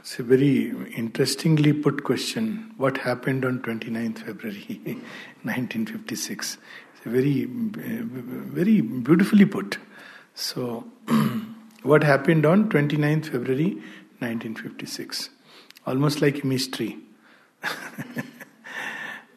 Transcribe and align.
It's 0.00 0.18
a 0.18 0.22
very 0.22 0.72
interestingly 0.96 1.74
put 1.74 2.04
question. 2.04 2.72
What 2.78 2.96
happened 2.96 3.44
on 3.44 3.58
29th 3.58 4.20
February 4.20 4.78
1956? 5.42 6.56
It's 6.94 7.04
a 7.04 7.08
very, 7.10 7.44
very 7.44 8.80
beautifully 8.80 9.44
put. 9.44 9.76
So, 10.34 10.84
what 11.82 12.02
happened 12.02 12.46
on 12.46 12.70
29th 12.70 13.26
February 13.26 13.72
1956? 14.20 15.28
Almost 15.86 16.22
like 16.22 16.44
a 16.44 16.46
mystery. 16.46 16.96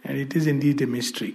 and 0.06 0.18
it 0.18 0.34
is 0.34 0.48
indeed 0.48 0.82
a 0.82 0.88
mystery. 0.88 1.34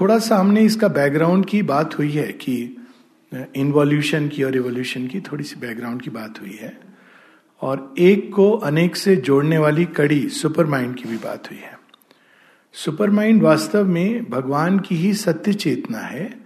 थोड़ा 0.00 0.18
सा 0.18 0.36
हमने 0.36 0.60
इसका 0.64 0.88
background 0.88 1.46
की 1.46 1.62
बात 1.62 1.98
हुई 1.98 2.10
है 2.12 2.32
कि 2.32 2.54
involution 3.56 4.28
की 4.28 4.42
और 4.42 4.50
रिवोल्यूशन 4.50 5.06
की 5.06 5.20
थोड़ी 5.20 5.44
सी 5.44 5.60
बैकग्राउंड 5.60 6.02
की 6.02 6.10
बात 6.10 6.40
हुई 6.40 6.58
है। 6.62 6.80
और 7.60 7.94
एक 7.98 8.32
को 8.34 8.52
अनेक 8.52 8.96
से 8.96 9.16
जोड़ने 9.16 9.58
वाली 9.58 9.84
कड़ी 9.84 10.28
सुपर 10.28 10.66
माइंड 10.66 10.96
की 10.96 11.08
भी 11.08 11.16
बात 11.16 11.50
हुई 11.50 11.58
है। 11.58 11.78
सुपर 12.72 13.10
माइंड 13.10 13.42
वास्तव 13.42 13.86
में 13.86 14.30
भगवान 14.30 14.78
की 14.78 14.96
ही 14.96 15.14
सत्य 15.14 15.52
चेतना 15.52 15.98
है, 15.98 16.38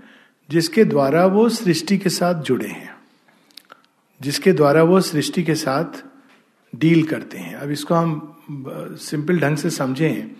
जिसके 0.50 0.84
द्वारा 0.84 1.26
वो 1.26 1.48
सृष्टि 1.48 1.98
के 1.98 2.10
साथ 2.10 2.42
जुड़े 2.42 2.68
हैं। 2.68 2.96
जिसके 4.22 4.52
द्वारा 4.52 4.82
वो 4.82 5.00
सृष्टि 5.00 5.42
के 5.42 5.54
साथ 5.54 6.04
डील 6.76 7.02
करते 7.02 7.38
हैं। 7.38 7.54
अब 7.54 7.70
इसको 7.70 7.94
हम 7.94 8.36
सिंपल 8.92 9.38
ढंग 9.38 9.56
से 9.56 9.70
समझें 9.70 10.30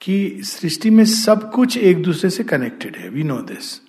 कि 0.00 0.38
सृष्टि 0.40 0.90
में 0.90 1.04
सब 1.04 1.52
कुछ 1.52 1.76
एक 1.76 2.02
दूसरे 2.02 2.30
से 2.30 2.44
कनेक्टेड 2.44 2.96
है। 2.96 3.08
We 3.08 3.22
know 3.22 3.38
this 3.38 3.85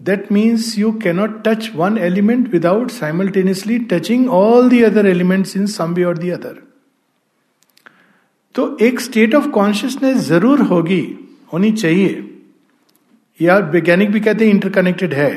that 0.00 0.30
means 0.32 0.78
you 0.78 0.92
cannot 1.02 1.42
touch 1.46 1.70
one 1.74 1.98
element 1.98 2.48
without 2.52 2.90
simultaneously 2.90 3.78
touching 3.90 4.28
all 4.30 4.68
the 4.68 4.82
other 4.82 5.06
elements 5.06 5.56
in 5.56 5.66
some 5.66 5.94
way 5.94 6.04
और 6.04 6.18
दी 6.18 6.30
अदर 6.30 6.56
तो 8.54 8.76
एक 8.82 9.00
स्टेट 9.00 9.34
ऑफ़ 9.34 9.48
कॉन्शियसनेस 9.50 10.16
ज़रूर 10.18 10.60
होगी, 10.60 11.02
होनी 11.52 11.70
चाहिए। 11.72 12.24
या 13.40 13.58
वैज्ञानिक 13.72 14.10
भी 14.10 14.20
कहते 14.20 14.44
हैं 14.44 14.52
इंटरकनेक्टेड 14.52 15.14
है। 15.14 15.30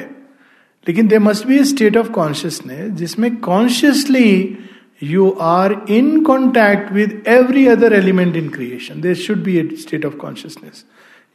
लेकिन 0.88 1.08
they 1.08 1.20
must 1.20 1.48
be 1.48 1.58
a 1.58 1.64
state 1.64 1.98
of 1.98 2.10
consciousness 2.12 2.92
जिसमें 2.92 3.36
consciously 3.38 4.58
you 5.04 5.30
are 5.42 5.76
in 5.90 6.24
contact 6.24 6.92
with 6.94 7.24
every 7.28 7.66
other 7.68 7.94
element 7.94 8.36
in 8.36 8.50
creation 8.50 9.02
there 9.02 9.16
should 9.16 9.44
be 9.44 9.58
a 9.58 9.68
state 9.80 10.06
of 10.06 10.16
consciousness 10.18 10.86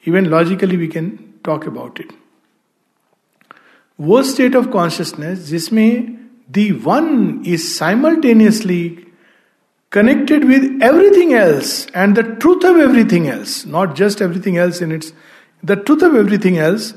even 0.06 0.26
logically 0.26 0.76
we 0.76 0.86
can 0.88 1.18
talk 1.44 1.66
about 1.68 2.00
it 2.00 2.12
वो 4.00 4.22
state 4.22 4.56
of 4.56 4.66
consciousness 4.66 5.38
जिसमें 5.38 6.18
the 6.50 6.72
one 6.72 7.42
is 7.46 7.62
simultaneously 7.62 8.98
connected 9.92 10.44
with 10.44 10.80
everything 10.82 11.32
else 11.32 11.88
and 11.96 12.14
the 12.14 12.20
truth 12.20 12.64
of 12.64 12.78
everything 12.78 13.26
else 13.26 13.66
not 13.66 13.96
just 13.96 14.22
everything 14.22 14.56
else 14.56 14.82
in 14.82 14.92
its 14.92 15.14
the 15.64 15.72
truth 15.72 16.02
of 16.02 16.16
everything 16.16 16.56
else 16.56 16.94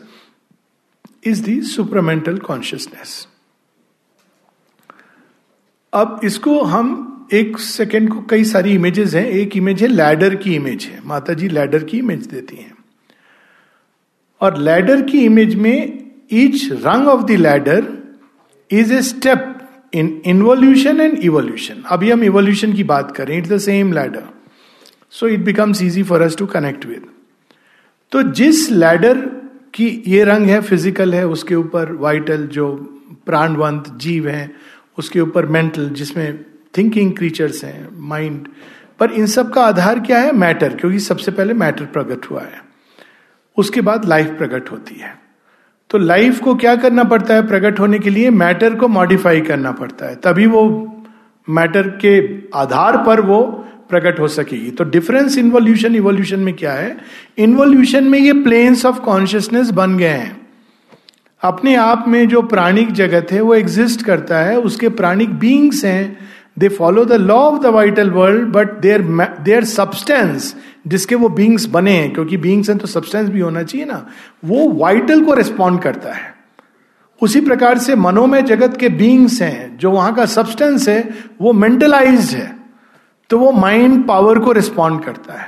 is 1.23 1.61
supermental 1.61 2.38
consciousness 2.38 3.27
अब 5.94 6.20
इसको 6.23 6.61
हम 6.61 7.05
एक 7.33 7.59
second 7.59 8.09
को 8.09 8.22
कई 8.22 8.44
सारी 8.44 8.73
images 8.73 9.16
हैं। 9.16 9.25
एक 9.25 9.58
इमेज 9.58 9.81
है 9.81 9.88
लैडर 9.88 10.36
की 10.36 10.55
इमेज 10.55 10.83
है। 10.83 11.02
माता 11.05 11.33
जी 11.33 11.47
लैडर 11.47 11.83
की 11.83 11.97
इमेज 11.97 12.25
देती 12.25 12.55
हैं। 12.55 12.73
और 14.42 14.58
लैडर 14.58 15.02
की 15.02 15.25
इमेज 15.25 15.55
में 15.55 16.08
each 16.33 16.72
rung 16.72 17.08
of 17.08 17.23
the 17.23 17.31
ladder 17.31 17.88
is 18.72 18.94
a 18.94 19.02
step 19.02 19.55
in 19.94 20.22
involution 20.25 21.02
and 21.02 21.17
evolution 21.17 21.83
अभी 21.86 22.11
हम 22.11 22.23
इवोल्यूशन 22.23 22.73
की 22.73 22.83
बात 22.83 23.16
करें 23.16 23.38
it's 23.38 23.49
the 23.49 23.58
same 23.58 23.94
ladder 23.94 24.23
so 25.11 25.27
it 25.27 25.39
becomes 25.39 25.81
easy 25.81 26.03
for 26.03 26.21
us 26.21 26.37
to 26.37 26.45
connect 26.45 26.86
with 26.86 27.05
तो 28.11 28.21
जिस 28.23 28.71
लैडर 28.71 29.17
की 29.73 30.03
ये 30.08 30.23
रंग 30.23 30.45
है 30.45 30.61
फ़िज़िकल 30.61 31.14
है, 31.14 31.27
उसके 31.27 31.55
ऊपर 31.55 31.92
वाइटल 31.92 32.48
जो 32.48 32.76
प्राणवंत 33.26 33.89
जीव 33.98 34.27
है, 34.27 34.52
उसके 34.98 35.20
ऊपर 35.21 35.45
मेंटल 35.45 35.89
जिसमें 35.89 36.45
थिंकिंग 36.77 37.14
क्रीचर्स 37.17 37.64
हैं 37.64 37.89
माइंड 38.09 38.48
पर 38.99 39.11
इन 39.11 39.26
सब 39.26 39.53
का 39.53 39.61
आधार 39.61 39.99
क्या 39.99 40.20
है? 40.20 40.32
मैटर 40.32 40.76
क्योंकि 40.76 40.99
सबसे 40.99 41.32
पहले 41.32 41.53
मैटर 41.53 41.86
प्रकट 41.86 42.26
हुआ 42.32 42.42
है। 42.42 42.61
उसके 43.58 43.82
बाद 43.82 44.05
लाइफ 44.05 44.27
प्रकट 44.27 44.71
होती 44.71 44.95
है। 44.95 45.28
तो 45.89 45.98
लाइफ 45.98 46.39
को 46.39 46.55
क्या 46.55 46.76
करना 46.76 47.04
पड़ता 47.04 47.33
है 47.33 47.48
प्रकट 47.48 47.80
होने 47.80 48.00
के 48.00 48.10
लिए? 48.10 48.30
मैटर 48.30 48.76
को 48.76 48.88
मॉडिफाई 48.88 49.42
करना 49.42 49.72
पड़ता 49.72 50.05
है। 50.05 50.16
तभी 50.16 50.45
वो 50.45 50.94
मैटर 51.50 51.82
के 51.82 52.38
आधार 52.55 52.98
पर 52.98 53.22
वो 53.22 53.44
प्रकट 53.89 54.20
हो 54.20 54.27
सकेगी। 54.27 54.72
तो 54.72 54.83
डिफरेंस 54.83 55.38
इन्वोल्यूशन 55.38 55.95
इवोल्यूशन 55.95 56.39
में 56.39 56.54
क्या 56.54 56.72
है? 56.72 56.98
इन्वोल्यूशन 57.38 58.04
में 58.04 58.20
ये 58.20 58.33
प्लेन्स 58.33 58.86
ऑफ़ 58.86 59.00
कॉन्शियसनेस 59.00 59.70
बन 59.70 59.98
गए 59.98 60.08
हैं। 60.08 60.48
अपने 61.42 61.76
आप 61.76 62.06
में 62.08 62.27
जो 62.27 62.42
प्राणिक 62.42 62.92
जगत 62.92 63.32
है, 63.32 63.42
वो 63.42 63.56
एग्जिस्ट 63.56 64.06
करता 64.06 64.39
है। 64.39 64.60
उसके 64.60 64.89
प्राणिक 64.89 65.33
बींग्स 65.33 65.86
हैं। 65.86 66.17
They 66.60 66.70
follow 66.70 67.06
the 67.06 67.14
law 67.14 67.36
of 67.36 67.64
the 67.64 67.66
vital 67.66 68.10
world 68.10 68.48
but 68.48 68.71
their 68.80 69.02
their 69.42 69.64
substance 69.64 70.56
जिसके 70.85 71.15
वो 71.15 71.29
बींग्स 71.29 71.65
बने 71.65 71.91
हैं, 71.91 72.13
क्योंकि 72.13 72.37
बींग्स 72.37 72.69
हैं 72.69 72.77
तो 72.77 72.87
सब्सटेंस 72.87 73.29
भी 73.29 73.39
होना 73.39 73.63
चाहिए 73.63 73.85
ना, 73.85 74.05
वो 74.45 74.69
वाइटल 74.71 75.23
को 75.25 75.33
रिस्पॉन्ड 75.33 75.81
करता 75.81 76.13
है। 76.13 76.33
उसी 77.21 77.41
प्रकार 77.41 77.77
से 77.77 77.95
मनोमय 77.95 78.41
जगत 78.41 78.77
के 78.77 78.89
बींग्स 78.89 79.41
हैं, 79.41 79.77
जो 79.77 79.91
वहाँ 79.91 80.13
का 80.15 80.25
सब्सटेंस 80.27 80.87
है, 80.89 81.09
वो 81.41 81.53
मेंटलाइज 81.53 82.33
है 82.35 82.57
तो 83.29 83.37
वो 83.39 83.51
माइंड 83.51 84.07
पावर 84.07 84.39
को 84.39 84.51
रिस्पॉन्ड 84.51 85.03
करता 85.03 85.33
है। 85.33 85.47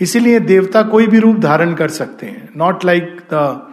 इसीलिए 0.00 0.38
देवता 0.40 0.82
कोई 0.82 1.06
भी 1.06 1.18
रूप 1.18 1.36
धारण 1.36 1.74
कर 1.74 1.88
सकते 1.88 2.26
हैं। 2.26 2.48
Not 2.56 2.84
like 2.84 3.20
the 3.32 3.70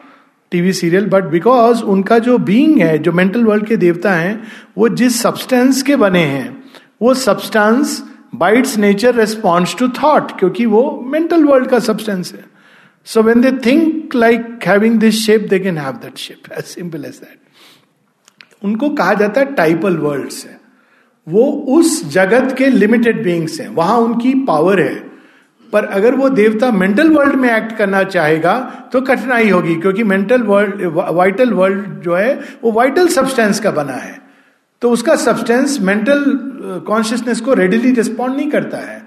TV 0.52 0.74
serial 0.74 1.06
but 1.06 1.24
because 1.24 1.84
उनका 1.84 2.20
जो 2.20 2.38
बींग 2.38 2.82
है, 2.82 2.98
जो 2.98 3.12
मेंटल 3.12 3.44
वर्ल्ड 3.44 3.66
के 3.66 3.78
देवता 3.78 4.14
हैं, 4.14 4.42
वो 4.78 4.90
जिस 4.90 5.22
सब्सटेंस 5.22 5.82
के 5.84 5.96
बने 5.96 6.24
हैं, 6.24 6.64
वो 7.02 7.14
substance 7.14 8.04
by 8.34 8.58
its 8.58 8.78
nature 8.78 9.16
response 9.16 9.76
to 9.80 9.88
thought 9.94 10.38
क्योंकि 10.40 10.66
वो 10.66 10.84
मेंटल 11.08 11.44
वर्ल्ड 11.46 11.70
का 11.70 11.80
सब्सटेंस 11.80 12.34
है। 12.34 12.46
So 13.08 13.24
when 13.24 13.42
they 13.42 13.52
think 13.66 14.16
like 14.16 14.60
having 14.68 15.00
this 15.00 15.26
shape 15.26 15.48
they 15.50 15.60
can 15.60 15.78
have 15.78 15.94
that 15.94 16.18
shape 16.18 16.52
as 16.52 16.64
simple 16.66 17.06
as 17.06 17.16
that 17.16 17.38
उनको 18.64 18.90
कहा 18.90 19.14
जाता 19.14 19.42
है 19.42 19.54
टाइपल 19.56 19.98
वर्ल्ड 19.98 20.30
से 20.30 20.58
वो 21.28 21.46
उस 21.70 22.04
जगत 22.12 22.56
के 22.58 22.68
लिमिटेड 22.68 23.24
बींग्स 23.24 23.60
हैं। 23.62 23.68
वहाँ 23.70 23.98
उनकी 23.98 24.34
पावर 24.46 24.80
है। 24.80 24.96
पर 25.74 25.86
अगर 25.86 26.16
वो 26.16 26.30
देवता 26.30 26.70
मेंटल 26.72 27.10
वर्ल्ड 27.10 27.36
में 27.36 27.50
एक्ट 27.50 27.76
करना 27.78 28.02
चाहेगा 28.04 28.54
तो 28.94 29.02
कठिनाई 29.02 29.50
होगी, 29.50 29.76
क्योंकि 29.76 30.04
मेंटल 30.04 30.44
वर्ल्ड 30.44 30.82
वाइटल 31.16 31.52
वर्ल्ड 31.54 32.02
जो 32.02 32.16
है, 32.16 32.40
वो 32.64 32.72
वाइटल 32.72 33.08
सब्सटेंस 33.08 33.60
का 33.60 33.72
बना 33.72 33.94
है। 33.94 34.18
तो 34.82 34.90
उसका 34.92 35.16
सब्सटेंस 35.18 35.80
मेंटल 35.82 36.24
कॉन्शियसनेस 36.88 37.42
को 37.42 37.54
रेडिली 37.54 37.92
रिस्पॉन्ड 37.94 38.36
नहीं 38.36 38.50
करता 38.52 38.78
है। 38.80 39.02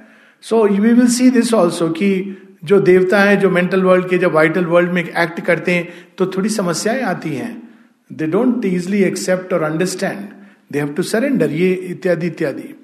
So 0.44 0.66
you 0.66 0.82
will 0.82 1.06
see 1.08 1.30
this 1.30 1.52
also 1.54 1.88
कि 1.90 2.38
जो 2.64 2.78
देवता 2.80 3.20
हैं, 3.20 3.38
जो 3.40 3.50
मेंटल 3.50 3.82
वर्ल्ड 3.82 4.08
के, 4.08 4.18
जब 4.18 4.32
वाइटल 4.32 4.64
वर्ल्ड 4.66 4.90
में 4.92 5.02
एक्ट 5.02 5.40
करते 5.40 5.72
हैं 5.72 5.88
तो 6.18 6.26
थोड़ी 6.26 6.48
समस्याएँ 6.50 7.02
आती 7.04 7.30
हैं। 7.30 7.62
दे 8.10 8.26
डोंट 8.26 8.64
इजली 8.64 9.02
एक्सेप्ट 9.04 9.52
और 9.52 9.62
understand 9.62 10.28
they 10.72 10.78
have 10.78 10.88
to 10.88 11.02
surrender 11.04 11.50
ये 11.52 11.72
इत्यादि 11.72 12.26
इत्यादि। 12.26 12.74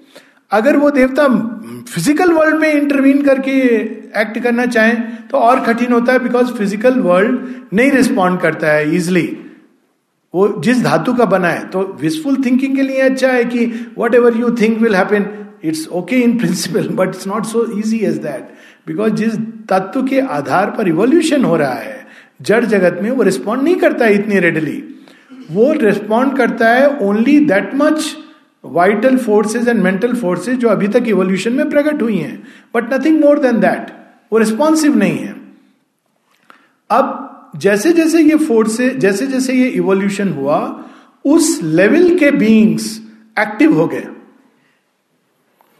अगर 0.50 0.76
वो 0.76 0.90
देवता 0.90 1.26
फ़िज़िकल 1.88 2.32
वर्ल्ड 2.32 2.56
में 2.60 2.72
इंटरवीन 2.72 3.22
करके 3.22 3.52
एक्ट 4.20 4.38
करना 4.38 4.66
चाहें 4.66 5.26
तो 5.28 5.38
और 5.38 5.60
कठिन 5.64 5.92
होता 5.92 6.12
है 6.12 6.18
बिकॉज़ 6.18 6.52
फ़िज़िकल 6.52 6.98
वर्ल्ड 7.00 7.40
नहीं 7.72 7.90
रिस्पॉन्ड 7.90 8.40
करता 8.40 8.72
है 8.72 8.94
इजिली 8.96 9.26
वो 10.38 10.48
जिस 10.62 10.82
धातु 10.82 11.14
का 11.14 11.24
बना 11.24 11.48
है 11.48 11.66
तो 11.68 11.82
विशफुल 12.00 12.36
थिंकिंग 12.44 12.76
के 12.76 12.82
लिए 12.82 13.00
अच्छा 13.00 13.28
है 13.28 13.44
कि 13.44 13.66
whatever 14.14 14.36
you 14.36 14.50
think 14.50 14.78
will 14.78 14.94
happen 14.94 15.26
it's 15.64 15.88
okay 15.88 16.16
in 16.16 16.38
principle 16.38 16.88
but 16.88 17.08
it's 17.08 17.26
not 17.26 17.44
so 17.44 17.64
easy 17.78 17.98
as 17.98 18.18
that 18.18 18.48
because 18.86 19.12
जिस 19.12 19.34
तत्व 19.68 20.02
के 20.02 20.20
आधार 20.20 20.70
पर 20.70 20.88
इवोल्यूशन 20.88 21.44
हो 21.44 21.56
रहा 21.56 21.72
है, 21.72 22.06
जड़ 22.42 22.64
जगत 22.64 22.98
में 23.02 23.10
वो 23.10 23.22
रिस्पॉन्ड 23.22 23.62
नहीं 23.62 23.76
करता 23.76 24.04
है 24.04 24.14
इतनी 24.14 24.38
रेडली 24.38 24.82
वो 25.50 25.72
रिस्पॉन्ड 25.72 26.36
करता 26.36 26.68
है 26.68 26.96
only 26.98 27.38
that 27.46 27.74
much 27.74 28.16
vital 28.64 29.16
forces 29.16 29.68
and 29.68 29.82
mental 29.82 30.14
forces 30.14 30.58
जो 30.58 30.68
अभी 30.68 30.88
तक 30.88 31.04
इवोल्यूशन 31.08 31.52
में 31.52 31.70
प्रकट 31.70 32.02
हुई 32.02 32.16
हैं 32.16 32.42
but 32.74 32.92
nothing 32.94 33.20
more 33.20 33.38
than 33.38 33.60
that 33.60 33.86
वो 34.32 34.38
रिस्पॉन्सिव 34.38 34.96
नहीं 34.96 35.18
है. 35.18 35.34
अब 36.90 37.27
जैसे 37.58 37.92
जैसे 37.92 38.22
ये 38.22 38.36
फोर्स 38.38 38.80
जैसे 38.80 39.26
जैसे 39.26 39.52
ये 39.54 39.68
इवोल्यूशन 39.78 40.32
हुआ, 40.32 40.58
उस 41.24 41.60
लेवल 41.62 42.18
के 42.18 42.30
बींग्स 42.32 42.96
एक्टिव 43.36 43.74
हो 43.74 43.86
गए। 43.86 44.04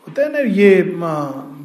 होता 0.06 0.22
है 0.22 0.32
ना, 0.32 0.38
ये 0.38 0.94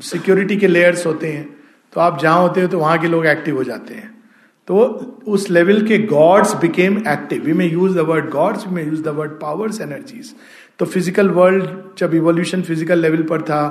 सिक्योरिटी 0.03 0.57
के 0.57 0.67
लेयर्स 0.67 1.05
होते 1.05 1.31
हैं 1.31 1.45
तो 1.93 2.01
आप 2.01 2.19
जहाँ 2.21 2.41
होते 2.41 2.61
हो 2.61 2.67
तो 2.67 2.79
वहाँ 2.79 2.97
के 2.99 3.07
लोग 3.07 3.25
एक्टिव 3.27 3.55
हो 3.57 3.63
जाते 3.63 3.93
हैं। 3.93 4.11
तो 4.67 4.77
उस 5.27 5.49
लेवल 5.49 5.81
के 5.87 5.97
gods 6.07 6.53
became 6.57 6.97
active 7.09 7.43
we 7.45 7.53
may 7.53 7.65
use 7.67 7.95
the 7.95 8.05
word 8.09 8.29
gods 8.31 8.67
we 8.67 8.73
may 8.75 8.83
use 8.83 9.01
the 9.03 9.07
word 9.17 9.31
powers 9.39 9.81
energies 9.81 10.33
तो 10.79 10.85
फ़िज़िकल 10.85 11.29
वर्ल्ड 11.31 11.65
जब 11.97 12.13
इवोल्यूशन 12.15 12.61
फ़िज़िकल 12.61 12.99
लेवल 12.99 13.23
पर 13.23 13.41
था, 13.41 13.61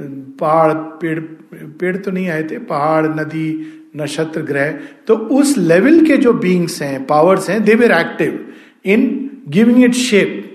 पहाड़, 0.00 0.72
पेड़ 0.72 1.18
पेड़ 1.20 1.96
तो 1.96 2.10
नहीं 2.10 2.28
आए 2.28 2.42
थे, 2.50 2.58
पहाड़, 2.58 3.06
नदी 3.20 3.48
नक्षत्र 3.96 4.42
ग्रह 4.42 4.70
तो 5.06 5.16
उस 5.16 5.58
लेवल 5.58 6.06
के 6.06 6.16
जो 6.16 6.32
बींग्स 6.32 6.82
हैं 6.82 7.06
पावर्स 7.06 7.50
हैं 7.50 7.64
they 7.64 7.74
were 7.74 7.92
active 7.92 8.54
in 8.84 9.30
giving 9.48 9.84
it 9.84 9.94
shape 9.94 10.48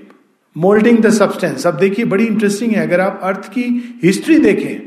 moulding 0.58 0.98
the 0.98 1.10
substance 1.10 1.68
अब 1.68 1.78
देखिए, 1.78 2.06
बड़ी 2.06 2.26
इंटरेस्टिंग 2.26 2.72
है, 2.72 2.88
अगर 2.88 3.00
आप 3.00 3.20
अर्थ 3.24 3.50
की 3.50 4.00
हिस्ट्री 4.04 4.40
देखें 4.40 4.80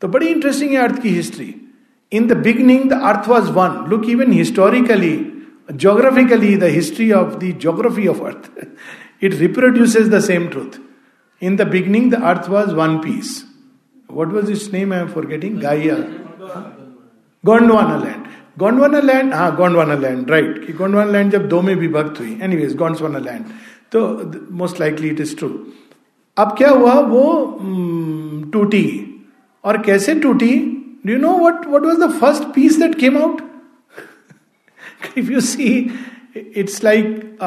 तो 0.00 0.08
बड़ी 0.08 0.26
इंटरेस्टिंग 0.26 0.70
है 0.70 0.76
अर्थ 0.76 1.02
की 1.02 1.08
history 1.08 1.54
in 2.12 2.26
the 2.26 2.32
beginning 2.32 2.90
the 2.90 2.92
earth 2.92 3.28
was 3.28 3.50
one 3.50 3.86
look 3.90 4.08
even 4.08 4.32
historically 4.32 5.32
geographically 5.72 6.56
the 6.56 6.64
history 6.64 7.12
of 7.12 7.38
the 7.38 7.58
geography 7.60 8.06
of 8.06 8.22
earth 8.22 8.66
it 9.24 9.34
reproduces 9.34 10.08
the 10.08 10.20
same 10.20 10.46
truth 10.46 10.80
in 11.42 11.56
the 11.56 11.62
beginning 11.62 12.10
the 12.10 12.22
earth 12.22 12.48
was 12.48 12.70
one 12.70 12.96
piece 12.96 13.44
what 14.12 14.28
was 14.28 14.50
its 14.50 14.72
name 14.72 14.92
I 14.92 15.00
am 15.00 15.08
forgetting 15.26 15.58
Gaia 15.58 15.94
Gondwana 17.44 17.96
land 17.96 18.26
Gondwana 18.58 19.00
land 19.00 19.32
हाँ 19.34 19.54
Gondwana 19.56 19.94
land 19.94 20.30
right 20.30 20.66
कि 20.66 20.72
Gondwana 20.72 21.10
land 21.10 21.32
जब 21.32 21.48
दो 21.48 21.60
में 21.62 21.74
विभक्त 21.76 22.20
हुई 22.20 22.38
anyways 22.42 22.76
Gondwana 22.76 23.18
land 23.20 23.44
तो 23.92 24.00
most 24.52 24.80
likely 24.80 25.08
it 25.08 25.20
is 25.20 25.36
true 25.36 25.48
अब 26.36 26.54
क्या 26.58 26.70
हुआ 26.70 26.94
वो 27.08 27.24
टूटी 28.52 28.86
और 29.64 29.82
कैसे 29.82 30.14
टूटी 30.20 30.54
do 31.06 31.12
you 31.12 31.18
know 31.18 31.36
what 31.38 31.66
what 31.66 31.84
was 31.84 31.96
the 31.98 32.10
first 32.12 32.44
piece 32.54 32.78
that 32.78 32.98
came 33.00 33.18
out 33.18 33.40
if 35.18 35.30
you 35.32 35.40
see 35.42 35.70
it's 36.36 36.82
like 36.84 37.38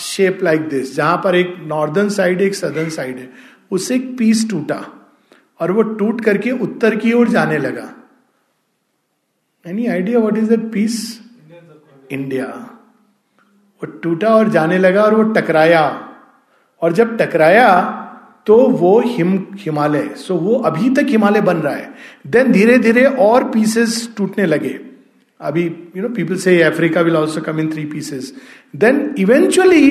shape 0.00 0.42
like 0.42 0.68
this 0.68 0.94
जहाँ 0.96 1.16
पर 1.24 1.34
एक 1.34 1.54
नॉर्दर्न 1.66 2.08
साइड 2.10 2.40
एक 2.40 2.54
सदर्न 2.54 2.88
साइड 2.90 3.18
है 3.18 3.30
उससे 3.70 3.94
एक 3.94 4.16
पीस 4.18 4.48
टूटा 4.50 4.84
और 5.60 5.72
वो 5.72 5.82
टूट 5.98 6.20
करके 6.20 6.50
उत्तर 6.60 6.96
की 6.96 7.12
ओर 7.12 7.28
जाने 7.28 7.58
लगा 7.58 7.92
any 9.66 9.86
idea 9.86 10.18
what 10.18 10.36
is 10.36 10.48
that 10.48 10.70
piece 10.72 10.94
India 12.10 12.46
वो 13.82 13.86
टूटा 14.02 14.34
और 14.36 14.48
जाने 14.48 14.78
लगा 14.78 15.02
और 15.02 15.14
वो 15.14 15.22
टकराया। 15.32 15.82
और 16.82 16.92
जब 16.92 17.16
टकराया 17.18 17.68
तो 18.46 18.56
वो 18.68 19.00
हिम, 19.00 19.34
हिमालय 19.54 20.08
सो 20.16 20.36
वो 20.36 20.54
अभी 20.60 20.90
तक 20.90 21.06
हिमालय 21.08 21.40
बन 21.40 21.56
रहा 21.56 21.74
है। 21.74 21.92
देन 22.26 22.52
धीरे 22.52 22.78
धीरे 22.78 23.04
और 23.04 23.44
पीसेस 23.50 24.08
टूटने 24.16 24.46
लगे। 24.46 24.78
अभी 25.40 25.64
यू 25.96 26.02
नो 26.02 26.08
पीपल 26.08 26.36
से 26.36 26.60
Africa 26.62 27.00
will 27.00 27.16
also 27.16 27.40
come 27.40 27.60
in 27.60 27.72
three 27.72 27.84
pieces 27.84 28.32
then 28.76 29.14
eventually 29.18 29.90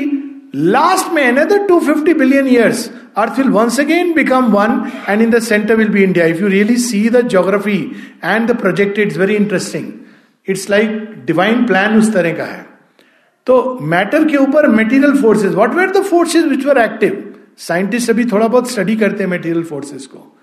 last 0.56 1.14
में 1.14 1.28
another 1.28 1.68
250 1.68 2.14
billion 2.14 2.48
years 2.48 2.92
earth 3.18 3.38
will 3.38 3.50
once 3.50 3.80
again 3.80 4.14
become 4.14 4.46
one 4.46 4.92
and 5.10 5.22
in 5.22 5.30
the 5.30 5.40
center 5.40 5.76
will 5.76 5.90
be 5.90 6.04
India 6.04 6.26
if 6.26 6.38
you 6.38 6.48
really 6.48 6.78
see 6.78 7.10
the 7.10 7.22
geography 7.22 7.92
and 8.24 8.52
the 8.52 8.56
project 8.56 9.00
it's 9.00 9.18
very 9.18 9.36
interesting 9.36 9.92
it's 10.50 10.70
like 10.70 10.90
divine 11.26 11.66
plan 11.66 11.98
उस 11.98 12.14
तरह 12.14 12.34
का 12.34 12.44
है 12.44 12.66
तो 13.46 13.80
matter 13.82 14.28
के 14.28 14.38
ऊपर 14.38 14.68
material 14.68 15.22
forces 15.22 15.54
what 15.54 15.74
were 15.74 15.90
the 15.90 16.04
forces 16.04 16.46
which 16.46 16.66
were 16.66 16.78
active 16.78 17.34
scientist 17.58 18.10
अभी 18.10 18.26
थोड़ा 18.26 18.48
बहुत 18.48 18.72
स्टडी 18.72 18.96
करते 18.96 19.24
हैं 19.24 19.30
मेटीरियल 19.30 19.64
फोर्सेज 19.64 20.06
को. 20.06 20.38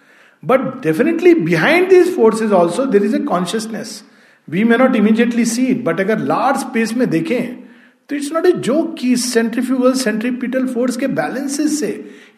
But 0.44 0.60
definitely 0.60 1.34
behind 1.34 1.88
these 1.88 2.16
forces 2.16 2.52
also 2.52 2.84
there 2.84 3.04
is 3.04 3.16
a 3.16 3.18
consciousness 3.18 4.04
we 4.50 4.64
may 4.64 4.76
not 4.76 4.96
immediately 4.96 5.44
see 5.44 5.66
it 5.66 5.84
but 5.84 6.00
अगर 6.00 6.18
large 6.18 6.60
space 6.60 6.94
में 6.94 7.10
देखें 7.10 7.67
तो 8.10 8.16
इट्स 8.16 8.32
नॉट 8.32 8.46
ए 8.46 8.52
जोक 8.68 8.94
की 8.98 9.14
सेंट्रीफ्यूगल 9.16 9.92
सेंट्रीपिटल 9.94 10.66
फोर्स 10.66 10.96
के 10.96 11.06
बैलेंसेस 11.18 11.78
से 11.80 11.88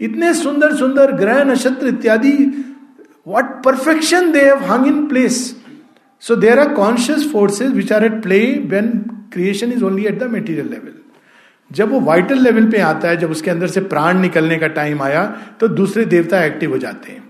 इतने 0.01 0.33
सुंदर 0.35 0.75
सुंदर 0.77 1.13
ग्रह, 1.13 1.43
नक्षत्र 1.45 1.87
इत्यादि 1.87 2.33
what 3.29 3.63
perfection 3.65 4.31
they 4.33 4.45
have 4.45 4.65
hung 4.65 4.87
in 4.87 5.07
place 5.09 5.57
so 6.23 6.37
there 6.37 6.59
are 6.59 6.73
conscious 6.75 7.31
forces 7.33 7.73
which 7.73 7.93
are 7.93 8.05
at 8.05 8.23
play 8.23 8.41
when 8.71 8.89
creation 9.33 9.73
is 9.73 9.85
only 9.85 10.07
at 10.07 10.19
the 10.19 10.31
material 10.31 10.69
level 10.71 10.99
जब 11.71 11.91
वो 11.91 12.01
वाइटल 12.01 12.39
लेवल 12.43 12.65
पे 12.71 12.79
आता 12.81 13.09
है, 13.09 13.17
जब 13.17 13.31
उसके 13.31 13.51
अंदर 13.51 13.67
से 13.67 13.81
प्राण 13.83 14.19
निकलने 14.21 14.57
का 14.59 14.69
टाइम 14.69 15.03
आया 15.03 15.25
तो 15.61 15.69
दूसरे 15.69 16.05
देवता 16.05 16.43
एक्टिव 16.45 16.71
हो 16.71 16.79
जाते 16.79 17.13
हैं। 17.13 17.23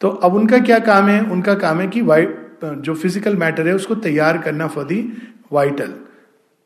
तो 0.00 0.08
अब 0.08 0.34
उनका 0.34 0.58
क्या 0.60 0.78
काम 0.78 1.08
है? 1.08 1.20
उनका 1.22 1.54
काम 1.54 1.80
है 1.80 1.86
कि 1.88 2.00
वाइट 2.02 2.64
जो 2.64 2.94
फ़िज़िकल 2.94 3.36
मैटर 3.36 3.68
है, 3.68 3.74
उसको 3.74 3.94
तैयार 3.96 4.38
करना 4.38 4.66
फॉर 4.66 4.84
दी 4.84 5.00
वाइटल 5.52 5.92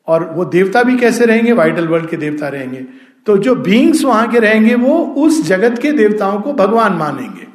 और 0.09 0.23
वो 0.35 0.45
देवता 0.47 0.83
भी 0.83 0.97
कैसे 0.97 1.25
रहेंगे? 1.25 1.53
वाइटल 1.53 1.87
वर्ल्ड 1.87 2.09
के 2.09 2.17
देवता 2.17 2.47
रहेंगे। 2.47 2.85
तो 3.27 3.37
जो 3.37 3.55
बींग्स 3.57 4.03
वहाँ 4.05 4.27
के 4.27 4.39
रहेंगे, 4.39 4.75
वो 4.75 4.97
उस 5.17 5.43
जगत 5.47 5.79
के 5.81 5.91
देवताओं 5.91 6.39
को 6.41 6.53
भगवान 6.53 6.93
मानेंगे। 6.93 7.47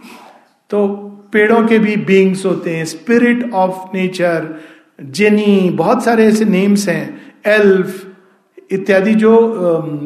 तो 0.70 0.86
पेड़ों 1.32 1.66
के 1.68 1.78
भी 1.78 1.96
बींग्स 2.06 2.44
होते 2.46 2.70
हैं 2.70 2.84
स्पिरिट 2.84 3.50
ऑफ़ 3.52 3.96
नेचर 3.96 4.54
जेनी 5.00 5.70
बहुत 5.70 6.04
सारे 6.04 6.26
ऐसे 6.26 6.44
नेम्स 6.44 6.88
हैं 6.88 7.04
एल्फ 7.46 8.72
इत्यादि 8.72 9.14
जो 9.14 9.32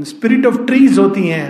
स्पिरिट 0.06 0.46
ऑफ़ 0.46 0.56
ट्रीज 0.66 0.98
होती 0.98 1.26
हैं। 1.26 1.48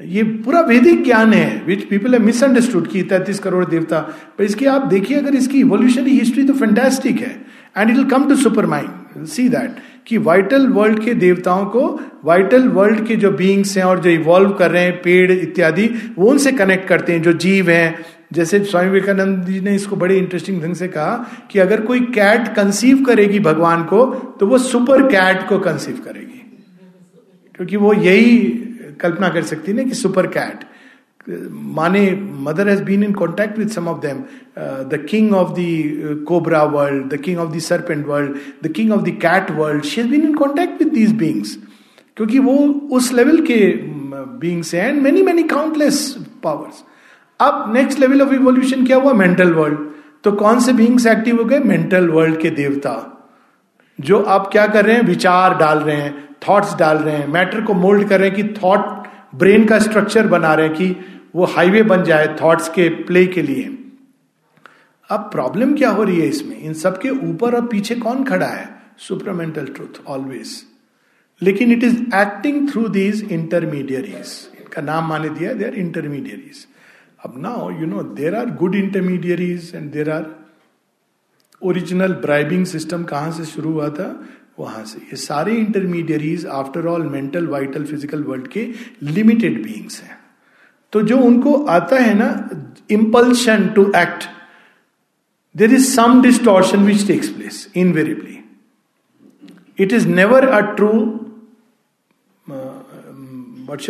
ये 0.00 0.22
पूरा 0.22 0.60
वैदिक 0.60 1.02
ज्ञान 1.04 1.32
है 1.32 1.62
विच 1.66 1.84
पीपल 1.84 2.14
है 2.14 2.18
मिसअंडरस्टूड 2.20 2.86
की 2.86 3.02
तैतीस 3.04 3.38
करोड़ 3.38 3.64
देवता। 3.64 3.98
पर 4.38 4.44
इसकी 4.44 4.66
आप 4.66 4.86
देखिए, 4.86 5.16
अगर 5.18 5.34
इसकी 5.34 5.60
इवोल्यूशनरी 5.60 6.18
हिस्ट्री 6.18 6.44
तो 6.44 6.54
फैंटेस्टिक 6.54 7.20
है 7.20 7.34
and 7.76 7.90
it 7.90 7.96
will 7.96 8.06
come 8.06 8.28
to 8.28 8.36
super 8.36 8.66
mind 8.66 8.88
see 9.18 9.48
that 9.48 9.76
कि 10.06 10.18
वाइटल 10.18 10.66
वर्ल्ड 10.66 11.04
के 11.04 11.14
देवताओं 11.14 11.66
को 11.66 12.00
वाइटल 12.24 12.68
वर्ल्ड 12.68 13.06
के 13.06 13.16
जो 13.16 13.30
बींग्स 13.30 13.76
हैं 13.76 13.84
और 13.84 14.00
जो 14.00 14.10
इवॉल्व 14.10 14.50
कर 14.50 14.70
रहे 14.70 14.82
हैं, 14.82 15.02
पेड़ 15.02 15.32
इत्यादि, 15.32 15.90
वो 16.18 16.30
उनसे 16.30 16.52
कनेक्ट 16.52 16.88
करते 16.88 17.12
हैं, 17.12 17.22
जो 17.22 17.32
जीव 17.32 17.70
हैं। 17.70 18.04
जैसे 18.32 18.64
स्वामी 18.64 18.90
विवेकानंद 18.90 19.44
जी 19.44 19.60
ने 19.60 19.74
इसको 19.74 19.96
बड़े 19.96 20.18
इंटरेस्टिंग 20.18 20.62
ढंग 20.62 20.74
से 20.74 20.88
कहा 20.88 21.30
कि 21.50 21.58
अगर 21.58 21.80
कोई 21.80 22.00
कैट 22.00 22.48
कंसीव 22.54 23.04
करेगी 23.04 23.40
भगवान 23.40 23.84
को 23.84 24.06
तो 24.40 24.46
वो 24.46 24.58
सुपर 24.58 25.02
कैट 25.02 25.48
को 25.48 25.58
कंसीव 25.58 25.96
करेगी। 25.96 26.40
क्योंकि 27.54 27.76
वो 27.76 27.92
यही 27.92 28.36
कल्पना 29.00 29.28
कर 29.28 29.42
सकती 29.42 29.72
है 29.72 29.76
ना 29.76 29.82
कि 29.82 29.94
सुपर 29.94 30.26
कैट 30.26 30.64
माने 31.50 32.28
mother 32.40 32.68
has 32.68 32.82
been 32.82 33.04
in 33.04 33.12
contact 33.12 33.58
with 33.58 33.68
some 33.68 33.88
of 33.88 33.98
them 33.98 34.18
the 34.88 35.06
king 35.10 35.32
of 35.34 35.48
the 35.50 36.24
cobra 36.28 36.62
world 36.62 37.14
the 37.14 37.16
king 37.16 37.38
of 37.38 37.56
the 37.56 37.58
serpent 37.58 38.06
world 38.06 38.36
the 38.62 38.72
king 38.72 38.92
of 38.92 39.00
the 39.00 39.18
cat 39.22 39.50
world 39.50 39.84
she 39.84 40.00
has 40.00 40.10
been 40.10 40.22
in 40.22 40.34
contact 40.34 40.82
with 40.82 40.92
these 40.92 41.12
beings 41.12 41.58
क्योंकि 42.16 42.38
वो 42.38 42.56
उस 42.96 43.12
level 43.12 43.38
के 43.38 43.72
beings 44.40 44.74
हैं 44.74 44.88
and 44.88 45.02
many 45.02 45.22
many 45.22 45.42
countless 45.42 46.16
powers 46.42 46.84
अब 47.40 47.72
next 47.74 48.00
level 48.00 48.22
of 48.22 48.34
evolution 48.34 48.86
क्या 48.86 48.96
हुआ? 48.96 49.12
Mental 49.12 49.52
world 49.52 49.78
तो 50.24 50.32
कौन 50.32 50.60
से 50.60 50.72
बींग्स 50.72 51.06
एक्टिव 51.06 51.36
हो 51.38 51.44
गए? 51.44 51.58
मेंटल 51.58 52.08
वर्ल्ड 52.08 52.38
के 52.40 52.50
देवता। 52.50 53.10
जो 54.00 54.20
आप 54.22 54.48
क्या 54.52 54.66
कर 54.66 54.84
रहे 54.84 54.96
हैं? 54.96 55.02
विचार 55.02 55.56
डाल 55.58 55.78
रहे 55.78 55.96
हैं 55.96 56.28
थॉट्स 56.48 56.74
डाल 56.74 56.96
रहे 56.96 57.16
हैं 57.16 57.26
मैटर 57.28 57.60
को 57.60 57.74
मोल्ड 57.74 58.08
कर 58.08 58.20
रहे 58.20 58.30
हैं 58.30 58.36
कि 58.36 58.54
थॉट 58.54 59.04
ब्रेन 59.34 59.64
का 59.64 59.78
स्ट्रक्चर 59.78 60.26
बना 60.26 60.54
रहे 60.54 60.66
हैं 60.66 60.76
कि 60.76 60.96
वो 61.34 61.44
हाईवे 61.46 61.82
बन 61.82 62.02
जाए 62.04 62.26
थॉट्स 62.40 62.68
के 62.68 62.88
प्ले 63.04 63.26
के 63.26 63.42
लिए। 63.42 63.64
अब 65.10 65.20
प्रॉब्लम 65.32 65.74
क्या 65.76 65.90
हो 65.90 66.02
रही 66.04 66.20
है 66.20 66.28
इसमें? 66.28 66.58
इन 66.58 66.72
सबके 66.74 67.10
ऊपर 67.10 67.54
और 67.54 67.66
पीछे 67.66 67.94
कौन 67.96 68.24
खड़ा 68.24 68.46
है? 68.46 68.68
सुपरमेंटल 68.98 69.66
ट्रूथ 69.66 70.06
ऑलवेज 70.06 70.62
लेकिन 71.42 71.72
it 71.72 71.84
is 71.84 71.96
acting 72.16 72.68
through 72.70 72.86
these 72.88 73.22
intermediaries 73.32 74.32
इनका 74.58 74.82
नाम 74.82 75.08
माने 75.08 75.28
दिया 75.30 75.52
दे 75.52 75.64
आर 75.64 75.74
इंटरमीडियरीज 75.76 76.66
अब 77.24 77.34
now 77.42 77.70
you 77.80 77.86
know 77.86 78.02
there 78.14 78.34
are 78.34 78.50
good 78.56 78.74
intermediaries 78.74 79.70
and 79.74 79.90
there 79.92 80.10
are 80.10 80.26
original 81.62 82.12
bribing 82.22 82.64
system 82.66 83.04
कहाँ 83.04 83.30
से 83.32 83.44
शुरू 83.44 83.72
हुआ 83.72 83.88
था? 83.88 84.08
वहाँ 84.58 84.84
से। 84.84 84.98
ये 85.00 85.16
सारे 85.16 85.54
intermediaries 85.56 86.46
after 86.46 86.86
all 86.86 87.02
mental 87.08 87.46
vital 87.46 87.84
physical 87.84 88.22
world 88.22 88.48
के 88.48 88.68
लिमिटेड 89.02 89.62
बींग्स 89.62 90.02
हैं। 90.02 90.18
तो 90.94 91.02
जो 91.02 91.18
उनको 91.18 91.54
आता 91.66 91.98
है 91.98 92.14
ना 92.14 92.28
impulsion 92.90 93.68
to 93.68 93.92
act 93.96 94.24
there 95.56 95.72
is 95.74 95.94
some 95.94 96.22
distortion 96.22 96.84
which 96.84 97.06
takes 97.06 97.28
place 97.28 97.72
invariably 97.76 98.38
it 99.78 99.92
is 99.92 100.08
never 100.08 100.48
a 100.48 100.60
true 100.60 100.92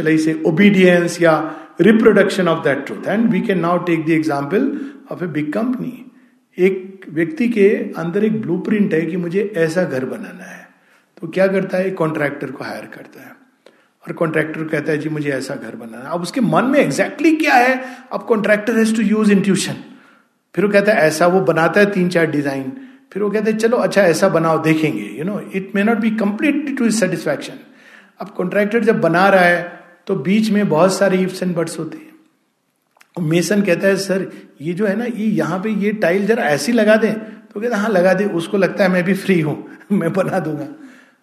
I 0.06 0.18
say 0.18 0.42
obedience 0.46 1.22
या 1.22 1.36
reproduction 1.80 2.48
of 2.48 2.64
that 2.64 2.86
truth 2.86 3.08
and 3.08 3.30
we 3.30 3.40
can 3.40 3.58
now 3.58 3.78
take 3.84 4.06
the 4.06 4.10
example 4.10 4.80
of 5.12 5.24
a 5.24 5.26
big 5.26 5.52
company 5.52 6.00
एक 6.58 7.06
व्यक्ति 7.08 7.48
के 7.48 7.68
अंदर 7.96 8.24
एक 8.24 8.40
blueprint 8.40 8.94
है 8.94 9.00
कि 9.00 9.16
मुझे 9.16 9.52
ऐसा 9.56 9.84
घर 9.84 10.04
बनाना 10.04 10.44
है। 10.44 10.68
तो 11.20 11.28
क्या 11.28 11.46
करता 11.46 11.78
है? 11.78 11.90
कॉन्ट्रैक्टर 11.90 12.50
को 12.50 12.64
हायर 12.64 12.86
करता 12.86 13.22
है। 13.22 13.33
और 14.06 14.12
कॉन्ट्रैक्टर 14.12 14.64
कहता 14.64 14.92
है, 14.92 14.98
जी, 14.98 15.08
मुझे 15.08 15.30
ऐसा 15.30 15.54
घर 15.54 15.76
बनाना 15.76 16.10
अब 16.10 16.22
उसके 16.22 16.40
मन 16.40 16.64
में 16.64 16.78
एग्जैक्टली 16.80 17.30
exactly 17.30 17.44
क्या 17.44 17.54
है? 17.54 17.84
अब 18.12 18.22
contractor 18.22 18.76
has 18.76 18.96
to 18.96 19.02
use 19.02 19.32
intuition 19.32 19.76
फिर 20.54 20.64
वो 20.64 20.72
कहता 20.72 20.92
है, 20.92 20.98
ऐसा 20.98 21.26
वो 21.26 21.40
बनाता 21.40 21.80
है 21.80 21.90
तीन 21.90 22.08
चार 22.08 22.26
डिज़ाइन 22.26 22.72
फिर 23.12 23.22
वो 23.22 23.30
कहते 23.30 23.50
हैं, 23.50 23.58
चलो 23.58 23.76
अच्छा 23.76 24.02
ऐसा 24.02 24.28
बनाओ, 24.28 24.58
देखेंगे। 24.58 25.16
You 25.18 25.24
know 25.24 25.40
it 25.54 25.72
may 25.74 25.82
not 25.84 25.98
be 25.98 26.10
completely 26.10 26.74
to 26.74 26.90
satisfaction 26.90 27.58
अब 28.20 28.28
कॉन्ट्रैक्टर 28.28 28.84
जब 28.84 29.00
बना 29.00 29.28
रहा 29.28 29.44
है 29.44 29.80
तो 30.06 30.14
बीच 30.14 30.50
में 30.50 30.68
बहुत 30.68 30.94
सारे 30.94 31.18
इफ्स 31.18 31.42
एंड 31.42 31.54
बट्स 31.56 31.78
होते 31.78 31.98
हैं। 31.98 32.12
मेसन 33.20 33.62
कहता 33.62 33.86
है, 33.86 33.96
सर, 33.96 34.30
ये 34.60 34.72
जो 34.72 34.86
है 34.86 34.96
ना, 34.96 35.04
ये 35.04 35.26
यहाँ 35.26 35.58
पे 35.58 35.70
ये 35.70 35.92
टाइल 35.92 36.26
जरा 36.26 36.44
ऐसी 36.44 36.72
लगा 36.72 36.96
दें। 36.96 37.14
तो 37.14 37.60
कहता 37.60 37.76
हाँ 37.76 37.88
लगा 37.88 38.14
दे। 38.14 38.24
उसको 38.24 38.58
लगता 38.58 38.84
है, 38.84 38.90
मैं 38.90 39.04
भी 39.04 39.14
फ्री 39.14 39.40
हूँ, 39.40 39.68
मैं 39.92 40.12
बना 40.12 40.38
दूँगा। 40.38 40.66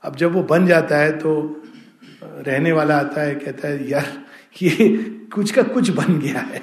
अब 0.03 0.15
जब 0.15 0.33
वो 0.33 0.43
बन 0.43 0.67
जाता 0.67 0.97
है 0.97 1.11
तो 1.11 1.60
रहने 2.41 2.71
वाला 2.71 2.97
आता 2.97 3.21
है, 3.21 3.35
कहता 3.35 3.67
है, 3.67 3.89
यार, 3.89 4.23
ये 4.61 4.97
कुछ 5.33 5.51
का 5.51 5.63
कुछ 5.63 5.89
बन 5.89 6.19
गया 6.19 6.39
है। 6.39 6.61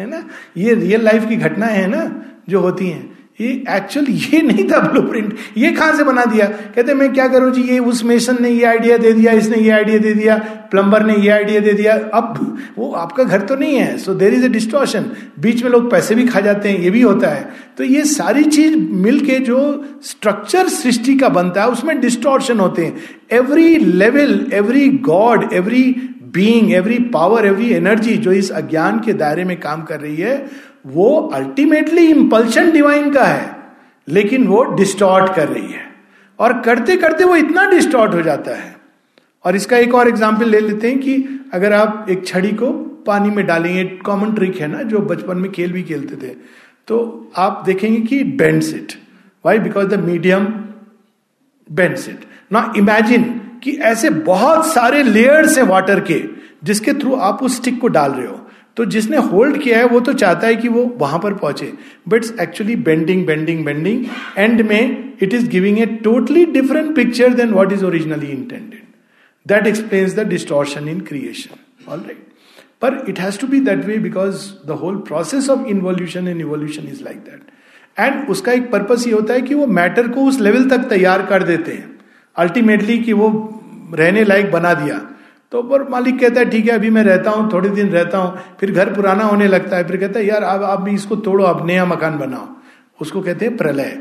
है 0.00 0.10
ना? 0.10 0.28
ये 0.56 0.74
रियल 0.74 1.02
लाइफ 1.02 1.28
की 1.28 1.36
घटनाएँ 1.36 1.76
है 1.76 1.86
ना, 1.86 2.24
जो 2.48 2.60
होती 2.60 2.90
हैं। 2.90 3.17
ये 3.40 3.48
एक्चुअली 3.70 4.12
ये 4.32 4.40
नहीं 4.42 4.64
था 4.70 4.78
ब्लूप्रिंट 4.82 5.34
ये 5.56 5.70
कहाँ 5.72 5.96
से 5.96 6.04
बना 6.04 6.24
दिया? 6.24 6.46
कहते, 6.46 6.94
मैं 6.94 7.12
क्या 7.12 7.26
करूँ 7.28 7.52
जी? 7.52 7.62
ये 7.62 7.78
उस 7.78 8.04
मेसन 8.04 8.42
ने 8.42 8.50
ये 8.50 8.64
आइडिया 8.64 8.96
दे 8.98 9.12
दिया, 9.12 9.32
इसने 9.32 9.56
ये 9.56 9.70
आइडिया 9.70 9.98
दे 9.98 10.14
दिया 10.14 10.36
प्लम्बर 10.70 11.04
ने 11.06 11.16
ये 11.16 11.28
आइडिया 11.28 11.60
दे 11.60 11.72
दिया. 11.72 11.94
अब 12.14 12.58
वो 12.78 12.90
आपका 12.94 13.24
घर 13.24 13.40
तो 13.40 13.56
नहीं 13.56 13.76
है 13.76 13.96
so 13.98 14.14
there 14.14 14.34
is 14.34 14.44
A 14.44 14.48
distortion 14.48 15.10
बीच 15.40 15.62
में 15.62 15.70
लोग 15.70 15.90
पैसे 15.90 16.14
भी 16.14 16.26
खा 16.26 16.40
जाते 16.40 16.68
हैं, 16.68 16.78
ये 16.78 16.90
भी 16.90 17.02
होता 17.02 17.28
है। 17.28 17.48
तो 17.78 17.84
ये 17.84 18.04
सारी 18.06 18.44
चीज़ 18.44 18.76
मिलके 18.76 19.38
जो 19.40 19.58
स्ट्रक्चर 20.02 20.68
सृष्टि 20.68 21.16
का 21.16 21.28
बनता 21.28 21.62
है, 21.62 21.68
उसमें 21.68 22.00
डिस्टोर्शन 22.00 22.60
होते 22.60 22.84
हैं। 22.84 22.96
Every 23.32 23.74
level 23.76 24.46
every 24.52 24.88
god 24.88 25.52
every 25.52 25.84
being 26.32 26.72
every 26.72 26.98
power 27.12 27.46
every 27.46 27.70
energy 27.72 28.16
जो 28.16 28.32
इस 28.32 28.50
अज्ञान 28.50 28.98
के 29.00 29.12
दायरे 29.12 29.44
में 29.44 29.58
काम 29.60 29.82
कर 29.82 30.00
रही 30.00 30.16
है 30.16 30.36
वो 30.84 31.16
अल्टीमेटली 31.34 32.06
इंपल्शन 32.06 32.70
डिवाइन 32.72 33.12
का 33.12 33.24
है, 33.24 33.56
लेकिन 34.08 34.46
वो 34.46 34.62
डिस्टॉर्ट 34.74 35.34
कर 35.34 35.48
रही 35.48 35.72
है। 35.72 35.86
और 36.38 36.60
करते 36.62 36.96
करते 36.96 37.24
वो 37.24 37.36
इतना 37.36 37.64
डिस्टॉर्ट 37.70 38.14
हो 38.14 38.22
जाता 38.22 38.56
है। 38.56 38.76
और 39.44 39.56
इसका 39.56 39.76
एक 39.78 39.94
और 39.94 40.08
एग्ज़ाम्पल 40.08 40.48
ले 40.50 40.60
लेते 40.60 40.88
हैं 40.88 40.98
कि 40.98 41.48
अगर 41.54 41.72
आप 41.72 42.06
एक 42.10 42.26
छड़ी 42.26 42.50
को 42.52 42.72
पानी 43.06 43.30
में 43.30 43.44
डालेंगे 43.46 43.84
कॉमन 44.04 44.32
ट्रिक 44.34 44.56
है 44.56 44.66
ना, 44.68 44.82
जो 44.82 45.00
बचपन 45.00 45.36
में 45.36 45.50
खेल 45.52 45.72
भी 45.72 45.82
खेलते 45.82 46.16
थे 46.22 46.34
तो 46.88 46.96
आप 47.36 47.62
देखेंगे 47.66 48.00
कि 48.00 48.22
bends 48.24 48.72
it 48.74 48.92
why 49.44 49.58
because 49.58 49.86
the 49.86 49.98
medium 50.00 50.46
bends 51.68 52.08
it 52.08 52.24
ना 52.52 52.72
इमेजिन 52.76 53.22
कि 53.64 53.72
ऐसे 53.84 54.10
बहुत 54.10 54.66
सारे 54.66 55.02
लेयर्स 55.02 55.56
हैं 55.58 55.64
वाटर 55.66 56.00
के, 56.02 56.22
जिसके 56.64 56.92
थ्रू 56.92 57.14
आप 57.16 57.42
उस 57.42 57.56
स्टिक 57.56 57.80
को 57.80 57.88
डाल 57.88 58.12
रहे 58.12 58.26
हो। 58.26 58.40
तो 58.78 58.84
जिसने 58.86 59.16
होल्ड 59.28 59.60
किया 59.62 59.78
है, 59.78 59.84
वो 59.84 60.00
तो 60.00 60.12
चाहता 60.14 60.46
है 60.46 60.56
कि 60.56 60.68
वो 60.68 60.84
वहाँ 60.98 61.18
पर 61.18 61.34
पहुँचे। 61.34 61.72
But 62.08 62.24
actually 62.40 62.76
bending 62.88 63.24
bending 63.26 63.64
bending 63.64 64.04
end 64.38 64.60
में 64.62 65.14
it 65.22 65.34
is 65.34 65.48
giving 65.50 65.78
a 65.78 65.86
totally 66.04 66.44
different 66.46 66.94
picture 66.96 67.34
than 67.34 67.52
what 67.52 67.72
is 67.72 67.84
originally 67.84 68.26
intended 68.26 68.82
that 69.46 69.66
explains 69.66 70.14
the 70.14 70.26
distortion 70.28 70.88
in 70.88 71.00
creation 71.10 71.90
all 71.92 71.98
right 71.98 72.26
पर 72.82 73.04
it 73.08 73.20
has 73.20 73.40
to 73.40 73.46
be 73.46 73.60
that 73.60 73.84
way 73.84 73.98
because 73.98 74.46
the 74.66 74.78
whole 74.82 74.96
process 75.08 75.50
of 75.50 75.66
involution 75.66 76.28
and 76.28 76.40
evolution 76.40 76.88
is 76.92 77.02
like 77.04 77.18
that 77.18 78.00
and 78.00 78.28
उसका 78.30 78.52
एक 78.52 78.70
purpose 78.70 79.06
ये 79.06 79.12
होता 79.12 79.34
है 79.34 79.42
कि 79.42 79.54
वो 79.54 79.66
matter 79.66 80.08
को 80.08 80.24
उस 80.24 80.40
लेवल 80.40 80.68
तक 80.70 80.88
तैयार 80.88 81.26
कर 81.26 81.42
देते 81.42 81.72
हैं। 81.72 81.98
अल्टीमेटली 82.36 82.98
कि 82.98 83.12
वो 83.12 83.28
रहने 83.94 84.24
लायक 84.24 84.50
बना 84.52 84.74
दिया। 84.74 85.00
तो 85.52 85.62
पर 85.62 85.88
मालिक 85.88 86.20
कहता 86.20 86.40
है, 86.40 86.50
ठीक 86.50 86.66
है, 86.66 86.72
अभी 86.72 86.90
मैं 86.90 87.02
रहता 87.02 87.30
हूँ, 87.30 87.52
थोड़े 87.52 87.68
दिन 87.68 87.88
रहता 87.88 88.18
हूँ, 88.18 88.38
फिर 88.60 88.72
घर 88.72 88.94
पुराना 88.94 89.24
होने 89.24 89.48
लगता 89.48 89.76
है। 89.76 89.84
फिर 89.84 89.96
कहता 89.96 90.18
है, 90.18 90.26
यार, 90.26 90.42
अब 90.42 90.62
आप 90.62 90.80
भी 90.80 90.90
इसको 90.90 91.16
तोड़ो, 91.16 91.44
अब 91.44 91.66
नया 91.66 91.84
मकान 91.84 92.18
बनाओ। 92.18 92.48
उसको 93.00 93.20
कहते 93.20 93.46
हैं 93.46 93.56
प्रलय। 93.56 94.00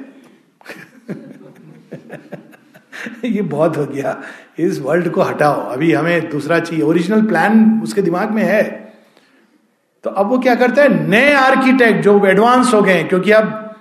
ये 3.25 3.41
बहुत 3.41 3.77
हो 3.77 3.85
गया। 3.85 4.21
इस 4.59 4.79
वर्ल्ड 4.79 5.09
को 5.09 5.21
हटाओ। 5.21 5.61
अभी 5.61 5.93
हमें 5.93 6.29
दूसरा 6.29 6.59
चाहिए। 6.59 6.83
ओरिजिनल 6.83 7.21
प्लान 7.21 7.81
उसके 7.83 8.01
दिमाग 8.01 8.31
में 8.31 8.43
है। 8.43 8.93
तो 10.03 10.09
अब 10.09 10.27
वो 10.27 10.39
क्या 10.39 10.55
करता 10.55 10.81
है? 10.81 11.07
नए 11.07 11.33
आर्किटेक्ट 11.33 12.03
जो 12.03 12.25
एडवांस 12.25 12.73
हो 12.73 12.81
गए, 12.81 13.03
क्योंकि 13.03 13.31
अब 13.31 13.75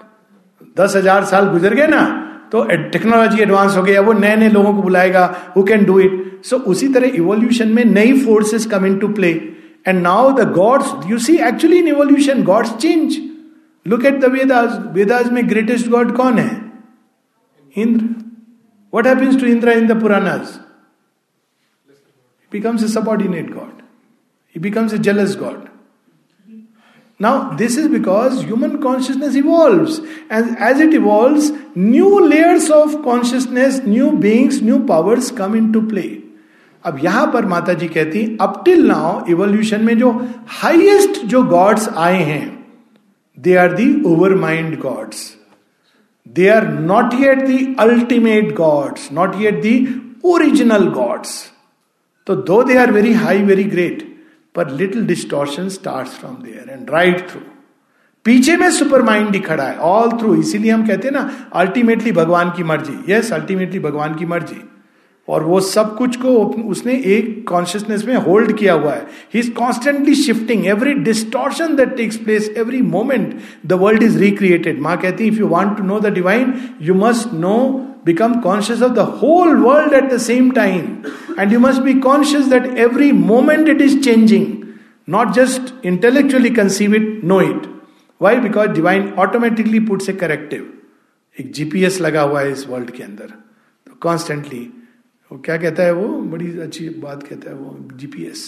दस 0.79 0.97
हज़ार 0.97 1.25
साल 1.25 1.49
गुजर 1.49 1.75
गए 1.75 1.87
ना 1.87 2.26
तो 2.53 2.65
टेक्नोलॉजी 2.93 3.43
एडवांस 3.43 3.77
हो 3.77 3.83
गया, 3.83 4.01
वो 4.01 4.13
नए 4.13 4.37
नए 4.37 4.49
लोगों 4.51 4.75
को 4.75 4.83
बुलाएगा 4.83 5.25
who 5.57 5.63
can 5.65 5.85
do 5.85 5.99
it 6.01 6.45
so 6.45 6.57
उसी 6.73 6.89
तरह 6.95 7.17
इवोल्यूशन 7.17 7.73
में 7.75 7.85
नई 7.85 8.13
forces 8.25 8.67
come 8.67 8.87
into 8.99 9.09
play 9.15 9.31
and 9.89 10.03
now 10.03 10.33
the 10.37 10.51
gods 10.53 10.93
you 11.11 11.19
see 11.21 11.37
actually 11.49 11.79
in 11.79 11.89
evolution 11.89 12.43
gods 12.45 12.77
change 12.77 13.19
look 13.87 14.05
at 14.05 14.21
the 14.21 14.33
Vedas 14.33 14.79
Vedas 14.95 15.31
में 15.33 15.49
ग्रेटेस्ट 15.51 15.89
गॉड 15.89 16.17
कौन 16.17 16.39
है? 16.39 16.51
Indra. 17.77 18.15
What 18.93 19.07
happens 19.07 19.41
to 19.41 19.47
Indra 19.47 19.73
in 19.79 19.87
the 19.87 20.01
Puranas 20.01 20.59
becomes 22.53 22.85
a 22.85 22.87
subordinate 22.89 23.53
god 23.55 23.83
he 24.57 24.61
becomes 24.61 24.95
a 24.95 24.99
jealous 24.99 25.37
god 25.39 25.65
Now, 27.21 27.57
this 27.57 27.77
is 27.79 27.89
because 27.89 28.43
human 28.43 28.81
consciousness 28.83 29.37
evolves. 29.37 30.01
And 30.29 30.59
as 30.59 30.81
it 30.81 30.93
evolves, 30.93 31.51
new 31.75 32.29
layers 32.29 32.69
of 32.71 33.03
consciousness, 33.03 33.79
new 33.79 34.13
beings, 34.13 34.61
new 34.61 34.85
powers 34.87 35.31
come 35.31 35.55
into 35.55 35.83
play. 35.89 36.23
अब 36.85 36.99
यहाँ 37.05 37.27
पर 37.33 37.45
माता 37.47 37.73
जी 37.75 37.87
कहती 37.89 38.21
up 38.41 38.63
till 38.65 38.87
now 38.87 39.25
evolution 39.31 39.85
में 39.85 39.97
जो 39.99 40.11
highest 40.61 41.25
जो 41.33 41.43
gods 41.43 41.89
आए 41.89 42.23
हैं 42.25 42.45
they 43.39 43.55
are 43.63 43.73
the 43.77 43.87
over 44.07 44.35
mind 44.43 44.79
gods 44.81 45.25
they 46.37 46.49
are 46.49 46.67
not 46.69 47.15
yet 47.21 47.43
the 47.47 47.59
ultimate 47.81 48.55
gods 48.57 49.09
not 49.13 49.35
yet 49.41 49.61
the 49.63 49.75
original 50.35 50.87
gods 50.93 51.35
तो 52.27 52.37
though 52.51 52.63
they 52.63 52.77
are 52.79 52.93
very 52.93 53.13
high 53.25 53.43
very 53.45 53.65
great 53.75 54.05
पर 54.57 54.71
little 54.71 55.07
distortion 55.07 55.69
start 55.69 56.09
from 56.09 56.35
there 56.45 56.71
and 56.71 56.91
right 56.91 57.29
through 57.31 57.41
पीछे 58.25 58.57
में 58.57 58.71
super 58.71 59.03
mind 59.03 59.35
ही 59.35 59.41
खड़ा 59.41 59.65
है 59.65 59.77
all 59.79 60.11
through 60.11 60.35
इसीलिए 60.35 60.71
हम 60.71 60.87
कहते 60.87 61.09
हैं 61.09 61.15
ना 61.15 61.31
अल्टीमेटली 61.55 62.13
भगवान 62.13 62.51
की 62.57 62.65
मर्ज़ी। 62.65 63.13
यस 63.13 63.33
अल्टीमेटली 63.33 63.79
भगवान 63.79 64.15
की 64.15 64.27
मर्ज़ी। 64.27 64.63
और 65.29 65.43
वो 65.43 65.61
सब 65.61 65.97
कुछ 65.97 66.17
को 66.17 66.33
उसने 66.69 66.93
एक 67.07 67.49
कॉन्शियसनेस 67.49 68.05
में 68.05 68.15
होल्ड 68.17 68.57
किया 68.59 68.73
हुआ 68.73 68.93
है। 68.93 69.07
He 69.35 69.41
is 69.41 69.51
constantly 69.53 70.15
shifting 70.15 70.67
every 70.67 70.95
distortion 70.95 71.77
that 71.77 71.97
takes 71.97 72.17
place 72.17 72.49
every 72.57 72.83
moment 72.83 73.35
the 73.67 73.73
world 73.73 74.03
is 74.03 74.19
recreated 74.19 74.81
माँ 74.81 74.97
कहती 74.97 75.25
if 75.25 75.39
you 75.39 75.47
want 75.47 75.77
to 75.79 75.85
know 75.85 76.01
the 76.01 76.13
divine 76.15 76.55
you 76.83 76.95
must 76.95 77.33
know 77.35 77.57
become 78.09 78.35
conscious 78.43 78.81
of 78.81 78.95
the 78.95 79.05
whole 79.21 79.53
world 79.67 79.93
at 79.93 80.09
the 80.11 80.19
same 80.19 80.53
time. 80.53 80.87
And 81.37 81.53
you 81.53 81.61
must 81.61 81.85
be 81.85 81.95
conscious 82.01 82.49
that 82.49 82.67
every 82.87 83.11
moment 83.13 83.69
it 83.69 83.81
is 83.81 83.99
changing. 84.05 84.47
Not 85.07 85.35
just 85.35 85.73
intellectually 85.83 86.51
conceive 86.51 86.95
it, 86.95 87.23
know 87.25 87.41
it. 87.41 87.69
Why? 88.21 88.39
Because 88.41 88.75
divine 88.75 89.13
automatically 89.25 89.81
puts 89.93 90.09
a 90.09 90.19
corrective. 90.25 90.65
एक 91.37 91.51
GPS 91.55 92.01
लगा 92.01 92.21
हुआ 92.23 92.41
है 92.41 92.53
इस 92.53 92.67
world 92.69 92.91
के 92.91 93.03
अंदर 93.03 93.27
तो 93.87 93.95
constantly 94.03 94.61
वो 95.31 95.39
क्या 95.47 95.57
कहता 95.57 95.83
है 95.83 95.93
वो 95.95 96.07
बड़ी 96.35 96.47
अच्छी 96.67 96.89
बात 97.03 97.23
कहता 97.23 97.51
है 97.51 97.57
वो 97.57 97.77
जीपीएस 98.01 98.45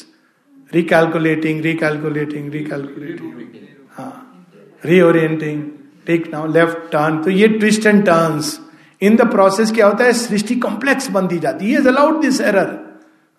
रिकैलकुलेटिंग 0.75 1.61
रिकैलकुलेटिंग 1.65 2.51
रिकैलकुलेटिंग 2.53 3.35
हाँ 3.97 4.13
reorienting 4.85 5.63
take 6.07 6.31
now 6.33 6.53
left 6.53 6.91
turn 6.93 7.23
तो 7.25 7.31
ये 7.31 7.49
twist 7.59 7.87
and 7.87 8.05
turns 8.07 8.59
in 9.03 9.17
the 9.17 9.31
process 9.31 9.73
क्या 9.73 9.87
होता 9.87 10.05
है? 10.05 10.13
सृष्टि 10.13 10.55
कॉम्प्लेक्स 10.57 11.11
बन 11.11 11.27
दी 11.27 11.39
जाती 11.39 11.71
है। 11.71 11.79
Is 11.81 11.89
allowed 11.89 12.21
this 12.21 12.41
error 12.41 12.79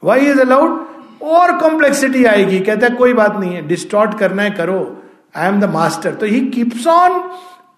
why 0.03 0.25
is 0.25 0.39
allowed 0.39 0.79
और 1.21 1.57
कॉम्प्लेक्सिटी 1.59 2.23
आएगी। 2.25 2.59
कहता 2.59 2.87
है, 2.87 2.95
कोई 2.95 3.13
बात 3.13 3.39
नहीं 3.39 3.53
है। 3.53 3.67
डिस्टॉर्ट 3.67 4.17
करना 4.19 4.43
है, 4.43 4.51
करो। 4.51 4.79
आई 5.35 5.47
एम 5.47 5.59
द 5.59 5.69
मास्टर 5.69 6.13
तो 6.13 6.25
he 6.25 6.39
keeps 6.47 6.87
on 6.87 7.21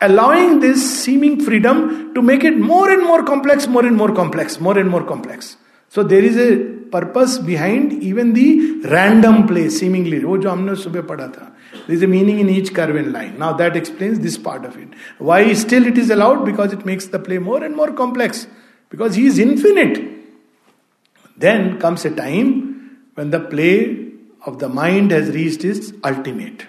allowing 0.01 0.59
this 0.61 0.83
seeming 1.03 1.41
freedom 1.41 1.87
to 2.15 2.21
make 2.21 2.45
it 2.45 2.57
more 2.59 2.91
and 2.91 3.03
more 3.03 3.21
complex 3.21 3.67
more 3.69 3.85
and 3.85 3.97
more 3.97 4.11
complex 4.11 4.61
more 4.61 4.79
and 4.79 4.89
more 4.89 5.03
complex 5.03 5.57
so 5.95 6.03
there 6.03 6.25
is 6.25 6.39
a 6.39 6.49
purpose 6.93 7.37
behind 7.45 7.93
even 8.03 8.31
the 8.33 8.47
random 8.85 9.41
place 9.47 9.79
seemingly 9.79 10.19
वो 10.19 10.37
जो 10.37 10.49
हमने 10.49 10.75
सुबह 10.83 11.01
पढ़ा 11.09 11.27
था। 11.27 11.47
This 11.87 12.03
a 12.03 12.07
meaning 12.07 12.39
in 12.39 12.49
each 12.49 12.69
curve 12.75 12.97
in 12.97 13.11
line 13.11 13.35
now 13.39 13.57
that 13.57 13.75
explains 13.77 14.17
this 14.19 14.37
part 14.47 14.65
of 14.65 14.79
it 14.79 14.95
why 15.21 15.55
still 15.55 15.87
it 15.87 15.97
is 15.97 16.11
allowed 16.13 16.45
because 16.45 16.73
it 16.73 16.85
makes 16.87 17.11
the 17.11 17.23
play 17.25 17.39
more 17.39 17.63
and 17.63 17.75
more 17.75 17.91
complex 18.01 18.45
because 18.93 19.19
he 19.19 19.25
is 19.27 19.41
infinite 19.41 19.97
then 21.37 21.73
comes 21.81 22.05
a 22.05 22.09
time 22.17 22.51
when 23.17 23.29
the 23.29 23.35
play 23.51 23.71
of 24.47 24.57
the 24.57 24.71
mind 24.73 25.13
has 25.13 25.31
reach 25.31 25.65
is 25.65 25.93
ultimate 26.05 26.63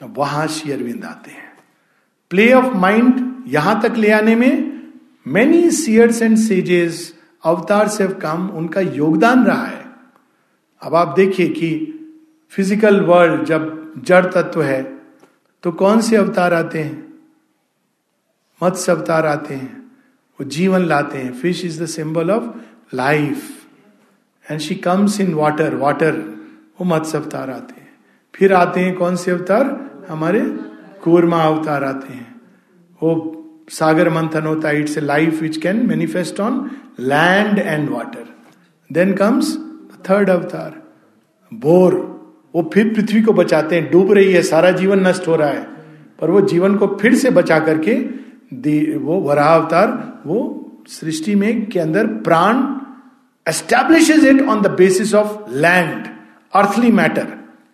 वहाँ 0.00 0.46
श्री 0.46 0.72
अरविंद 0.72 1.04
आते 1.04 1.30
हैं। 1.30 1.46
Play 2.30 2.52
of 2.52 2.74
mind 2.76 3.44
यहाँ 3.48 3.80
तक 3.82 3.96
ले 3.96 4.10
आने 4.10 4.34
में 4.36 4.80
many 5.26 5.70
seers 5.70 6.20
and 6.22 6.36
sages 6.38 7.00
अवतार 7.44 7.88
से 7.88 8.06
कम 8.22 8.48
उनका 8.50 8.80
योगदान 8.80 9.44
रहा 9.46 9.64
है। 9.64 9.84
अब 10.82 10.94
आप 10.94 11.14
देखिए 11.16 11.48
कि 11.48 11.70
फ़िज़िकल 12.52 13.00
वर्ल्ड 13.00 13.44
जब 13.44 13.92
जड़ 13.98 14.24
तत्व 14.26 14.62
है 14.62 14.82
तो 15.64 15.72
कौन 15.72 16.00
से 16.00 16.16
अवतार 16.16 16.54
आते 16.54 16.78
हैं? 16.78 17.06
मत्स्य 18.60 18.92
अवतार 18.92 19.26
आते 19.26 19.54
हैं, 19.54 19.76
वो 20.38 20.44
जीवन 20.46 20.84
लाते 20.84 21.18
हैं। 21.18 21.32
Fish 21.32 21.64
is 21.64 21.82
the 21.82 21.86
symbol 21.86 22.30
of 22.30 22.44
life 22.94 23.48
and 24.46 24.60
she 24.60 24.74
comes 24.76 25.20
in 25.20 25.34
water 25.34 25.74
water 25.76 26.16
वो 26.80 26.84
मत्स्य 26.86 27.18
अवतार 27.18 27.50
आते 27.50 27.80
हैं। 27.80 27.88
फिर 28.34 28.52
आते 28.52 28.80
हैं 28.80 28.94
कौन 28.94 29.16
से 29.16 29.30
अवतार? 29.30 29.76
हमारे 30.08 30.40
कूर्मा 31.02 31.42
अवतार 31.44 31.84
आते 31.84 32.12
हैं। 32.12 32.40
वो 33.00 33.14
सागर 33.68 34.10
मंथन 34.10 34.42
होता 34.42 34.68
है 34.68 34.80
it's 34.80 34.98
a 34.98 35.00
life 35.00 35.42
which 35.42 35.56
can 35.56 35.86
manifest 35.86 36.40
on 36.40 36.70
land 37.00 37.58
and 37.58 37.90
water 37.90 38.24
then 38.92 39.12
comes 39.12 39.56
third 40.10 40.30
avatar 40.30 40.82
boar 41.54 42.18
वो 42.54 42.70
फिर 42.74 42.94
पृथ्वी 42.94 43.22
को 43.22 43.32
बचाते 43.32 43.76
हैं, 43.76 43.90
डूब 43.92 44.12
रही 44.12 44.32
है, 44.32 44.42
सारा 44.42 44.70
जीवन 44.70 45.06
नष्ट 45.06 45.28
हो 45.28 45.36
रहा 45.36 45.48
है। 45.48 45.62
पर 46.20 46.30
वो 46.30 46.40
जीवन 46.40 46.74
को 46.74 46.86
फिर 46.86 47.14
से 47.14 47.30
बचा 47.30 47.58
करके 47.58 47.94
वो 48.98 49.20
वराह 49.20 49.48
अवतार, 49.48 50.18
वो 50.26 50.64
सृष्टि 50.88 51.34
में 51.34 51.66
के 51.66 51.80
अंदर 51.80 52.06
प्राण 52.06 52.54
establishes 53.52 54.24
it 54.24 54.42
on 54.42 54.60
the 54.60 54.66
basis 54.66 55.14
of 55.14 55.52
land 55.52 56.06
earthly 56.54 56.92
matter 56.92 57.26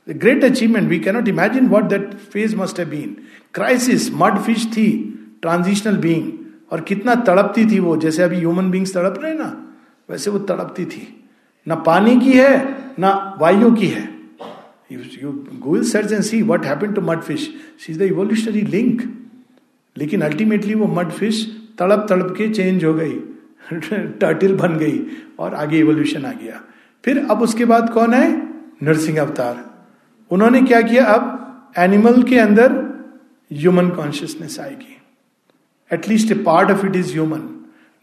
great 0.08 0.44
achievement 0.44 0.88
we 0.88 1.00
We 1.00 1.28
imagine 1.28 1.66
what 1.66 1.84
that 1.84 2.10
that 2.32 2.56
must 2.56 2.76
have 2.76 2.90
been. 2.90 3.08
Crisis 3.54 4.14
mud 4.14 4.38
fish 4.38 4.66
थी 4.66 5.10
ट्रांजिशनल 5.44 5.96
बींग 5.96 6.32
और 6.72 6.80
कितना 6.80 7.14
तड़पती 7.14 7.70
थी 7.70 7.78
वो, 7.78 7.96
जैसे 7.96 8.22
अभी 8.22 8.36
ह्यूमन 8.36 8.70
बींग्स 8.70 8.94
तड़प 8.94 9.20
रहे 9.22 9.34
ना, 9.34 9.74
वैसे 10.10 10.30
वो 10.30 10.38
तड़पती 10.38 10.84
थी। 10.84 11.24
ना 11.68 11.74
पानी 11.74 12.20
की 12.20 12.32
है, 12.32 12.78
ना 12.98 13.38
वायु 13.40 13.72
की 13.72 13.86
है। 13.86 14.14
Happen 16.64 16.92
to 16.92 17.16
fish 17.16 17.54
evolutionary 17.90 18.62
link 18.62 19.26
लेकिन 19.96 20.20
अल्टीमेटली 20.20 20.74
वो 20.74 20.86
मड 20.86 21.10
फ़िश 21.10 21.60
तड़प 21.78 22.06
तड़प 22.08 22.34
के 22.38 22.48
चेंज 22.48 22.84
हो 22.84 22.94
गई। 22.94 23.20
टर्टिल 23.92 24.54
बन 24.54 24.76
गई 24.78 25.06
और 25.38 25.54
आगे 25.54 25.78
इवोल्यूशन 25.78 26.24
आ 26.24 26.32
गया। 26.32 26.60
फिर 27.04 27.26
अब 27.30 27.42
उसके 27.42 27.64
बाद 27.64 27.90
कौन 27.90 28.14
है? 28.14 28.48
नरसिंह 28.82 29.20
अवतार 29.20 29.70
उन्होंने 30.30 30.62
क्या 30.62 30.82
किया? 30.82 31.04
अब 31.04 31.40
एनिमल 31.78 32.22
के 32.22 32.38
अंदर 32.38 32.72
ह्यूमन 33.52 33.88
कॉन्शियसनेस 33.88 34.60
आएगी। 34.60 35.00
at least 35.91 36.31
a 36.31 36.35
part 36.43 36.71
of 36.71 36.85
it 36.85 36.95
is 36.95 37.11
human 37.11 37.47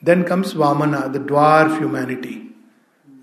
then 0.03 0.23
comes 0.23 0.55
Vamana 0.57 1.01
the 1.07 1.27
dwarf 1.27 1.79
humanity 1.79 2.35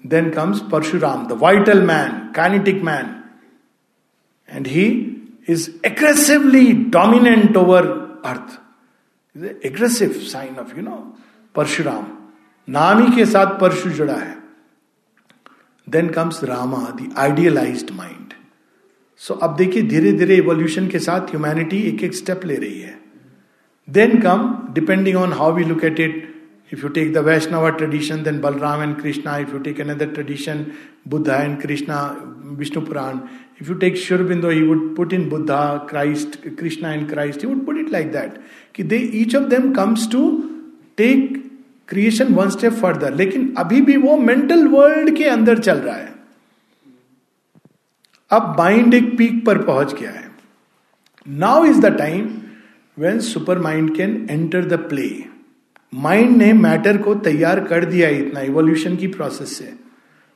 then 0.06 0.30
comes 0.30 0.60
Parashuram 0.72 1.27
the 1.27 1.38
vital 1.42 1.82
man 1.92 2.20
kinetic 2.36 2.84
man 2.84 3.15
and 4.50 4.68
he 4.68 4.86
is 5.50 5.70
aggressively 5.86 6.72
dominant 6.98 7.58
over 7.58 7.88
earth 8.25 8.60
aggressive 9.65 10.20
sign 10.32 10.56
of 10.60 10.77
you 10.77 10.84
know 10.84 10.98
Parashuram 11.56 12.06
नाम 12.68 13.03
ही 13.03 13.15
के 13.15 13.25
साथ 13.25 13.60
परशु 13.60 13.89
जुड़ा 13.89 14.15
है 14.15 14.38
then 15.88 16.10
comes 16.10 16.44
Rama 16.44 16.77
the 17.00 17.13
idealised 17.20 17.92
mind 17.96 18.34
so 19.22 19.34
अब 19.44 19.56
देखिए 19.56 19.82
धीरे 19.88 20.12
धीरे 20.13 20.36
इवोल्यूशन 20.36 20.88
के 20.88 21.00
साथ 21.00 21.30
ह्यूमैनिटी 21.30 21.82
एक 21.89 22.03
एक 22.03 22.13
स्टेप 22.15 22.46
ले 22.46 22.56
रही 22.56 22.80
है 22.80 22.97
then 23.88 24.21
come 24.21 24.49
depending 24.75 25.16
on 25.16 25.33
how 25.33 25.52
we 25.52 25.64
look 25.64 25.85
at 25.85 26.00
it 26.00 26.25
if 26.73 26.80
you 26.83 26.88
take 26.90 27.12
the 27.12 27.18
Vaishnava 27.26 27.68
tradition 27.76 28.23
then 28.23 28.40
Balram 28.40 28.83
and 28.83 28.95
Krishna 29.00 29.37
if 29.38 29.52
you 29.52 29.59
take 29.61 29.80
another 29.80 30.07
tradition 30.11 30.64
Buddha 31.09 31.37
and 31.37 31.61
Krishna 31.61 32.00
Vishnu 32.59 32.83
Purana 32.83 33.18
if 33.61 33.68
you 33.68 33.75
take 33.76 33.97
Sri Aurobindo 33.97 34.50
he 34.50 34.62
would 34.62 34.95
put 34.97 35.12
in 35.12 35.28
Buddha 35.28 35.61
Christ 35.90 36.38
Krishna 36.59 36.92
and 36.92 37.09
Christ 37.11 37.42
he 37.42 37.49
would 37.49 37.64
put 37.66 37.78
it 37.78 37.90
like 37.92 38.12
that 38.12 38.38
कि 38.75 38.83
they 38.85 38.97
each 39.14 39.37
of 39.37 39.45
them 39.49 39.73
comes 39.75 40.11
to 40.12 40.30
take 40.99 41.45
creation 41.88 42.35
one 42.35 42.49
step 42.50 42.73
further 42.75 43.14
लेकिन 43.14 43.52
अभी 43.59 43.80
भी 43.80 43.97
वो 43.97 44.16
mental 44.23 44.66
world 44.68 45.16
के 45.16 45.25
अंदर 45.28 45.59
चल 45.61 45.78
रहा 45.78 45.97
है 45.97 46.16
अब 48.30 48.54
माइंड 48.59 48.95
एक 48.95 49.16
पीक 49.18 49.45
पर 49.47 49.62
पहुँच 49.62 49.95
गया 50.00 50.11
है 50.11 50.26
now 51.26 51.65
is 51.65 51.80
the 51.80 51.97
time 51.99 52.26
when 52.99 53.19
super 53.21 53.58
mind 53.58 53.95
can 53.97 54.26
enter 54.30 54.65
the 54.65 54.75
play 54.89 55.08
mind 55.93 56.37
ने 56.37 56.52
मैटर 56.52 56.97
को 56.99 57.15
तैयार 57.15 57.61
कर 57.65 57.84
दिया 57.84 58.08
इतना 58.08 58.41
इवोल्यूशन 58.41 58.97
की 58.97 59.06
प्रोसेस 59.06 59.56
से। 59.58 59.73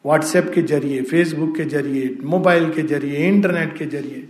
व्हाट्सएप 0.04 0.50
के 0.54 0.62
ज़रिए 0.62 1.02
फेसबुक 1.02 1.56
के 1.56 1.64
ज़रिए 1.64 2.16
मोबाइल 2.24 2.70
के 2.70 2.82
ज़रिए 2.82 3.26
इंटरनेट 3.28 3.76
के 3.78 3.86
ज़रिए। 3.86 4.28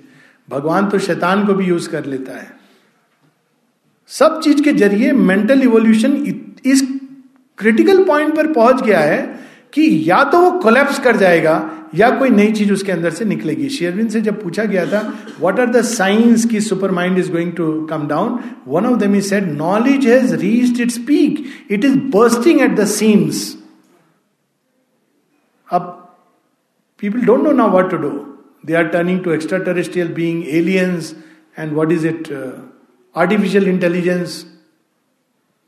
भगवान 0.49 0.89
तो 0.91 0.99
शैतान 0.99 1.47
को 1.47 1.55
भी 1.55 1.67
यूज़ 1.67 1.89
कर 1.91 2.05
लेता 2.05 2.39
है। 2.39 2.51
सब 4.11 4.41
चीज़ 4.41 4.63
के 4.63 4.73
ज़रिए 4.73 5.13
मेंटल 5.13 5.63
इवोल्यूशन 5.63 6.17
इस 6.67 6.83
क्रिटिकल 7.59 8.05
पॉइंट 8.05 8.35
पर 8.37 8.53
पहुँच 8.53 8.83
गया 8.83 9.01
है। 9.01 9.42
कि 9.73 9.83
या 10.09 10.23
तो 10.25 10.39
वो 10.41 10.51
कोलेप्स 10.61 10.99
कर 11.05 11.17
जाएगा, 11.17 11.55
या 11.95 12.09
कोई 12.19 12.31
नई 12.31 12.53
चीज़ 12.53 12.73
उसके 12.73 12.93
अंदर 12.93 13.11
से 13.11 13.25
निकलेगी। 13.25 13.69
शेयरविन 13.69 14.09
से 14.09 14.21
जब 14.21 14.43
पूछा 14.43 14.65
गया 14.65 14.85
था 14.87 15.01
व्हाट 15.41 15.61
आर 15.61 15.71
द 15.71 15.83
साइंस 15.85 16.45
की 16.47 16.61
super 16.61 16.91
mind 16.91 17.19
is 17.19 17.31
going 17.33 17.53
to 17.57 17.71
come 17.87 18.07
down 18.09 18.39
one 18.69 18.87
of 18.87 18.99
them 19.01 19.17
is 19.17 19.29
said 19.29 19.51
knowledge 19.53 20.07
has 20.07 20.35
reached 20.37 20.81
its 20.81 20.99
peak 21.09 21.45
it 21.71 21.85
is 21.85 21.99
bursting 22.17 22.61
at 22.61 22.77
the 22.77 22.87
seams 22.89 23.45
अब 25.69 25.99
people 27.03 27.21
don't 27.27 27.43
know 27.43 27.53
now 27.53 27.71
what 27.71 27.91
to 27.91 27.97
do 27.99 28.11
they 28.67 28.75
are 28.75 28.87
turning 28.89 29.21
to 29.25 29.33
extra 29.33 29.59
terrestrial 29.71 30.09
being 30.15 30.45
aliens 30.57 31.15
and 31.59 31.73
what 31.73 31.93
is 31.93 32.07
it 32.07 32.33
artificial 33.15 33.69
intelligence 33.69 34.45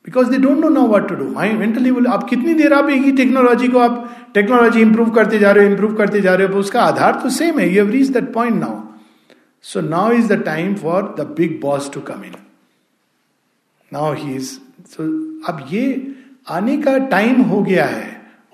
because 0.07 0.31
they 0.31 0.38
don't 0.38 0.59
know 0.59 0.69
no 0.69 0.87
what 0.88 1.09
to 1.09 1.14
do 1.14 1.29
mind 1.33 1.59
mentally 1.59 1.93
बोले 1.93 2.11
आप 2.11 2.29
कितनी 2.29 2.55
देर 2.55 2.73
आप 2.73 2.88
एक 2.90 3.03
ही 3.03 3.12
technology 3.17 3.69
को 3.69 3.79
आप 3.79 4.17
technology 4.35 4.81
improve 4.81 5.11
करते 5.11 5.38
जा 5.38 5.53
रहे 5.53 5.64
हो 5.64 5.71
इंप्रूव 5.71 5.95
करते 5.97 6.21
जा 6.21 6.35
रहे 6.35 6.47
हो, 6.47 6.59
उसका 6.59 6.83
आधार 6.83 7.21
तो 7.23 7.31
सेम 7.31 7.59
है. 7.59 7.69
You 7.75 7.87
reach 7.90 8.09
that 8.09 8.33
point 8.33 8.57
now 8.57 8.81
so 9.64 9.81
now 9.81 10.12
is 10.12 10.33
the 10.33 10.43
time 10.45 10.75
for 10.75 11.14
the 11.19 11.27
big 11.37 11.61
boss 11.61 11.90
to 11.95 12.01
come 12.01 12.25
in 12.25 12.35
now 13.93 14.12
he 14.14 14.35
is 14.35 14.51
so 14.88 15.03
अब 15.49 15.67
ये 15.73 16.14
आने 16.51 16.77
का 16.83 16.97
टाइम 17.09 17.40
हो 17.43 17.62
गया 17.62 17.85
है 17.87 18.07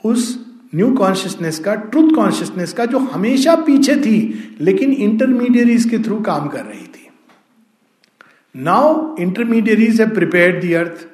उस 0.05 0.39
न्यू 0.75 0.91
कॉन्शियसनेस 0.97 1.59
का 1.59 1.75
ट्रूथ 1.75 2.15
कॉन्शियसनेस 2.15 2.73
का, 2.73 2.85
जो 2.85 2.99
हमेशा 2.99 3.55
पीछे 3.67 3.97
थी, 3.97 4.19
लेकिन 4.61 4.93
इंटरमीडियरीज 4.93 5.85
के 5.85 5.99
थ्रू 5.99 6.21
काम 6.23 6.49
कर 6.49 6.65
रही 6.65 6.87
थी। 6.87 7.09
Now 8.55 9.17
intermediaries 9.21 10.01
have 10.01 10.11
prepared 10.15 10.65
the 10.65 10.73
earth 10.77 11.09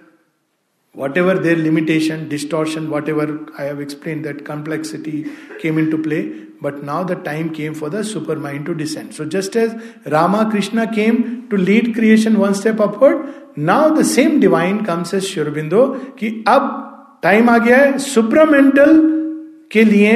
whatever 0.97 1.35
their 1.47 1.57
limitation, 1.57 2.29
distortion, 2.29 2.91
whatever 2.91 3.25
I 3.59 3.65
have 3.65 3.81
explained, 3.81 4.25
that 4.25 4.45
complexity 4.45 5.27
came 5.61 5.79
into 5.79 5.99
play. 5.99 6.23
But 6.61 6.83
now 6.83 7.03
the 7.05 7.17
time 7.17 7.51
came 7.53 7.75
for 7.75 7.91
the 7.91 7.99
supermind 7.99 8.65
to 8.67 8.75
descend. 8.75 9.15
So 9.15 9.27
just 9.27 9.57
as 9.57 9.75
Rama 10.07 10.49
Krishna 10.51 10.93
came 10.93 11.49
to 11.51 11.57
lead 11.57 11.95
creation 11.95 12.39
one 12.39 12.55
step 12.55 12.81
upward, 12.81 13.27
now 13.57 13.83
the 13.91 14.05
same 14.05 14.41
divine 14.41 14.85
comes 14.85 15.13
as 15.13 15.29
Shurbindo 15.33 15.83
कि 16.19 16.31
अब 16.49 16.73
time 17.23 17.51
आ 17.51 17.59
गया 17.59 17.77
है 17.79 17.99
supramental 17.99 18.95
के 19.73 19.85
लिए 19.85 20.13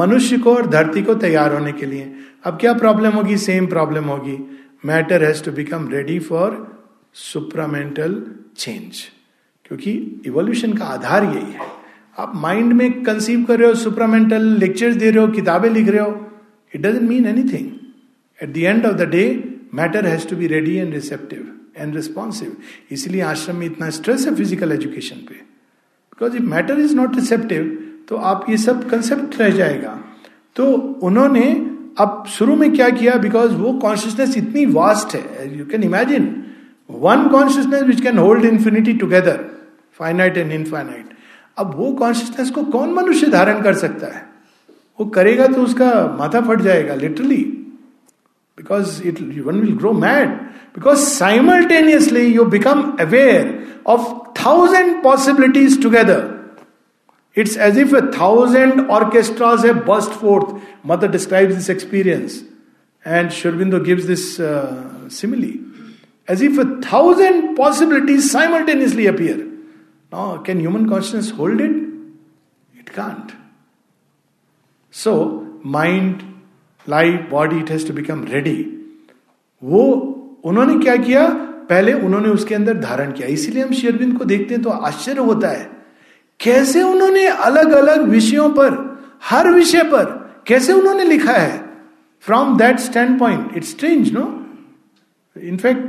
मनुष्य 0.00 0.38
को 0.38 0.54
और 0.54 0.66
धरती 0.70 1.02
को 1.02 1.14
तैयार 1.26 1.54
होने 1.54 1.72
के 1.72 1.86
लिए 1.86 2.12
अब 2.46 2.58
क्या 2.60 2.72
प्रॉब्लम 2.82 3.12
होगी 3.18 3.36
सेम 3.44 3.66
प्रॉब्लम 3.66 4.04
होगी 4.14 4.38
matter 4.86 5.24
has 5.24 5.44
to 5.44 5.52
become 5.52 5.88
ready 5.92 6.18
for 6.30 6.56
supramental 7.14 8.22
change 8.56 9.02
क्योंकि 9.68 10.22
इवोल्यूशन 10.26 10.72
का 10.72 10.84
आधार 10.86 11.24
यही 11.24 11.52
है। 11.52 11.66
आप 12.18 12.32
माइंड 12.36 12.72
में 12.72 13.02
कंसीव 13.04 13.44
कर 13.44 13.58
रहे 13.58 13.68
हो 13.68 13.74
सुपरामेंटल 13.76 14.46
लेक्चर्स 14.60 14.96
दे 14.96 15.10
रहे 15.10 15.24
हो, 15.24 15.28
किताबें 15.30 15.68
लिख 15.70 15.88
रहे 15.88 16.00
हो 16.00 16.30
it 16.72 16.80
doesn't 16.82 17.08
mean 17.08 17.26
anything 17.26 17.70
at 18.40 18.52
the 18.52 18.56
end 18.58 18.86
of 18.86 18.94
the 18.96 19.08
day 19.10 19.24
matter 19.74 20.06
has 20.06 20.26
to 20.28 20.36
be 20.36 20.46
ready 20.46 20.76
and 20.76 20.94
receptive 20.94 21.46
and 21.76 21.94
responsive 21.96 22.56
इसलिए 22.90 23.20
आश्रम 23.22 23.56
में 23.56 23.66
इतना 23.66 23.90
स्ट्रेस 23.90 24.26
है 24.26 24.34
फ़िज़िकल 24.34 24.72
एजुकेशन 24.72 25.16
पे। 25.28 25.34
Because 25.34 26.36
if 26.36 26.42
matter 26.44 26.80
is 26.80 26.94
not 26.96 27.16
receptive 27.16 27.76
तो 28.08 28.16
आप 28.16 28.46
ये 28.50 28.56
सब 28.58 28.88
कंसेप्ट 28.90 29.40
रह 29.40 29.50
जाएगा। 29.56 29.98
तो 30.56 30.72
उन्होंने 31.02 31.44
अब 32.00 32.24
शुरू 32.28 32.54
में 32.56 32.72
क्या 32.72 32.88
किया? 32.90 33.14
बिकॉज़ 33.18 33.52
वो 33.52 33.72
कॉन्शियसनेस 33.80 34.36
इतनी 34.36 34.64
वास्ट 34.72 35.14
है 35.14 35.58
you 35.58 35.66
can 35.66 35.82
imagine 35.82 36.34
one 36.90 37.28
consciousness 37.28 37.82
which 37.82 38.00
can 38.00 38.18
hold 38.18 38.44
infinity 38.44 38.92
together 38.94 39.44
finite 39.98 40.36
and 40.38 40.52
infinite 40.52 41.16
अब 41.58 41.74
वो 41.76 41.92
कॉन्शियसनेस 41.92 42.50
को 42.50 42.62
कौन 42.64 42.92
मनुष्य 42.94 43.26
धारण 43.30 43.62
कर 43.62 43.74
सकता 43.74 44.06
है? 44.06 44.26
वो 45.00 45.06
करेगा 45.06 45.46
तो 45.46 45.62
उसका 45.62 45.90
माथा 46.18 46.40
फट 46.40 46.60
जाएगा 46.60 46.94
literally 46.94 47.42
because 48.58 49.02
it 49.08 49.20
one 49.46 49.60
will 49.60 49.76
grow 49.76 49.92
mad 49.92 50.28
because 50.74 51.04
simultaneously 51.08 52.26
you 52.26 52.44
become 52.44 52.82
aware 53.00 53.54
of 53.86 54.08
thousand 54.44 55.02
possibilities 55.02 55.82
together 55.82 56.26
it's 57.36 57.56
as 57.58 57.78
if 57.78 57.96
a 57.96 58.00
thousand 58.18 58.88
orchestras 58.90 59.66
है 59.66 59.72
burst 59.86 60.20
forth 60.20 60.54
mother 60.86 61.10
describe 61.10 61.52
this 61.52 61.70
experience 61.70 62.42
and 63.06 63.30
Sri Aurobindo 63.30 63.80
gives 63.80 64.04
this 64.04 64.36
simile 65.18 65.58
as 66.28 66.42
if 66.42 66.58
a 66.58 66.64
thousand 66.82 67.56
possibilities 67.56 68.30
simultaneously 68.30 69.06
appear. 69.06 69.47
Now, 70.12 70.38
can 70.38 70.60
human 70.60 70.88
consciousness 70.88 71.30
hold 71.30 71.60
it? 71.60 71.72
It 72.74 72.92
can't. 72.92 73.32
So, 74.94 75.14
mind, 75.62 76.24
life, 76.86 77.28
body, 77.30 77.58
it 77.58 77.68
has 77.68 77.84
to 77.84 77.92
become 77.92 78.24
ready. 78.26 78.58
वो 79.62 79.84
उन्होंने 80.44 80.78
क्या 80.82 80.96
किया 80.96 81.22
पहले 81.70 81.92
उन्होंने 81.92 82.28
उसके 82.28 82.54
अंदर 82.54 82.74
धारण 82.80 83.12
किया 83.12 83.28
इसीलिए 83.28 83.62
हम 83.62 83.72
शेरविंद 83.72 84.16
को 84.18 84.24
देखते 84.24 84.54
हैं 84.54 84.62
तो 84.62 84.70
आश्चर्य 84.70 85.20
होता 85.20 85.48
है 85.48 85.64
कैसे 86.40 86.82
उन्होंने 86.82 87.26
अलग 87.46 87.72
अलग 87.72 88.02
विषयों 88.08 88.48
पर 88.50 88.76
हर 89.30 89.50
विषय 89.54 89.82
पर 89.92 90.04
कैसे 90.46 90.72
उन्होंने 90.72 91.04
लिखा 91.04 91.32
है 91.32 91.58
from 92.24 92.56
that 92.58 92.78
standpoint 93.18 93.56
it's 93.56 93.70
strange 93.70 94.12
no 94.12 94.24
in fact 95.36 95.82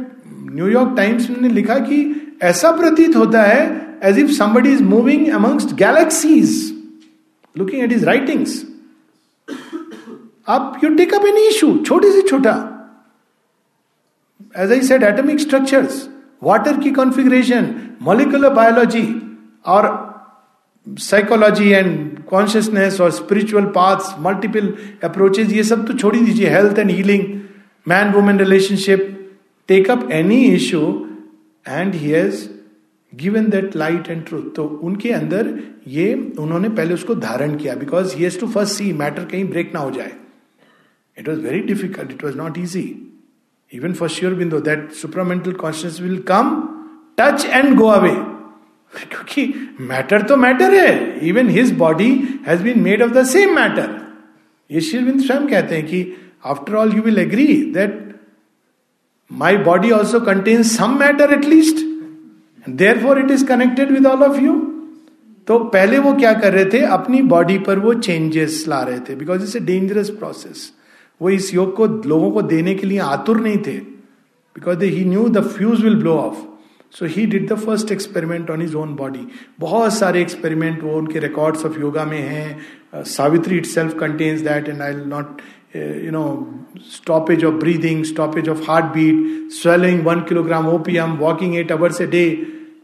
New York 0.55 0.95
Times 0.97 1.29
ने 1.29 1.49
लिखा 1.49 1.77
कि 1.79 1.99
ऐसा 2.43 2.71
प्रतीत 2.71 3.15
होता 3.15 3.43
है 3.43 3.88
as 4.08 4.18
if 4.18 4.30
somebody 4.30 4.72
is 4.72 4.82
moving 4.84 5.28
amongst 5.32 5.74
galaxies 5.76 6.54
looking 7.56 7.82
at 7.82 7.92
his 7.92 8.04
writings 8.04 8.62
आप 10.48 10.80
you 10.84 10.94
take 10.96 11.14
up 11.14 11.26
an 11.26 11.36
issue 11.38 11.76
छोटी 11.86 12.10
से 12.12 12.22
छोटा 12.28 12.54
as 14.58 14.72
I 14.72 14.80
said 14.82 15.02
atomic 15.02 15.40
structures 15.40 16.08
water 16.42 16.80
की 16.80 16.90
कॉन्फ़िगरेशन 16.92 17.74
मोलिकुलर 18.02 18.52
बायोलॉजी 18.54 19.06
और 19.66 19.86
साइकोलॉजी 20.86 21.70
एंड 21.70 22.22
कॉन्शियसनेस 22.28 23.00
और 23.00 23.10
स्पिरिचुअल 23.10 23.64
पाथ्स 23.74 24.14
मल्टीपल 24.20 24.72
अप्रोचेज 25.04 25.52
ये 25.52 25.62
सब 25.64 25.86
तो 25.86 25.94
छोड़ी 25.98 26.20
दीजिए 26.20 26.48
health 26.50 26.78
and 26.78 26.90
healing 26.90 27.24
man 27.86 28.12
women 28.12 28.38
relationship 28.38 29.10
take 29.68 29.90
up 29.90 30.08
any 30.12 30.44
issue 30.46 30.82
and 31.66 31.94
he 31.94 32.10
has 32.10 32.48
given 33.13 33.45
that 33.49 33.75
light 33.75 34.09
and 34.09 34.23
truth 34.25 34.53
तो 34.55 34.63
उनके 34.63 35.11
अंदर 35.11 35.53
ये, 35.87 36.13
उन्होंने 36.39 36.69
पहले 36.69 36.93
उसको 36.93 37.15
धारण 37.15 37.55
किया 37.57 37.75
because 37.75 38.15
he 38.15 38.29
to 38.39 38.47
first 38.47 38.73
see 38.73 38.91
matter 38.93 39.25
कहीं 39.25 39.45
ब्रेक 39.49 39.71
ना 39.73 39.79
हो 39.79 39.91
जाए। 39.91 40.11
It 41.17 41.29
was 41.29 41.39
very 41.39 41.59
difficult 41.59 42.11
it 42.11 42.23
was 42.23 42.37
not 42.37 42.57
easy 42.57 42.83
even 43.71 43.93
for 43.93 44.09
sure 44.09 44.33
Aurobindo 44.33 44.59
that 44.59 44.91
supramental 44.91 45.53
conscious 45.63 45.99
will 46.01 46.17
come 46.27 46.61
touch 47.17 47.45
and 47.45 47.75
go 47.77 47.87
away 47.87 48.15
क्योंकि 48.91 49.53
मैटर 49.79 50.21
तो 50.21 50.37
मैटर 50.37 50.73
है। 50.73 51.27
Even 51.27 51.49
his 51.49 51.73
body 51.77 52.11
has 52.47 52.63
been 52.63 52.79
made 52.83 53.01
of 53.03 53.11
the 53.11 53.25
same 53.27 53.55
matter 53.55 53.97
ये 54.69 54.81
शिविंद 54.81 55.21
स्वयं 55.21 55.47
कहते 55.47 55.75
हैं 55.75 55.85
कि 55.85 56.05
after 56.45 56.75
all 56.75 56.93
you 56.93 57.01
will 57.01 57.17
agree 57.19 57.47
that 57.73 57.97
my 59.31 59.57
body 59.65 59.91
also 59.91 60.19
contain 60.19 60.63
some 60.63 60.97
matter 60.99 61.33
at least 61.33 61.85
there 62.75 62.99
for 63.03 63.19
it 63.19 63.31
is 63.31 63.45
connected 63.45 63.91
with 63.91 64.05
all 64.07 64.23
of 64.23 64.39
you 64.39 64.55
तो 65.47 65.57
पहले 65.59 65.99
वो 65.99 66.13
क्या 66.13 66.33
कर 66.33 66.53
रहे 66.53 66.65
थे? 66.65 66.79
अपनी 66.79 67.21
बॉडी 67.21 67.57
पर 67.59 67.79
वो 67.79 67.93
चेंजेस 67.93 68.63
ला 68.67 68.81
रहे 68.81 68.99
थे 68.99 69.15
because 69.15 69.43
it's 69.43 69.55
a 69.55 69.59
dangerous 69.59 70.09
process 70.09 70.71
वो 71.21 71.29
इस 71.29 71.53
योग 71.53 71.75
को, 71.75 71.85
लोगों 71.85 72.31
को 72.31 72.41
देने 72.41 72.75
के 72.75 72.87
लिए 72.87 72.99
आतुर 72.99 73.39
नहीं 73.41 73.57
थे 73.57 73.77
because 74.55 74.83
he 74.83 75.05
knew 75.05 75.27
the 75.29 75.41
fuse 75.47 75.83
will 75.83 75.95
blow 75.95 76.13
off 76.13 76.45
so 76.93 77.05
he 77.05 77.25
did 77.25 77.47
the 77.49 77.55
first 77.55 77.91
experiment 77.91 78.49
on 78.51 78.61
his 78.61 78.75
own 78.75 78.95
body 78.95 79.27
बहुत 79.59 79.93
सारे 79.93 80.21
एक्सपेरिमेंट 80.21 80.83
वो 80.83 80.97
उनके 80.97 81.19
रिकॉर्ड्स 81.19 81.65
ऑफ़ 81.65 81.79
योगा 81.79 82.05
में 82.05 82.19
हैं। 82.19 83.03
Savitri 83.05 83.57
itself 83.65 83.97
contains 83.99 84.41
that 84.41 84.69
and 84.69 84.81
I 84.81 84.93
not 85.07 85.41
you 85.75 86.11
know 86.11 86.23
stoppage 86.91 87.43
of 87.45 87.55
breathing 87.55 88.03
stoppage 88.03 88.49
of 88.49 88.63
heart 88.71 88.85
beat 88.93 89.51
swelling 89.51 90.05
one 90.05 90.21
kilogram 90.29 90.67
OPM 90.67 91.13
walking 91.17 91.55
eight 91.55 91.71
hours 91.71 92.01
a 92.01 92.07
day 92.07 92.25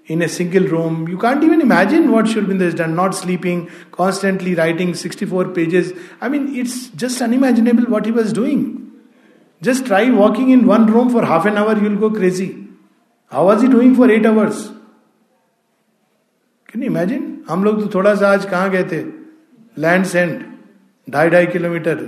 in 0.06 0.22
a 0.22 0.28
single 0.28 0.64
room. 0.64 1.08
You 1.08 1.18
can't 1.18 1.44
even 1.44 1.60
imagine 1.60 2.10
what 2.10 2.24
Shurbinder 2.26 2.62
has 2.62 2.74
done. 2.74 2.94
Not 2.94 3.14
sleeping, 3.14 3.68
constantly 3.92 4.54
writing 4.54 4.94
64 4.94 5.48
pages. 5.48 5.92
I 6.20 6.28
mean, 6.28 6.54
it's 6.56 6.88
just 6.88 7.22
unimaginable 7.22 7.84
what 7.84 8.06
he 8.06 8.12
was 8.12 8.32
doing. 8.32 8.64
Just 9.62 9.86
try 9.86 10.10
walking 10.10 10.50
in 10.50 10.66
one 10.66 10.86
room 10.86 11.10
for 11.10 11.24
half 11.24 11.46
an 11.46 11.58
hour, 11.58 11.76
you'll 11.76 12.02
go 12.08 12.10
crazy. 12.10 12.50
How 13.32 13.44
was 13.46 13.60
he 13.62 13.68
doing 13.68 13.94
for 13.96 14.10
eight 14.10 14.24
hours 14.26 14.62
can 16.72 16.82
imagine 16.82 17.26
हम 17.48 17.64
लोग 17.64 17.80
तो 17.82 17.90
थोड़ा 17.94 18.14
सा 18.14 18.28
आज 18.28 18.44
कहाँ 18.50 18.70
गए 18.70 18.84
थे 18.92 18.98
land 19.82 20.04
send 20.12 20.32
ढाई 21.10 21.30
ढाई 21.30 21.46
किलोमीटर 21.46 22.00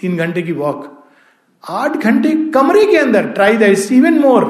तीन 0.00 0.16
घंटे 0.16 0.42
की 0.42 0.52
वॉक 0.52 0.90
आठ 1.64 1.96
घंटे 1.96 2.34
कमरे 2.54 2.84
के 2.86 2.96
अंदर 2.96 3.28
ट्राई 3.38 3.56
दैट 3.56 3.92
इवन 3.92 4.18
मोर 4.18 4.44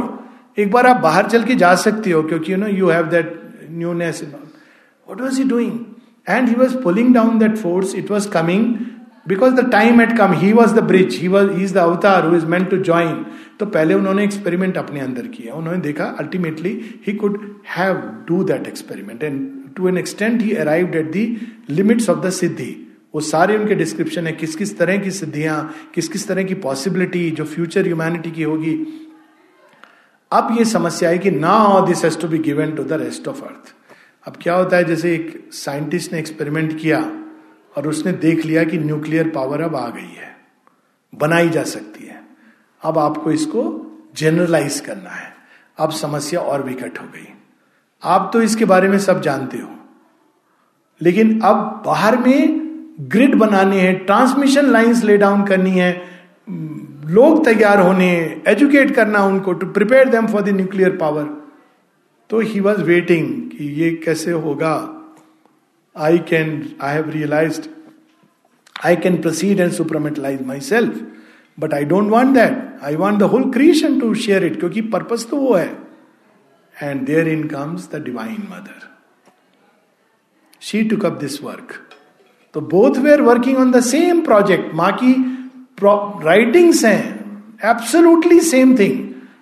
एक 0.60 0.72
बार 0.72 0.88
आप 0.88 0.98
बाहर 1.02 1.28
चल 1.30 1.44
के 1.44 1.56
जा 1.56 1.74
सकते 1.78 2.12
हो, 2.12 2.22
क्योंकि 2.24 2.52
you 2.54 2.58
know 2.58 2.68
you 2.68 2.90
have 2.90 3.06
that 3.10 3.34
newness 3.72 4.24
what 4.24 5.22
was 5.22 5.42
he 5.42 5.50
doing 5.50 5.80
and 6.28 6.48
he 6.50 6.56
was 6.56 6.76
pulling 6.84 7.14
down 7.14 7.40
that 7.40 7.58
force 7.58 7.96
it 7.96 8.12
was 8.12 8.30
coming 8.32 8.66
because 9.28 9.54
the 9.56 9.70
time 9.72 10.02
had 10.02 10.18
come 10.18 10.32
he 10.34 10.52
was 10.54 10.74
the 10.76 10.84
bridge 10.84 11.16
he 11.22 11.28
was 11.28 11.50
is 11.62 11.74
the 11.74 11.78
avatar 11.78 12.26
who 12.28 12.36
is 12.36 12.46
meant 12.48 12.70
to 12.70 12.78
join 12.84 13.26
तो 13.60 13.66
पहले 13.68 13.94
उन्होंने 13.94 14.24
experiment 14.24 14.78
अपने 14.78 15.00
अंदर 15.00 15.28
किया। 15.28 15.54
उन्होंने 15.54 15.80
देखा 15.82 16.06
ultimately 16.20 16.72
he 17.08 17.14
could 17.14 17.40
have 17.78 17.96
do 18.28 18.44
that 18.44 18.68
experiment 18.68 19.24
and 19.24 19.48
to 19.78 19.88
an 19.88 19.98
extent 19.98 20.42
he 20.42 20.54
arrived 20.56 20.96
at 20.96 21.12
the 21.12 21.26
limits 21.70 22.10
of 22.10 22.20
the 22.26 22.30
सिद्धि 22.40 22.76
वो 23.16 23.22
सारे 23.24 23.58
उनके 23.58 23.76
डिस्क्रिप्शन 23.76 24.28
है 24.28 24.32
किस 24.34 24.56
किस 24.56 24.78
तरह 24.78 24.98
की 24.98 25.12
सिद्धियाँ 25.12 25.58
किस 25.96 26.08
किस 26.08 26.28
तरह 26.28 26.44
की 26.44 26.56
पॉसिबिलिटी 26.66 27.30
जो 27.32 27.46
फ्यूचर 27.46 27.86
ह्यूमैनिटी 27.86 28.32
की 28.32 28.44
होगी। 28.44 28.74
अब 30.32 30.56
ये 30.58 30.66
समस्या 30.66 31.10
है 31.10 31.18
कि 31.18 31.32
now 31.32 31.86
this 31.88 32.04
has 32.04 32.20
to 32.20 32.28
be 32.28 32.38
given 32.38 32.72
to 32.72 32.84
the 32.84 32.94
rest 32.94 33.28
of 33.28 33.42
earth 33.44 33.74
अब 34.28 34.34
क्या 34.42 34.56
होता 34.56 34.78
है, 34.78 34.84
जैसे 34.84 35.14
एक 35.16 35.50
साइंटिस्ट 35.54 36.14
ने 36.14 36.20
एक्सपेरिमेंट 36.20 36.80
किया 36.80 37.00
और 37.78 37.88
उसने 37.88 38.12
देख 38.12 38.46
लिया 38.46 38.64
कि 38.64 38.78
न्यूक्लियर 38.78 39.30
पावर 39.30 39.62
अब 39.62 39.76
आ 39.76 39.88
गई 39.90 40.14
है, 40.16 40.36
बनाई 41.14 41.50
जा 41.50 41.64
सकती 41.64 42.06
है। 42.06 42.22
अब 42.84 42.98
आपको 42.98 43.32
इसको 43.32 43.64
जनरलाइज 44.16 44.80
करना 44.80 45.10
है। 45.10 45.34
अब 45.78 45.92
समस्या 45.92 46.40
और 46.40 46.64
विकट 46.64 47.00
हो 47.00 47.06
गई। 47.06 47.28
आप 48.04 48.30
तो 48.34 48.42
इसके 48.42 48.66
बारे 48.66 48.88
में 48.88 48.98
सब 49.00 49.22
जानते 49.22 49.58
हो। 49.58 49.76
लेकिन 51.02 51.40
अब 51.42 51.82
बाहर 51.86 52.18
में 52.18 52.60
ग्रिड 53.02 53.36
बनाने 53.36 53.80
हैं 53.82 54.06
ट्रांसमिशन 54.06 54.66
लाइंस 54.66 55.04
ले 55.04 55.18
डाउन 55.18 55.44
करनी 55.44 55.72
है 55.72 55.92
लोग 57.10 57.46
तैयार 57.46 57.80
होने 57.80 58.42
एजुकेट 58.48 58.96
करना 58.96 59.24
उनको 59.24 59.54
to 59.54 59.68
prepare 59.68 60.10
them 60.10 60.28
for 60.28 60.42
the 60.42 60.50
nuclear 60.50 60.98
power 60.98 61.24
तो 62.30 62.40
ही 62.40 62.60
वॉज़ 62.60 62.82
वेटिंग 62.82 63.50
कि 63.50 63.66
ये 63.66 63.92
कैसे 63.92 64.32
होगा? 64.32 64.96
I 65.98 66.18
can 66.18 66.76
I 66.82 66.96
have 66.96 67.10
realised 67.10 67.64
I 68.86 68.96
can 68.96 69.22
proceed 69.22 69.60
and 69.60 69.72
supramentalise 69.72 70.46
myself 70.60 71.02
but 71.60 71.74
I 71.74 71.86
don't 71.86 72.10
want 72.10 72.30
that 72.30 72.84
I 72.84 72.96
want 72.96 73.20
the 73.20 73.24
whole 73.24 73.52
creation 73.52 74.00
to 74.00 74.14
share 74.16 74.46
it 74.46 74.60
क्योंकि 74.60 74.82
purpose 74.82 75.30
तो 75.30 75.38
वो 75.38 75.54
है। 75.54 75.78
And 76.84 77.02
therein 77.28 77.48
comes 77.48 77.92
the 77.92 78.04
divine 78.06 78.48
mother 78.52 78.90
she 80.62 80.84
took 80.84 81.06
up 81.06 81.14
this 81.14 81.44
work 81.44 81.74
तो 82.54 82.62
both 82.62 82.98
were 82.98 83.22
working 83.22 83.58
on 83.58 83.72
the 83.72 83.80
same 83.80 84.22
project 84.22 84.76
माँ 84.76 84.92
की 84.92 85.36
writings 85.84 86.84
हैं 86.86 87.04
absolutely 87.66 88.40
same 88.40 88.78
thing 88.78 88.98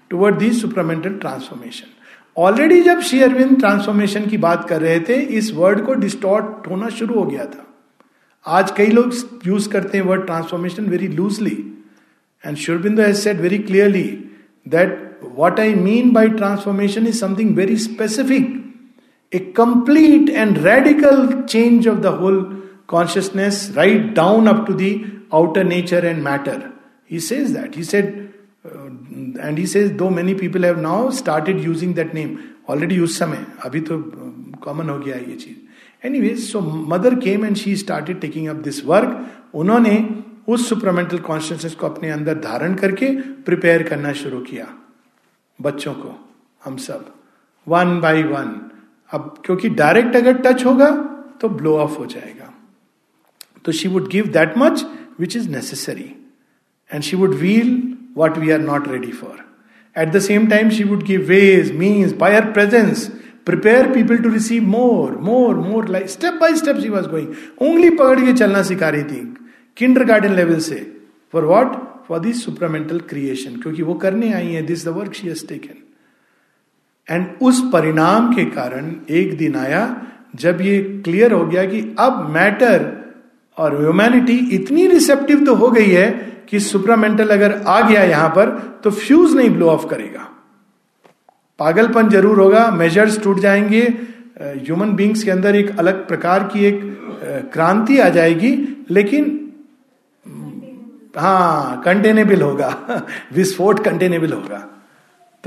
toward 0.09 0.37
the 0.39 0.51
supramental 0.53 1.13
transformation 1.13 1.93
already 2.37 2.81
जब 2.81 2.99
Shri 2.99 3.19
Arvind 3.19 3.57
transformation 3.59 4.25
की 4.25 4.37
बात 4.37 4.67
कर 4.69 4.81
रहे 4.81 4.99
थे, 4.99 5.13
इस 5.13 5.51
वर्ड 5.53 5.85
को 5.85 5.93
डिस्टॉर्ट 5.93 6.67
होना 6.69 6.89
शुरू 6.89 7.15
हो 7.15 7.23
गया 7.23 7.45
था। 7.45 7.63
आज 8.45 8.71
कई 8.71 8.87
लोग 8.87 9.13
यूज़ 9.47 9.69
करते 9.69 9.97
हैं 9.97 10.05
word 10.05 10.25
transformation 10.25 10.85
very 10.85 11.07
loosely 11.07 11.57
and 12.45 12.57
Sri Aurobindo 12.57 13.01
has 13.03 13.17
said 13.17 13.41
very 13.41 13.57
clearly 13.59 14.03
that 14.65 15.19
what 15.37 15.59
I 15.59 15.73
mean 15.75 16.11
by 16.11 16.29
transformation 16.29 17.07
is 17.07 17.19
something 17.19 17.55
very 17.55 17.77
specific 17.77 18.55
a 19.33 19.39
complete 19.57 20.29
and 20.29 20.57
radical 20.57 21.27
change 21.49 21.87
of 21.87 21.99
the 21.99 22.05
whole 22.05 22.39
consciousness 22.87 23.73
right 23.77 24.13
down 24.15 24.47
up 24.47 24.65
to 24.67 24.73
the 24.73 24.93
outer 25.31 25.63
nature 25.63 25.99
and 25.99 26.23
matter. 26.23 26.71
He 27.05 27.19
says 27.19 27.53
that. 27.53 27.75
He 27.75 27.83
said, 27.83 28.33
uh, 28.65 28.89
and 29.39 29.57
he 29.57 29.65
says, 29.65 29.93
though 29.93 30.09
many 30.09 30.35
people 30.35 30.63
have 30.63 30.77
now 30.77 31.09
started 31.11 31.59
using 31.61 31.93
that 31.95 32.13
name, 32.13 32.37
already 32.69 32.99
उस 32.99 33.17
समय 33.19 33.45
अभी 33.65 33.79
तो 33.81 33.97
common 34.63 34.89
हो 34.89 34.97
गया 34.99 35.15
ये 35.17 35.35
चीज़ 35.35 36.07
any 36.07 36.35
so 36.35 36.61
mother 36.93 37.15
came 37.19 37.45
and 37.45 37.55
she 37.57 37.75
started 37.75 38.19
taking 38.21 38.47
up 38.47 38.55
this 38.63 38.83
work 38.85 39.53
उन्होंने 39.55 39.93
उस 40.47 40.67
supermental 40.69 41.17
consciousness 41.27 41.75
को 41.75 41.87
अपने 41.87 42.09
अंदर 42.11 42.39
धारण 42.39 42.75
करके 42.75 43.11
प्रिपेयर 43.47 43.83
करना 43.83 44.11
शुरू 44.13 44.39
किया 44.41 44.67
बच्चों 45.59 45.93
को 45.93 46.13
हम 46.65 46.77
सब 46.87 47.13
वन 47.67 47.99
बाय 48.01 48.23
वन 48.23 48.53
अब 49.11 49.33
क्योंकि 49.45 49.69
डायरेक्ट 49.81 50.15
अगर 50.15 50.37
टच 50.45 50.65
होगा 50.65 50.89
तो 51.41 51.49
ब्लो 51.49 51.77
ऑफ़ 51.77 51.97
हो 51.97 52.05
जाएगा 52.05 52.53
तो 53.65 53.71
she 53.71 53.87
would 53.87 54.07
give 54.11 54.27
that 54.33 54.57
much 54.57 54.85
which 55.19 55.35
is 55.37 55.49
necessary 55.49 56.13
and 56.89 57.03
she 57.03 57.17
would 57.17 57.35
veil 57.35 57.81
what 58.17 58.37
we 58.37 58.51
are 58.51 58.59
not 58.61 58.87
ready 58.87 59.11
for 59.11 59.45
At 59.95 60.11
the 60.11 60.21
same 60.21 60.47
time, 60.47 60.69
she 60.69 60.83
would 60.83 61.05
give 61.05 61.27
ways, 61.27 61.71
means, 61.73 62.13
by 62.13 62.31
her 62.33 62.51
presence, 62.53 63.09
prepare 63.45 63.91
people 63.91 64.17
to 64.17 64.29
receive 64.29 64.61
more, 64.63 65.13
more, 65.13 65.55
more. 65.55 65.87
Like 65.87 66.07
step 66.07 66.39
by 66.39 66.53
step, 66.53 66.79
she 66.79 66.91
was 66.91 67.07
going. 67.07 67.29
Only 67.59 67.89
पकड़ 67.97 68.19
के 68.19 68.33
चलना 68.33 68.61
सिखा 68.63 68.89
रही 68.89 69.03
थी 69.03 69.21
Kinder 69.77 70.03
garden 70.05 70.35
level 70.35 70.59
से 70.67 70.75
for 71.33 71.45
what 71.45 71.73
for 72.07 72.19
this 72.19 72.43
supramental 72.45 72.99
creation 73.09 73.55
क्योंकि 73.61 73.83
वो 73.83 73.93
करने 74.03 74.31
आई 74.33 74.53
है 74.53 74.61
this 74.65 74.85
the 74.85 74.93
work 74.97 75.13
she 75.13 75.27
has 75.27 75.45
taken 75.47 75.83
and 77.07 77.27
उस 77.49 77.61
परिणाम 77.73 78.33
के 78.35 78.45
कारण 78.51 78.93
एक 79.21 79.37
दिन 79.37 79.55
आया 79.55 79.83
जब 80.35 80.61
ये 80.61 80.79
क्लियर 81.05 81.31
हो 81.31 81.45
गया 81.45 81.65
कि 81.65 81.81
अब 81.99 82.25
और 83.57 83.79
ह्यूमैनिटी 83.81 84.37
इतनी 84.55 84.87
रिसेप्टिव 84.87 85.45
तो 85.45 85.55
हो 85.55 85.69
गई 85.71 85.89
है 85.89 86.09
कि 86.49 86.59
सुप्रामेंटल 86.59 87.29
अगर 87.29 87.61
आ 87.67 87.79
गया 87.89 88.03
यहाँ 88.03 88.29
पर 88.29 88.49
तो 88.83 88.91
फ्यूज 88.91 89.35
नहीं 89.35 89.49
ब्लो 89.49 89.69
ऑफ़ 89.69 89.85
करेगा। 89.87 90.27
पागलपन 91.59 92.09
ज़रूर 92.09 92.39
होगा 92.39 92.69
मेजर्स 92.71 93.21
टूट 93.23 93.39
जाएँगे 93.39 93.81
ह्यूमन 94.41 94.93
बींग्स 94.95 95.23
के 95.23 95.31
अंदर 95.31 95.55
एक 95.55 95.77
अलग 95.79 96.07
प्रकार 96.07 96.43
की 96.53 96.65
एक 96.65 96.81
क्रांति 97.53 97.97
आ 97.99 98.09
जाएगी, 98.09 98.51
लेकिन 98.89 99.33
हाँ 101.17 101.81
कंटेनेबल 101.85 102.41
होगा, 102.41 103.03
विस्फोट 103.33 103.83
कंटेनेबल 103.85 104.33
होगा। 104.33 104.76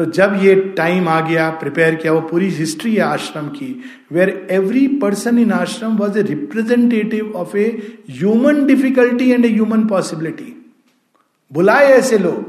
तो 0.00 0.04
जब 0.06 0.34
ये 0.42 0.54
टाइम 0.76 1.08
आ 1.08 1.20
गया 1.20 1.48
प्रिपेयर 1.60 1.94
किया, 1.94 2.12
वो 2.12 2.20
पूरी 2.28 2.46
हिस्ट्री 2.50 2.94
है 2.94 3.00
आश्रम 3.02 3.48
की 3.48 3.66
where 4.12 4.30
every 4.50 4.86
person 5.02 5.38
in 5.38 5.50
ashram 5.52 5.96
was 5.96 6.18
a 6.18 6.22
representative 6.22 7.32
of 7.36 7.56
a 7.56 7.66
human 8.10 8.64
difficulty 8.66 9.30
and 9.30 9.44
a 9.44 9.48
human 9.48 9.84
possibility 9.86 10.54
बुलाए 11.52 11.88
ऐसे 11.88 12.18
लोग, 12.18 12.46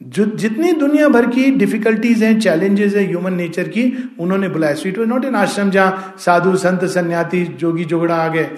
जो 0.00 0.24
जितनी 0.36 0.72
दुनिया 0.74 1.08
भर 1.08 1.26
की 1.26 1.50
डिफिकल्टीज 1.56 2.22
हैं 2.22 2.38
चैलेंजेस 2.40 2.94
है 2.94 3.06
ह्यूमन 3.06 3.34
नेचर 3.34 3.68
की, 3.68 3.84
उन्होंने 4.20 4.48
बुलाया। 4.48 4.74
स्वीट 4.76 4.98
वॉज़ 4.98 5.08
नॉट 5.08 5.24
इन 5.24 5.34
आश्रम 5.34 5.70
जहाँ 5.70 6.16
साधु, 6.18 6.56
संत 6.56 6.84
सन्याती 6.86 7.44
जोगी, 7.44 7.84
जोगड़ा 7.84 8.16
आ 8.16 8.28
गए। 8.30 8.48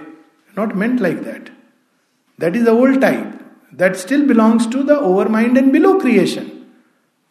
Not 0.55 0.75
meant 0.77 1.01
like 1.01 1.23
that 1.25 1.51
that 2.39 2.57
is 2.57 2.65
the 2.65 2.79
old 2.79 3.01
type 3.03 3.39
that 3.79 3.97
still 3.99 4.27
belongs 4.29 4.73
to 4.73 4.83
the 4.85 5.03
overmind 5.31 5.59
and 5.59 5.73
below 5.73 5.99
creation 6.01 6.52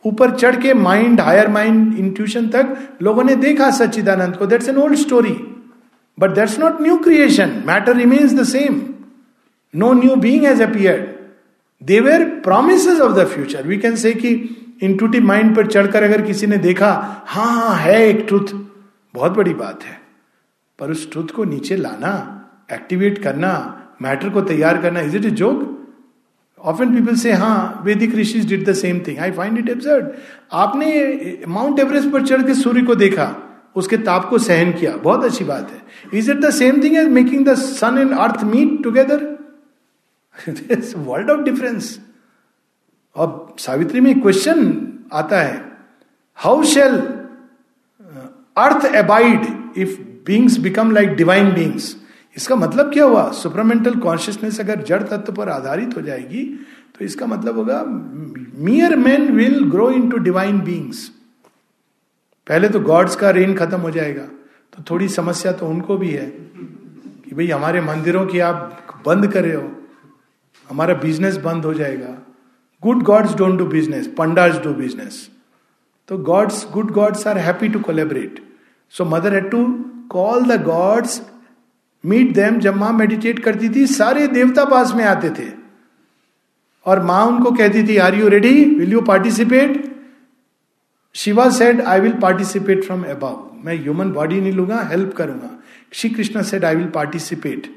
ऊपर 0.06 0.36
चढ़ 0.36 0.56
के 0.56 0.74
माइंड 0.74 1.22
हायर 1.22 1.48
माइंड 1.48 1.98
इंट्यूशन 2.00 2.48
तक 2.48 2.78
लोगों 3.02 3.24
ने 3.24 3.36
देखा 3.36 3.70
सच्चिदानंद 3.72 4.36
को। 4.38 4.46
That's 4.46 4.70
an 4.70 4.78
old 4.78 4.96
story 4.96 5.34
but 6.20 6.30
that's 6.30 6.60
not 6.60 6.82
new 6.82 6.98
creation 6.98 7.64
matter 7.68 7.96
remains 7.96 8.34
the 8.34 8.44
same 8.44 8.82
no 9.74 9.94
new 9.94 10.16
being 10.16 10.46
has 10.46 10.64
appeared 10.64 11.06
they 11.86 12.00
were 12.00 12.24
promise 12.44 12.88
of 13.02 13.12
the 13.12 13.26
future 13.28 13.68
we 13.68 13.78
can 13.78 13.96
say 13.96 14.12
intuitive 14.84 15.24
mind 15.24 15.56
पर 15.56 15.68
चढ़कर 15.68 16.04
अगर 16.04 16.22
किसी 16.22 16.48
ने 16.48 16.58
देखा 16.58 16.92
हाँ 17.28 17.52
हाँ 17.54 17.76
है 17.76 18.08
एक 18.08 18.26
ट्रुथ 18.28 18.54
बहुत 19.14 19.32
बड़ी 19.32 19.54
बात 19.54 19.84
है। 19.84 20.00
पर 20.80 20.92
उस 20.92 21.12
ट्रुथ 21.12 21.28
को 21.36 21.44
नीचे 21.44 21.76
लाना 21.76 22.14
एक्टिवेट 22.74 23.18
करना 23.24 23.52
मैटर 24.02 24.30
को 24.30 24.42
तैयार 24.42 24.82
करना 24.82 25.00
is 25.00 25.18
it 25.18 25.26
a 25.26 25.30
joke 25.30 25.81
often 26.66 26.96
people 26.96 27.16
say 27.16 27.32
हाँ 27.34 27.82
Vedic 27.86 28.16
rishi 28.16 28.40
did 28.50 28.68
the 28.70 28.74
same 28.76 29.00
thing 29.08 29.20
I 29.20 29.32
find 29.32 29.58
it 29.60 29.70
absurd 29.70 30.10
आपने 30.54 31.44
माउंट 31.48 31.80
एवरेस्ट 31.80 32.10
पर 32.12 32.26
चढ़ 32.28 32.44
के 32.48 32.54
सूर्य 32.56 32.82
को 32.82 32.96
देखा, 32.96 33.36
उसके 33.76 33.98
ताप 33.98 34.30
को 34.30 34.38
सहन 34.40 34.72
किया, 34.74 34.96
बहुत 34.98 35.24
अच्छी 35.26 35.44
बात 35.44 35.72
है। 35.72 36.20
Is 36.20 36.32
it 36.32 36.38
the 36.42 36.50
same 36.54 36.82
thing 36.84 36.98
as 36.98 37.08
making 37.10 37.46
the 37.46 37.54
sun 37.56 37.98
and 37.98 38.18
earth 38.18 38.44
meet 38.44 38.82
together 38.84 39.26
world 40.98 41.30
of 41.30 41.42
difference 41.42 41.98
अब 43.16 43.56
सावित्री 43.60 44.02
में 44.02 44.20
क्वेश्चन 44.22 44.60
आता 45.14 45.42
है 45.42 45.56
how 46.40 46.64
shall 46.64 46.96
earth 48.58 48.86
abide 48.96 49.46
if 49.78 50.00
beings 50.28 50.58
become 50.60 50.92
like 50.92 51.16
divine 51.16 51.52
beings 51.54 51.96
इसका 52.36 52.56
मतलब 52.56 52.92
क्या 52.94 53.06
हुआ? 53.06 53.30
सुपरमेंटल 53.32 53.96
कॉन्शियसनेस 54.00 54.60
अगर 54.60 54.82
जड़ 54.84 55.02
तत्व 55.04 55.34
पर 55.34 55.50
आधारित 55.50 55.96
हो 55.98 56.02
जाएगी 56.02 56.44
तो 57.00 57.06
इसका 57.06 57.26
मतलब 57.26 57.58
होगा 57.58 57.84
mere 58.66 58.96
man 58.98 59.32
will 59.32 59.64
grow 59.72 59.90
into 60.10 60.18
divine 60.20 60.60
beings 60.62 61.08
पहले 62.48 62.70
तो 62.70 62.80
गॉड्स 62.80 63.16
का 63.16 63.30
रेन 63.30 63.56
खत्म 63.56 63.80
हो 63.80 63.92
जाएगा 63.92 64.24
तो 64.74 64.84
थोड़ी 64.92 65.08
समस्या 65.10 65.52
तो 65.52 65.68
उनको 65.68 65.98
भी 65.98 66.10
है 66.10 66.26
कि 66.26 67.36
भाई 67.36 67.48
हमारे 67.48 67.82
मंदिरों 67.82 68.26
की 68.26 68.40
आप 68.40 68.78
बंद 69.06 69.28
कर 69.28 69.44
रहे 69.44 69.56
हो, 69.56 69.70
हमारा 70.70 70.94
बिज़नेस 70.94 71.38
बंद 71.38 71.66
हो 71.66 71.74
जाएगा। 71.74 72.18
Good 72.84 73.04
gods 73.04 73.36
don't 73.36 73.58
do 73.60 73.66
business 73.66 74.08
pandas 74.18 74.58
do 74.64 74.74
business 74.74 75.28
तो 76.10 76.18
gods 76.30 76.66
good 76.74 76.92
gods 76.92 77.28
are 77.28 77.38
happy 77.38 77.70
to 77.70 77.80
collaborate 77.80 78.40
so 78.94 79.06
mother 79.06 79.34
had 79.34 79.50
to 79.52 79.66
call 80.12 80.46
the 80.46 80.62
gods 80.64 81.22
meet 82.04 82.34
them 82.34 82.60
जब 82.60 82.76
माँ 82.76 82.92
मेडिटेट 82.94 83.40
करती 83.40 83.70
थी, 83.70 83.86
सारे 83.88 84.28
देवता 84.28 84.66
पास 84.66 84.94
में 84.96 85.04
आते 85.06 85.30
थे। 85.30 85.50
और 86.86 87.04
माँ 87.06 87.26
उनको 87.26 87.52
कहती 87.52 87.84
थी 87.88 87.98
are 87.98 88.16
you 88.16 88.28
ready 88.30 88.64
will 88.76 88.92
you 88.94 89.02
participate 89.02 89.84
Shiva 91.16 91.50
said 91.50 91.82
I 91.82 92.00
will 92.00 92.14
participate 92.22 92.84
from 92.84 93.04
above 93.06 93.50
मैं 93.64 93.78
ह्यूमन 93.78 94.12
बॉडी 94.12 94.40
नहीं 94.42 94.54
लूँगा 94.54 94.82
हेल्प 94.92 95.14
करूँगा. 95.16 95.50
Shri 95.94 96.10
Krishna 96.10 96.42
said 96.44 96.66
I 96.66 96.76
will 96.76 96.90
participate 96.90 97.68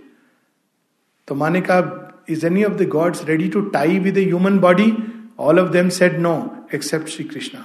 तो 1.29 1.35
माने 1.35 1.61
कहा 1.61 2.01
is 2.31 2.47
any 2.47 2.65
of 2.65 2.73
the 2.73 2.89
gods 2.89 3.25
ready 3.25 3.49
to 3.49 3.61
tie 3.71 3.99
with 3.99 4.19
human 4.19 4.59
body 4.59 4.93
all 5.39 5.61
of 5.61 5.71
them 5.71 5.89
said 5.89 6.19
no 6.19 6.35
except 6.75 7.09
Shri 7.09 7.25
Krishna 7.25 7.61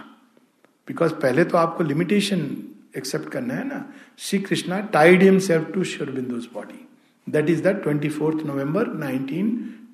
because 0.88 1.14
पहले 1.14 1.44
तो 1.44 1.58
आपको 1.58 1.84
लिमिटेशन 1.84 2.46
एक्सेप्ट 2.98 3.30
करना 3.30 3.54
है 3.54 3.68
ना। 3.68 3.86
Tied 4.94 5.24
himself 5.40 5.72
to 5.74 5.82
Aurobindo's 6.12 6.48
body 6.54 6.86
that 7.28 7.50
is 7.50 8.10
fourth 8.10 8.46
November 8.48 8.88
nineteen 8.94 9.50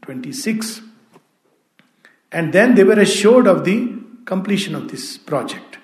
twenty 0.05 0.31
six 0.33 0.79
and 2.33 2.51
then 2.51 2.73
they were 2.73 2.99
assured 3.01 3.47
of 3.47 3.63
the 3.69 3.77
completion 4.27 4.75
of 4.75 4.83
this 4.83 5.15
project 5.17 5.77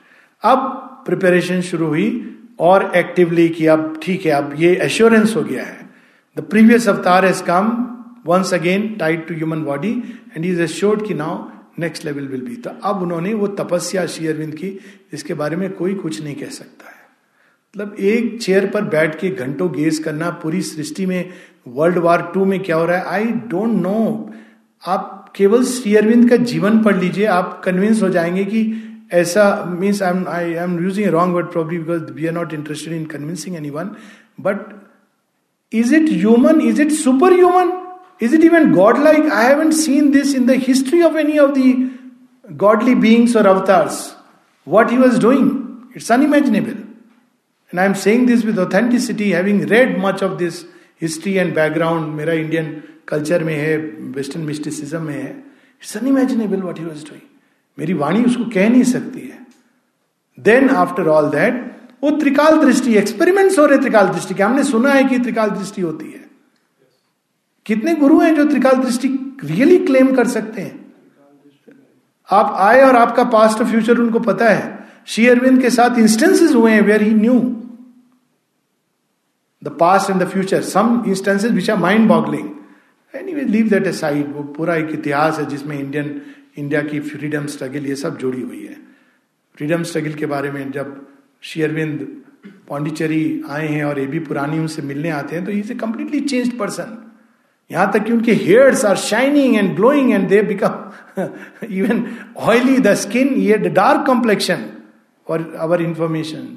अब 0.44 0.60
preparation 1.06 1.62
शुरू 1.62 1.88
हुई 1.88 2.38
और 2.60 2.92
एक्टिवली 2.96 3.48
कि 3.50 3.66
अब 3.66 4.00
ठीक 4.04 4.26
है, 4.26 4.32
अब 4.32 4.56
ये 4.60 4.76
एश्योरेंस 4.76 5.36
हो 5.36 5.42
गया 5.44 5.64
है. 5.64 5.90
The 6.38 6.42
previous 6.42 6.88
avatar 6.90 7.26
has 7.26 7.44
come 7.44 7.70
once 8.26 8.54
again 8.54 8.96
tied 8.96 9.28
to 9.28 9.34
human 9.34 9.64
body 9.64 9.92
and 10.36 10.46
is 10.46 10.62
assured 10.62 11.08
कि 11.08 11.14
now 11.14 11.50
next 11.80 12.06
level 12.06 12.28
will 12.28 12.42
be 12.42 12.56
तो 12.56 12.70
अब 12.70 13.02
उन्होंने 13.02 13.34
वो 13.34 13.48
तपस्या 13.48 14.06
श्री 14.06 14.28
अरविंद 14.28 14.54
की 14.56 14.80
इसके 15.14 15.34
बारे 15.34 15.56
में 15.56 15.72
कोई 15.74 15.96
कुछ 15.96 16.22
नहीं 16.22 16.36
कह 16.36 16.50
सकता 16.50 16.90
है। 16.90 17.01
मतलब 17.78 17.96
एक 18.00 18.42
चेयर 18.42 18.66
पर 18.68 18.82
बैठ 18.84 19.20
के 19.20 19.30
घंटों 19.30 19.72
गेज 19.72 19.98
करना 19.98 20.30
पूरी 20.30 20.62
सृष्टि 20.62 21.06
में 21.06 21.30
वर्ल्ड 21.68 21.98
वार 21.98 22.32
टू 22.34 22.46
में 22.46 22.60
क्या 22.64 22.76
हो 22.76 22.86
रहा 22.86 22.98
है? 22.98 23.06
आई 23.06 23.26
डोंट 23.26 23.82
नो 23.82 24.32
आप 24.88 25.34
केवल 25.36 25.64
श्री 25.64 25.96
अरविंद 25.96 26.30
का 26.30 26.36
जीवन 26.36 26.84
पढ़ 26.84 26.98
लीजिए 26.98 27.26
आप 27.26 27.62
कन्विंस 27.66 28.02
हो 28.04 28.10
जाएँगे 28.10 28.44
कि 28.46 28.64
ऐसा 29.12 29.46
means 29.80 30.02
I 30.04 30.12
am 30.12 30.28
I 30.28 30.52
am 30.64 30.84
using 30.84 31.10
wrong 31.10 31.36
word 31.36 31.46
probably 31.46 31.78
because 31.78 32.12
we 32.12 32.28
are 32.28 32.34
not 32.34 32.54
interested 32.54 32.94
in 32.94 33.06
convincing 33.06 33.56
anyone 33.70 33.96
but 34.42 34.68
is 35.74 35.96
it 35.96 36.10
human 36.10 36.62
is 36.62 36.82
it 36.82 36.92
superhuman 37.34 37.74
is 38.22 38.36
it 38.36 38.44
even 38.44 38.72
godlike 39.04 39.32
I 39.32 39.54
haven't 39.54 39.74
seen 39.86 40.12
this 40.12 40.36
in 40.36 40.50
the 40.50 40.60
history 40.68 41.04
of 41.10 41.20
any 41.26 41.40
of 41.48 41.58
the 41.62 41.74
godly 42.66 43.02
beings 43.08 43.36
or 43.36 43.48
avatars. 43.56 44.06
What 44.68 44.92
he 44.92 45.04
was 45.08 45.20
doing, 45.20 45.52
it's 45.96 46.12
unimaginable. 46.12 46.81
And 47.74 47.80
I'm 47.80 47.94
saying 47.96 48.26
this 48.26 48.44
with 48.44 48.60
authenticity, 48.60 49.32
having 49.32 49.60
read 49.68 49.98
much 49.98 50.22
of 50.22 50.38
this 50.40 50.66
history 51.02 51.38
and 51.38 51.54
background. 51.56 52.16
मेरा 52.16 52.34
Indian 52.34 52.84
culture 53.08 53.44
में 53.44 53.56
है 53.56 53.78
western 54.16 54.44
mysticism 54.44 55.02
में 55.02 55.14
है 55.14 55.30
it's 55.30 55.98
unimaginable 55.98 56.62
what 56.62 56.80
he 56.80 56.86
was 56.86 57.04
doing 57.04 57.22
मेरी 57.80 57.94
वाणी 57.94 58.24
उसको 58.24 58.46
कह 58.46 58.70
नहीं 58.70 58.84
सकती 58.84 59.20
है। 59.20 59.46
देन 60.40 60.70
आफ्टर 60.70 61.08
ऑल 61.08 61.30
दैट 61.30 61.72
वो 62.04 62.12
त्रिकाल 62.12 62.60
दृष्टि 62.60 62.96
एक्सपेरिमेंट्स 62.96 63.60
हो 63.60 63.66
रहे 63.66 63.80
त्रिकाल 63.80 64.08
दृष्टि 64.08 64.34
के। 64.34 64.44
हमने 64.44 64.64
सुना 64.64 64.92
है 64.92 65.04
कि 65.04 65.20
त्रिकाल 65.20 65.50
दृष्टि 65.50 65.82
होती 65.82 66.12
है। 66.12 66.30
कितने 67.66 67.96
गुरु 67.96 68.20
हैं 68.20 68.36
जो 68.36 68.46
त्रिकाल 68.46 68.76
दृष्टि 68.76 69.08
रियली 69.44 69.78
क्लेम 69.78 70.16
कर 70.16 70.28
सकते 70.28 70.62
हैं? 70.62 70.94
आप 72.32 72.54
आए 72.58 72.82
और 72.82 72.96
आपका 72.96 73.24
पास्ट 73.24 73.60
और 73.60 73.68
फ्यूचर 73.68 73.98
उनको 73.98 74.20
पता 74.20 74.50
है। 74.50 74.81
श्री 75.08 75.28
अरविंद 75.28 75.62
के 75.62 75.70
साथ 75.70 75.98
इंस्टेंसेस 76.00 76.54
हुए 76.54 76.72
हैं 76.72 76.82
where 76.82 77.02
he 77.02 77.14
knew 77.14 77.40
the 79.62 79.76
past 79.80 80.10
and 80.10 80.22
the 80.22 80.28
future 80.28 80.62
some 80.64 81.04
instances 81.08 81.52
which 81.52 81.70
are 81.70 81.78
mind 81.78 82.08
boggling 82.10 82.50
anyway 83.34 83.44
leave 83.46 83.70
that 83.70 83.88
aside 83.92 84.34
वो 84.36 84.44
पूरा 84.58 84.76
एक 84.76 84.90
इतिहास 84.94 85.40
है 85.40 85.46
जिसमें 85.46 85.78
इंडियन 85.80 86.22
इंडिया 86.58 86.82
की 86.82 87.00
फ्रीडम 87.00 87.46
स्ट्रगल 87.48 87.86
ये 87.88 87.96
सब 87.96 88.18
जुड़ी 88.18 88.42
हुई 88.42 88.66
है। 88.66 88.76
फ्रीडम 89.58 89.84
स्ट्रगल 89.84 90.14
के 90.14 90.26
बारे 90.26 90.52
में 90.52 90.72
जब 90.72 90.96
श्री 91.44 91.62
अरविंद 91.64 92.08
पांडिचेरी 92.70 93.24
आए 93.50 93.68
हैं 93.68 93.84
और 93.84 94.00
ए 94.00 94.06
बी 94.08 94.20
पुरानी 94.20 94.60
उनसे 94.60 94.82
मिलने 94.82 95.10
आते 95.10 95.36
हैं 95.36 95.46
तो 95.46 95.52
is 95.52 95.72
a 95.72 95.76
completely 95.76 96.20
change 96.22 96.58
person 96.60 96.98
यहाँ 97.72 97.92
तक 97.92 98.04
कि 98.04 98.14
उनके 98.14 98.34
hairs 98.34 98.86
are 98.86 98.96
shining 98.98 99.56
and 99.58 99.76
glowing 99.76 100.12
and 100.14 100.28
they 100.30 100.42
become 100.44 101.24
even 101.70 102.04
oily 102.38 102.78
the 102.80 102.94
skin 103.04 103.34
ये 103.42 103.58
dark 103.70 104.06
complexion 104.08 104.66
for 105.28 105.54
our 105.60 105.82
information 105.82 106.48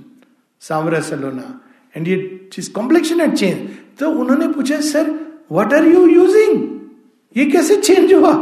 सांवरा 0.63 1.01
सलोना 1.01 1.49
एंड 1.97 2.09
ये 2.09 2.17
चीज़ 2.53 2.73
कॉम्प्लेक्शन 2.73 3.21
एट 3.21 3.35
चेंज 3.35 3.69
तो 3.99 4.11
उन्होंने 4.11 4.49
पूछा 4.49 4.81
sir 4.81 5.11
what 5.53 5.75
are 5.75 5.87
you 5.87 6.07
using 6.07 6.63
ये 7.37 7.45
कैसे 7.51 7.77
चेंज 7.77 8.13
हुआ? 8.13 8.33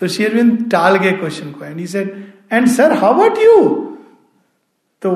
तो 0.00 0.08
शेरविंद 0.08 0.70
टाल 0.70 0.96
गए 0.96 1.12
क्वेश्चन 1.12 1.50
को 1.52 1.64
and 1.64 1.86
said 1.86 2.14
and 2.52 2.68
sir 2.68 2.92
how 2.92 3.20
what 3.20 3.38
you 3.38 3.56
तो 5.02 5.10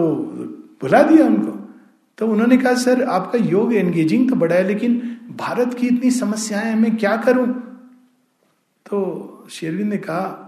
बुला 0.82 1.02
दिया 1.02 1.26
उनको। 1.26 1.52
तो 2.18 2.26
उन्होंने 2.26 2.56
कहा 2.56 2.74
सर 2.74 3.02
आपका 3.02 3.38
योग 3.38 3.72
एंगेजिंग 3.74 4.28
तो 4.30 4.36
बड़ा 4.36 4.54
है, 4.54 4.66
लेकिन 4.66 4.98
भारत 5.38 5.74
की 5.74 5.86
इतनी 5.86 6.10
समस्याएँ 6.10 6.74
मैं 6.74 6.96
क्या 6.96 7.16
करूँ? 7.16 7.46
तो 8.86 9.46
शेरविंद 9.50 9.92
ने 9.92 9.96
कहा 9.98 10.45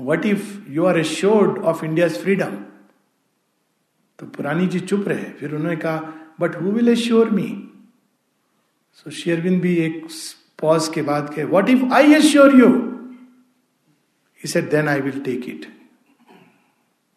what 0.00 0.26
if 0.26 0.70
you 0.70 0.84
are 0.84 0.98
assured 0.98 1.58
of 1.58 1.84
India 1.84 2.08
freedom 2.08 2.56
तो 4.18 4.26
पुरानी 4.26 4.66
जी 4.66 4.80
चुप 4.80 5.08
रहे, 5.08 5.24
फिर 5.24 5.54
उन्होंने 5.54 5.76
कहा 5.76 5.96
but 6.40 6.62
who 6.62 6.70
will 6.70 6.88
assure 6.88 7.30
me 7.30 7.68
so 8.92 9.10
Sri Aurobindo 9.10 9.60
भी 9.62 9.74
एक 9.76 10.06
पॉज 10.60 10.88
के 10.94 11.02
बाद 11.02 11.34
कहे 11.34 11.44
what 11.44 11.68
if 11.68 11.84
I 11.92 12.14
assure 12.14 12.56
you 12.56 12.72
said 14.46 14.70
then 14.70 14.88
I 14.88 15.00
will 15.00 15.20
take 15.20 15.48
it 15.48 15.66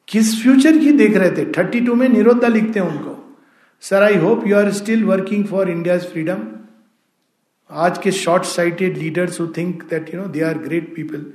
किस 0.07 0.41
फ्यूचर 0.43 0.77
की 0.77 0.91
देख 0.91 1.17
रहे 1.17 1.31
थे? 1.31 1.51
थर्टी 1.51 1.81
टू 1.81 1.95
में 1.95 2.09
निरोधा 2.09 2.47
लिखते 2.47 2.79
हैं 2.79 2.87
उनको। 2.87 3.37
Sir 3.81 4.03
I 4.03 4.15
hope 4.15 4.47
you 4.47 4.55
are 4.55 4.71
still 4.71 5.03
working 5.03 5.45
for 5.47 5.69
India 5.69 5.97
freedom 5.97 6.43
आज 7.69 7.97
के 7.97 8.11
short 8.11 8.43
sighted 8.43 8.97
leaders 8.97 9.39
who 9.39 9.47
think 9.47 9.83
that 9.83 10.13
you 10.13 10.21
know 10.21 10.27
they 10.27 10.41
are 10.41 10.57
great 10.57 10.95
people 10.95 11.33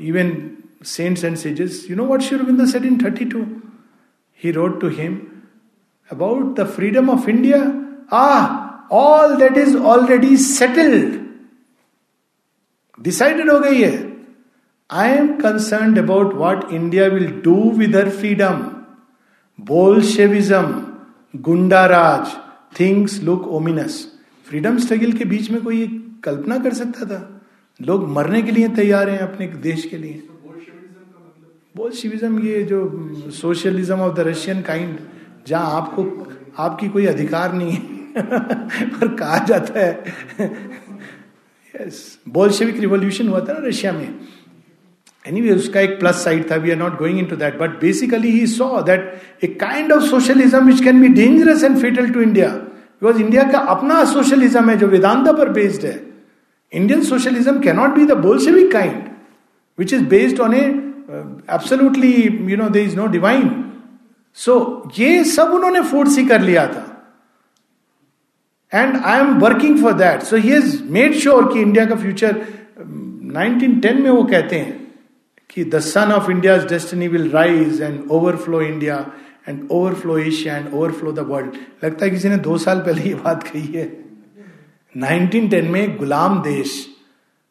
even 0.00 0.50
saints 0.84 1.24
and 1.24 1.36
sages 1.36 1.86
you 1.90 1.96
know 1.96 2.04
what 2.04 2.20
sure 2.20 2.66
said 2.66 2.84
in 2.84 2.98
thirty 3.04 3.24
two 3.24 3.44
he 4.40 4.52
wrote 4.52 4.80
to 4.80 4.88
him 4.88 5.44
about 6.10 6.54
the 6.54 6.64
freedom 6.64 7.10
of 7.10 7.28
India. 7.28 7.84
Ah, 8.10 8.84
all 8.90 9.36
that 9.36 9.56
is 9.56 9.74
already 9.74 10.36
settled. 10.36 11.20
Decided 13.04 13.50
हो 13.50 13.58
गई 13.60 13.82
है 13.82 14.16
I 14.90 15.10
am 15.10 15.26
concern 15.40 15.96
about 15.98 16.34
what 16.34 16.72
India 16.72 17.06
will 17.06 17.40
do 17.44 17.70
with 17.70 17.96
her 17.96 18.10
freedom 18.10 18.62
Bolshevism 19.60 21.40
goondaraj 21.40 22.36
things 22.80 23.22
look 23.22 23.46
ominous 23.46 24.18
freedom 24.46 24.78
struggle 24.78 25.12
के 25.12 25.24
बीच 25.24 25.50
में 25.50 25.62
कोई 25.62 25.86
कल्पना 26.24 26.58
कर 26.58 26.74
सकता 26.74 27.06
था? 27.06 27.37
लोग 27.80 28.08
मरने 28.08 28.42
के 28.42 28.52
लिए 28.52 28.68
तैयार 28.68 29.10
हैं 29.10 29.18
अपने 29.18 29.46
देश 29.46 29.84
के 29.84 29.96
लिए। 29.96 30.22
बोल्शिविज्म 31.76 32.38
ये 32.38 32.62
जो 32.62 32.78
socialism 33.30 33.94
of 33.94 34.14
the 34.16 34.20
Russian 34.20 34.62
kind 34.62 34.98
जहाँ 35.46 35.76
आपको 35.76 36.04
आपकी 36.58 36.88
कोई 36.88 37.06
अधिकार 37.06 37.52
नहीं 37.52 37.72
है 37.72 37.96
पर 38.88 39.14
कहा 39.14 39.38
जाता 39.38 39.80
है। 39.80 40.02
यस 41.74 42.18
बोल्शेविक 42.28 42.80
रिवोल्यूशन 42.80 43.28
हुआ 43.28 43.40
था 43.40 43.52
ना 43.52 43.66
रशिया 43.68 43.92
में। 43.92 44.08
एनीवे 45.28 45.50
उसका 45.50 45.80
एक 45.80 45.98
प्लस 46.00 46.24
साइड 46.24 46.50
था 46.50 46.56
we 46.56 46.70
are 46.70 46.76
not 46.76 46.98
going 46.98 47.18
into 47.18 47.36
that 47.36 47.58
but 47.58 47.80
basically 47.80 48.30
he 48.30 48.46
saw 48.46 48.80
that 48.82 49.20
a 49.44 49.46
kind 49.46 49.92
of 49.92 50.02
socialism 50.02 50.66
which 50.66 50.82
can 50.84 51.00
be 51.00 51.08
dangerous 51.08 51.64
and 51.64 51.78
fatal 51.78 52.10
to 52.10 52.20
India 52.20 52.48
because 52.48 53.22
India 53.22 53.42
का 53.42 53.58
अपना 53.58 54.04
socialism 54.04 54.70
है 54.70 54.76
जो 54.76 54.86
वेदांता 54.86 55.32
पर 55.32 55.48
बेस्ड 55.48 55.84
है। 55.86 56.07
Indian 56.72 57.02
socialism 57.04 57.60
cannot 57.60 57.90
be 57.90 58.04
the 58.06 58.16
Bolshevik 58.18 58.72
kind 58.72 59.02
which 59.78 59.92
is 59.92 60.04
based 60.08 60.40
on 60.40 60.54
a 60.54 60.64
absolutely 61.54 62.12
you 62.50 62.56
know 62.56 62.68
there 62.68 62.82
is 62.84 62.96
no 62.96 63.06
divine 63.06 63.50
so 64.36 64.56
ये 64.98 65.24
सब 65.24 65.52
उन्होंने 65.54 65.80
force 65.82 66.18
ही 66.18 66.24
कर 66.26 66.40
लिया 66.40 66.66
था। 66.66 66.84
And 68.72 68.96
I 68.96 69.20
am 69.20 69.38
working 69.40 69.78
for 69.82 69.92
that 69.92 70.22
so 70.22 70.36
he 70.36 70.54
is 70.56 70.82
made 70.92 71.14
sure 71.14 71.52
कि 71.52 71.60
India 71.60 71.84
का 71.86 71.94
future 71.94 72.36
1910 73.28 74.00
में 74.00 74.10
वो 74.10 74.22
कहते 74.24 74.56
हैं 74.56 74.76
कि 75.50 75.64
the 75.64 75.78
sun 75.80 76.12
of 76.12 76.30
India 76.30 76.56
destiny 76.66 77.08
will 77.08 77.30
rise 77.30 77.80
and 77.82 78.10
overflow 78.10 78.60
India 78.62 78.96
and 79.48 79.68
overflow 79.70 80.18
Asia 80.18 80.56
and 80.56 80.72
overflow 80.74 81.12
the 81.12 81.18
world 81.28 81.56
लगता 81.84 82.04
है 82.04 82.10
किसी 82.10 82.28
ने 82.28 82.36
दो 82.36 82.58
साल 82.58 82.78
पहले 82.80 83.02
ये 83.02 83.14
बात 83.14 83.42
कही 83.42 83.66
है। 83.72 83.86
1910 84.98 85.62
में 85.62 85.96
गुलाम 85.96 86.42
देश 86.42 86.88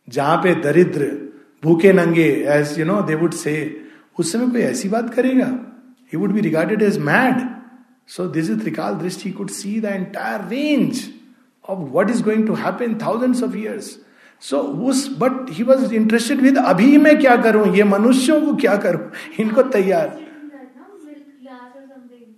जहाँ 0.10 0.38
पे 0.38 0.56
दरिद्र 0.56 1.34
भूखे 1.64 1.94
नंगे 1.94 2.46
as 2.48 2.80
you 2.80 2.86
know 2.86 3.02
they 3.02 3.16
would 3.16 3.34
say 3.34 3.82
उस 4.20 4.32
समय 4.32 4.50
कोई 4.50 4.62
ऐसी 4.62 4.90
बात 4.90 5.14
करेगा? 5.14 5.46
He 6.14 6.18
would 6.18 6.32
be 6.32 6.42
regarded 6.42 6.82
as 6.82 6.98
mad 6.98 7.50
so 8.08 8.28
this 8.28 8.50
is 8.50 8.60
trikal 8.60 8.94
drishti 8.94 9.32
could 9.32 9.50
see 9.50 9.80
the 9.80 9.86
entire 9.86 10.42
range 10.50 11.04
of 11.70 11.80
what 11.80 12.10
is 12.10 12.24
going 12.24 12.48
to 12.48 12.54
happen 12.54 12.96
thousands 12.96 13.44
of 13.44 13.58
years 13.58 14.00
so 14.42 14.58
उस 14.58 15.16
but 15.20 15.46
he 15.50 15.64
was 15.64 15.94
interested 15.94 16.42
with 16.42 16.58
अभी 16.58 16.98
मैं 16.98 17.20
क्या 17.20 17.36
करूँ? 17.36 17.76
ये 17.76 17.84
मनुष्यों 17.84 18.42
को 18.42 18.56
क्या 18.56 18.76
करूँ? 18.76 19.12
इनको 19.40 19.62
तैयार. 19.62 20.20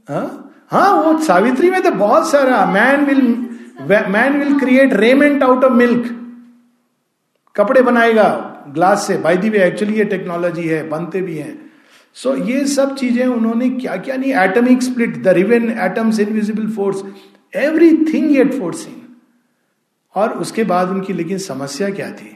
हाँ? 0.10 0.52
हाँ 0.70 0.94
वो 0.94 1.20
सावित्री 1.20 1.70
में 1.70 1.82
तो 1.84 1.92
बहुत 1.92 2.32
सारा 2.32 2.66
man 2.66 3.06
will 3.06 3.49
man 3.82 4.38
will 4.40 4.60
create 4.60 4.94
raiment 4.94 5.44
out 5.44 5.64
of 5.64 5.74
milk 5.74 6.16
कपड़े 7.56 7.82
बनाएगा 7.82 8.28
ग्लास 8.68 9.08
से। 9.08 9.18
बाई 9.18 9.38
दी 9.38 9.50
वे 9.50 9.64
एक्चुअली 9.64 9.98
ये 9.98 10.04
टेक्नोलॉजी 10.06 10.68
है 10.68 10.88
बनते 10.90 11.22
भी 11.22 11.38
हैं। 11.38 11.72
सो 12.14 12.36
so, 12.36 12.50
ये 12.50 12.66
सब 12.66 12.96
चीज़ें 12.96 13.26
उन्होंने 13.28 13.70
क्या 13.70 13.96
क्या 13.98 14.16
नहीं 14.16 14.34
atomic 14.34 14.82
split 14.84 15.24
the 15.24 15.28
riven 15.28 15.70
atoms 15.80 16.20
invisible 16.20 16.68
force 16.68 17.04
everything 18.14 18.38
at 18.38 18.54
forcing 18.54 18.96
और 20.16 20.30
उसके 20.30 20.64
बाद 20.64 20.90
उनकी 20.90 21.14
लेकिन 21.14 21.38
समस्या 21.38 21.90
क्या 21.90 22.12
थी? 22.12 22.36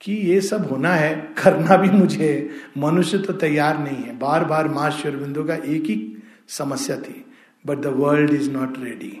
कि 0.00 0.12
ये 0.12 0.40
सब 0.40 0.68
होना 0.70 0.94
है 0.94 1.14
करना 1.42 1.76
भी 1.76 1.90
मुझे 1.90 2.50
मनुष्य 2.78 3.18
तो 3.18 3.32
तैयार 3.32 3.78
नहीं 3.78 3.96
है। 3.96 4.18
बार 4.18 4.44
बार 4.44 4.68
माँ 4.68 4.90
श्योरबिंदु 4.90 5.44
का 5.44 5.54
एक 5.54 5.84
ही 5.84 6.22
समस्या 6.48 6.96
थी। 6.96 7.24
But 7.66 7.78
the 7.78 7.86
world 7.86 8.30
is 8.30 8.50
not 8.50 8.74
ready 8.82 9.20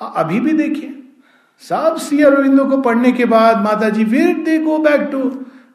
अभी 0.00 0.40
भी 0.40 0.52
देखिए। 0.52 0.96
सब 1.62 1.96
सी 1.96 2.22
अरविंदो 2.22 2.64
को 2.64 2.76
पढ़ने 2.82 3.12
के 3.12 3.24
बाद 3.24 3.58
Mata 3.62 3.88
ji 3.88 4.04
where 4.04 4.36
they 4.44 4.58
go 4.58 4.78
back 4.78 5.08
to 5.12 5.18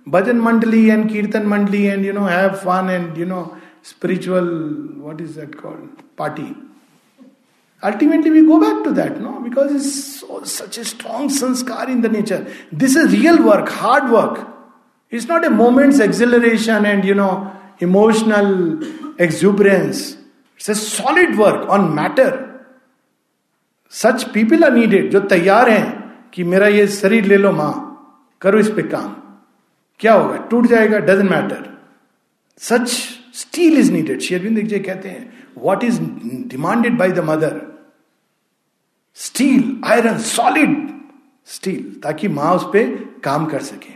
bhajan 0.10 0.38
mandali 0.38 0.86
and 0.90 1.10
kirtan 1.10 1.46
mandali 1.48 1.84
and 1.84 2.06
you 2.06 2.14
know 2.14 2.26
have 2.26 2.50
fun 2.64 2.90
and 2.90 3.18
you 3.18 3.26
know 3.26 3.42
spiritual 3.84 4.48
what 4.98 5.22
is 5.22 5.40
that 5.40 5.56
called 5.56 6.04
party 6.18 6.56
ultimately 7.84 8.30
we 8.30 8.42
go 8.42 8.58
back 8.60 8.82
to 8.86 8.92
that 8.92 9.18
no 9.22 9.30
because 9.44 9.76
is 9.76 9.92
such 10.46 10.80
a 10.80 10.84
strong 10.84 11.30
sanskar 11.32 11.90
in 11.90 12.02
the 12.02 12.12
nature 12.12 12.46
this 12.76 12.98
is 12.98 13.08
real 13.08 13.40
work 13.40 13.70
hard 13.72 14.10
work 14.12 14.46
it's 15.14 15.30
not 15.30 15.46
a 15.46 15.50
moments 15.50 16.02
exhilaration 16.02 16.86
and 16.86 17.06
you 17.06 17.16
know 17.16 17.30
emotional 17.84 18.52
exuberance 19.22 20.02
it's 20.60 20.70
a 20.70 20.74
solid 20.74 21.36
work 21.36 21.70
on 21.70 21.90
matter 21.94 22.45
such 23.96 24.24
people 24.34 24.64
are 24.64 24.74
needed, 24.74 25.10
जो 25.12 25.20
तैयार 25.22 25.70
हैं 25.70 26.30
कि 26.34 26.44
मेरा 26.44 26.68
ये 26.68 26.88
शरीर 26.88 27.26
ले 27.26 27.38
लो 27.38 27.52
माँ, 27.52 27.74
करो 28.42 28.60
इस 28.60 28.70
पे 28.70 28.82
काम। 28.84 29.16
क्या 30.00 30.14
होगा? 30.14 30.38
टूट 30.50 30.66
जाएगा 30.68 30.98
doesn't 31.00 31.30
matter 31.30 31.70
such 32.62 32.90
steel 33.36 33.78
is 33.80 33.92
needed 33.92 34.20
Sri Aurobindo 34.22 34.60
ji 34.60 34.80
कहते 34.80 35.10
हैं 35.10 35.34
what 35.58 35.84
is 35.84 36.00
demanded 36.50 36.98
by 36.98 37.12
the 37.12 37.20
Mother 37.26 37.62
steel 39.18 39.64
iron 39.86 40.18
solid 40.20 40.76
steel 41.48 41.84
ताकि 42.04 42.28
माँ 42.30 42.54
उस 42.56 42.64
पर 42.74 42.94
काम 43.24 43.46
कर 43.46 43.62
सके। 43.62 43.94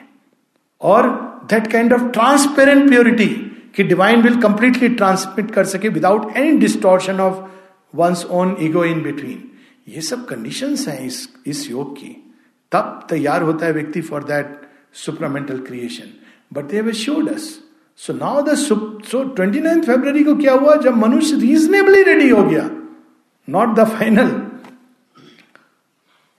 और 0.81 1.07
that 1.49 1.71
kind 1.71 1.93
of 1.93 2.03
transparent 2.13 2.88
purity 2.89 3.27
कि 3.75 3.83
डिवाइन 3.83 4.21
विल 4.21 4.41
कंप्लीटली 4.41 4.89
ट्रांसमिट 4.89 5.51
कर 5.51 5.65
सके 5.65 5.89
without 5.89 6.35
any 6.38 6.57
distortion 6.57 7.19
of 7.19 7.45
one's 7.93 8.25
own 8.31 8.56
ego 8.62 8.83
in 8.85 9.02
between 9.04 9.48
ये 9.90 10.02
सब 10.02 10.25
कंडीशंस 10.25 10.87
हैं 10.87 11.06
इस 11.06 11.27
इस 11.48 11.69
योग 11.71 11.96
की। 11.96 12.15
तब 12.71 13.08
तैयार 13.10 13.42
होता 13.42 13.65
है 13.65 13.71
व्यक्ति 13.73 14.02
for 14.02 14.23
that 14.23 14.62
supramental 14.96 15.60
creation 15.60 16.10
but 16.54 16.65
they 16.65 16.94
assured 16.94 17.29
us 17.29 17.48
so 18.00 18.13
now 18.13 18.42
the 18.42 18.54
so 18.56 19.23
twenty 19.35 19.60
nine 19.60 19.81
February 19.81 20.23
को 20.23 20.35
क्या 20.35 20.54
हुआ? 20.54 20.75
जब 20.75 20.98
मनुष्य 20.98 21.35
रीजनेबली 21.35 22.04
रेडी 22.04 22.29
हो 22.29 22.44
गया। 22.44 22.69
नॉट 23.48 23.75
द 23.75 23.87
फाइनल 23.90 24.29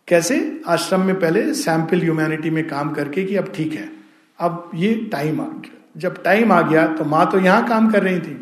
कैसे? 0.09 0.63
आश्रम 0.67 1.01
में 1.01 1.19
पहले 1.21 1.53
सैंपल 1.55 2.01
ह्यूमैनिटी 2.01 2.51
में 2.51 2.67
काम 2.69 2.91
करके 2.95 3.25
कि 3.25 3.37
अब 3.37 3.53
ठीक 3.55 3.73
है। 3.73 3.91
अब 4.39 4.71
ये 4.75 4.95
टाइम 5.13 5.41
आ 5.41 5.45
गया। 5.45 5.77
जब 5.97 6.23
टाइम 6.23 6.53
आ 6.53 6.61
गया 6.63 6.87
तो 6.97 7.05
माँ 7.05 7.31
तो 7.31 7.39
यहाँ 7.39 7.69
काम 7.69 7.91
कर 7.91 8.03
रही 8.03 8.19
थी। 8.21 8.35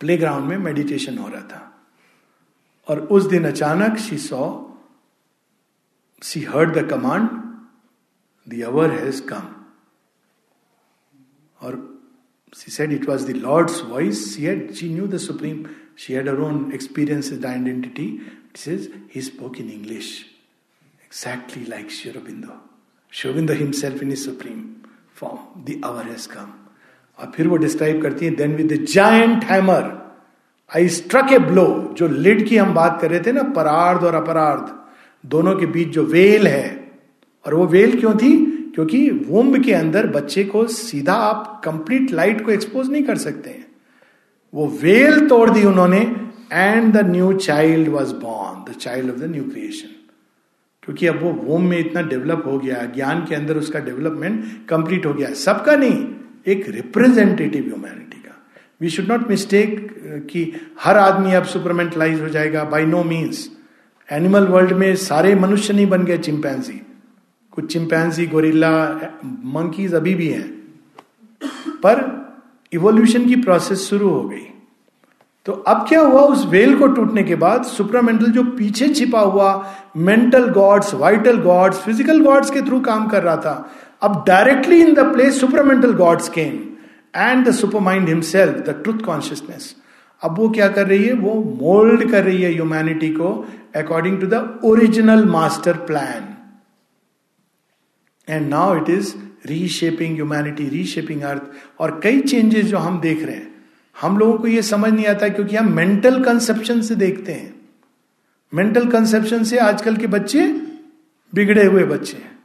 प्ले 0.00 0.16
ग्राउंड 0.16 0.44
में 0.44 0.56
मेडिटेशन 0.58 1.18
हो 1.18 1.28
रहा 1.28 1.42
था। 1.42 1.73
और 2.86 3.00
उस 3.08 3.26
दिन 3.28 3.44
अचानक 3.44 3.98
she 3.98 4.18
saw 4.18 4.44
she 6.22 6.40
heard 6.44 6.76
the 6.78 6.88
command 6.90 7.28
the 8.46 8.62
hour 8.66 8.90
has 8.90 9.20
come 9.28 9.48
और 11.58 11.80
said 12.56 12.92
it 12.92 13.08
was 13.08 13.26
the 13.26 13.36
Lord's 13.36 13.82
voice 13.84 14.24
she 14.34 14.44
had 14.44 14.72
she 14.74 14.88
knew 14.88 15.06
the 15.06 15.16
supreme 15.18 15.64
she 15.98 16.14
had 16.14 16.28
her 16.28 16.40
own 16.40 16.70
experience 16.74 17.32
is 17.32 17.40
the 17.40 17.46
identity 17.46 18.04
it 18.04 18.56
says 18.56 18.92
he 19.14 19.20
spoke 19.22 19.58
in 19.60 19.70
English 19.70 20.10
exactly 21.04 21.64
like 21.66 21.90
Sri Aurobindo 21.92 22.60
Sri Aurobindo 23.12 23.54
himself 23.54 24.02
in 24.02 24.12
his 24.12 24.24
supreme 24.24 24.62
form 25.16 25.64
the 25.64 25.80
hour 25.84 26.08
has 26.08 26.28
come 26.28 26.52
और 27.18 27.32
फिर 27.36 27.48
वो 27.48 27.56
describe 27.56 28.02
करती 28.02 28.26
है 28.26 28.34
then 28.36 28.56
with 28.56 28.72
the 28.72 28.84
giant 28.86 29.44
hammer 29.44 29.92
I 30.76 30.88
struck 30.88 31.32
a 31.32 31.38
blow 31.38 31.94
जो 31.98 32.08
lid 32.08 32.46
की 32.48 32.56
हम 32.56 32.74
बात 32.74 32.98
कर 33.02 33.10
रहे 33.10 33.20
थे 33.20 33.32
ना, 33.32 33.42
परार्ध 33.42 34.04
और 34.04 34.14
अपरार्ध, 34.14 34.74
दोनों 35.28 35.56
के 35.56 35.66
बीच 35.66 35.88
जो 35.88 36.04
वेल 36.04 36.46
है। 36.46 36.92
और 37.46 37.54
वो 37.54 37.66
वेल 37.66 38.00
क्यों 38.00 38.16
थी? 38.16 38.46
क्योंकि 38.74 39.10
वुम्ब 39.10 39.64
के 39.64 39.72
अंदर 39.72 40.06
बच्चे 40.06 40.44
को 40.44 40.66
सीधा 40.66 41.12
आप 41.12 41.62
कंप्लीट 41.64 42.12
लाइट 42.12 42.44
को 42.44 42.50
एक्सपोज 42.50 42.90
नहीं 42.90 43.02
कर 43.02 43.16
सकते 43.16 43.50
हैं। 43.50 43.66
वो 44.54 44.78
वेल 44.82 45.28
तोड़ 45.28 45.50
दी 45.50 45.64
उन्होंने 45.64 46.16
and 46.52 46.92
the 46.92 47.10
new 47.10 47.32
child 47.32 47.88
was 47.88 48.14
born 48.14 48.72
the 48.72 48.74
child 48.74 49.10
of 49.10 49.18
the 49.18 49.24
new 49.24 49.44
creation 49.44 49.88
क्योंकि 50.82 51.06
अब 51.06 51.22
वो 51.22 51.30
वोम 51.30 51.62
में 51.62 51.78
इतना 51.78 52.02
डेवलप 52.02 52.42
हो 52.46 52.58
गया, 52.58 52.84
ज्ञान 52.94 53.20
के 53.20 53.34
अंदर 53.34 53.56
उसका 53.56 53.80
डेवलपमेंट 53.80 54.44
कंप्लीट 54.68 55.06
हो 55.06 55.14
गया। 55.14 55.30
सबका 55.34 55.76
नहीं, 55.76 56.08
एक 56.46 56.68
रिप्रेजेंटेटिव 56.68 57.64
ह्यूमैनिटी 57.64 58.16
का। 58.16 58.46
वी 58.80 58.88
शुड 58.88 59.08
नॉट 59.08 59.28
मिस्टेक 59.30 59.83
कि 60.04 60.52
हर 60.80 60.96
आदमी 60.96 61.32
अब 61.34 61.44
सुपरमेंटलाइज 61.44 62.20
हो 62.20 62.28
जाएगा 62.28 62.64
by 62.64 62.86
no 62.86 63.02
means 63.04 63.48
animal 64.08 64.46
world 64.46 64.72
में 64.72 64.94
सारे 64.96 65.34
मनुष्य 65.34 65.74
नहीं 65.74 65.86
बन 65.86 66.04
गए 66.04 66.18
चिंपैंसी 66.18 66.80
कुछ 67.52 67.72
चिंपैंसी 67.72 68.26
गोरिल्ला 68.26 68.70
मंकीज 69.24 69.94
अभी 69.94 70.14
भी 70.14 70.28
हैं। 70.28 70.48
पर 71.82 72.02
इवोल्यूशन 72.72 73.26
की 73.26 73.36
प्रोसेस 73.36 73.78
शुरू 73.80 74.08
हो 74.08 74.22
गई। 74.22 74.46
तो 75.46 75.52
अब 75.52 75.84
क्या 75.88 76.00
हुआ? 76.00 76.20
उस 76.20 76.44
वेल 76.46 76.76
को 76.78 76.86
टूटने 76.86 77.22
के 77.22 77.34
बाद 77.34 77.64
सुपरामेंटल 77.64 78.30
जो 78.32 78.42
पीछे 78.58 78.88
छिपा 78.88 79.20
हुआ 79.20 79.52
mental 79.96 80.48
gods 80.50 80.94
vital 80.94 81.40
gods 81.42 81.78
physical 81.78 82.20
gods 82.24 82.50
के 82.50 82.62
थ्रू 82.62 82.80
काम 82.80 83.06
कर 83.08 83.22
रहा 83.22 83.36
था, 83.36 83.70
अब 84.02 84.24
directly 84.26 84.80
in 84.82 84.94
the 84.94 85.12
place 85.12 85.40
supramental 85.40 85.92
gods 85.94 86.28
came 86.28 86.58
and 87.16 87.46
the 87.46 87.52
supermind 87.80 88.08
himself 88.08 88.58
the 88.66 88.80
truth 88.84 89.04
consciousness 89.06 89.74
अब 90.24 90.38
वो 90.38 90.48
क्या 90.48 90.68
कर 90.68 90.86
रही 90.86 91.04
है? 91.04 91.12
वो 91.12 91.34
मोल्ड 91.62 92.10
कर 92.10 92.24
रही 92.24 92.42
है 92.42 92.52
ह्यूमैनिटी 92.52 93.10
को 93.10 93.48
according 93.76 94.20
to 94.20 94.26
the 94.26 94.60
original 94.64 95.24
master 95.24 95.72
plan 95.72 96.28
and 98.28 98.48
now 98.48 98.76
it 98.76 98.90
is 98.90 99.14
reshaping 99.46 100.14
humanity 100.14 100.68
reshaping 100.68 101.22
earth 101.22 101.42
और 101.78 102.00
कई 102.02 102.20
चेंजेस 102.20 102.66
जो 102.66 102.78
हम 102.78 103.00
देख 103.00 103.22
रहे 103.22 103.36
हैं। 103.36 103.54
हम 104.00 104.18
लोगों 104.18 104.38
को 104.38 104.46
ये 104.48 104.62
समझ 104.62 104.92
नहीं 104.92 105.06
आता 105.06 105.28
क्योंकि 105.28 105.56
हम 105.56 105.72
मेंटल 105.72 106.22
कंसेप्शन 106.24 106.80
से 106.80 106.94
देखते 106.94 107.32
हैं। 107.32 107.54
मेंटल 108.54 108.88
कंसेप्शन 108.88 109.44
से 109.44 109.58
आजकल 109.58 109.96
के 109.96 110.06
बच्चे 110.06 110.48
बिगड़े 111.34 111.64
हुए 111.64 111.84
बच्चे 111.84 112.16
हैं। 112.16 112.38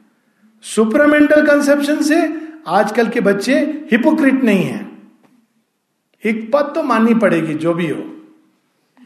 सुपरामेंटल 0.62 1.46
कंसेप्शन 1.46 2.02
से 2.02 2.40
आजकल 2.68 3.08
के 3.08 3.20
बच्चे 3.20 3.58
हिपोक्रिट 3.92 4.44
नहीं 4.44 4.64
है। 4.64 4.89
एक 6.24 6.50
बात 6.50 6.74
तो 6.74 6.82
माननी 6.82 7.14
पड़ेगी, 7.14 7.54
जो 7.54 7.74
भी 7.74 7.88
हो। 7.88 8.16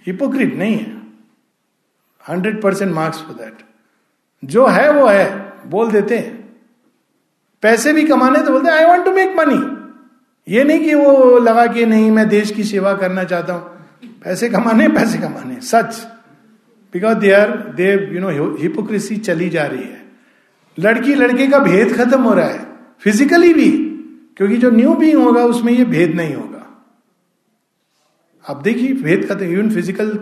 हिपोक्रिट 0.06 0.54
नहीं 0.56 0.76
है। 0.76 1.02
Hundred 2.28 2.62
percent 2.62 2.94
marks 2.94 3.18
for 3.18 3.34
that 3.34 3.54
जो 4.44 4.66
है, 4.66 4.92
वो 4.92 5.06
है। 5.06 5.52
बोल 5.66 5.90
देते 5.90 6.18
हैं। 6.18 6.56
पैसे 7.62 7.92
भी 7.92 8.02
कमाने 8.02 8.42
तो 8.42 8.50
बोलते 8.50 8.70
I 8.70 8.84
want 8.84 9.04
to 9.04 9.10
make 9.10 9.36
money 9.38 9.84
ये 10.48 10.64
नहीं 10.64 10.80
कि 10.80 10.94
वो 10.94 11.38
लगा 11.38 11.66
कि, 11.66 11.86
नहीं, 11.86 12.10
मैं 12.10 12.28
देश 12.28 12.50
की 12.50 12.64
सेवा 12.64 12.94
करना 12.94 13.24
चाहता 13.24 13.52
हूँ। 13.52 13.74
पैसे 14.24 14.48
कमाने 14.48 14.88
पैसे 14.88 15.18
कमाने। 15.18 15.60
सच। 15.60 16.06
Because 16.92 17.18
they 17.18 17.30
are 17.30 17.50
they 17.50 18.10
you 18.12 18.20
know 18.20 18.56
hypocrisy 18.60 19.16
चली 19.16 19.48
जा 19.48 19.66
रही 19.66 19.82
है। 19.82 20.04
लड़की, 20.78 21.14
लड़के 21.14 21.46
का 21.46 21.58
भेद 21.58 21.96
खत्म 21.96 22.20
हो 22.20 22.34
रहा 22.34 22.46
है। 22.46 22.66
फिजिकली 23.00 23.54
भी। 23.54 23.70
क्योंकि 24.36 24.56
जो 24.56 24.70
न्यू 24.70 24.94
बींग 24.94 25.22
होगा, 25.22 25.44
उसमें 25.44 25.72
ये 25.72 25.84
भेद 25.84 26.14
नहीं 26.14 26.34
होगा। 26.34 26.53
अब 28.44 28.62
देखिए 28.62 28.92
भेद 29.02 29.24
खत्म 29.28 29.44
even 29.46 29.70
physical 29.70 30.12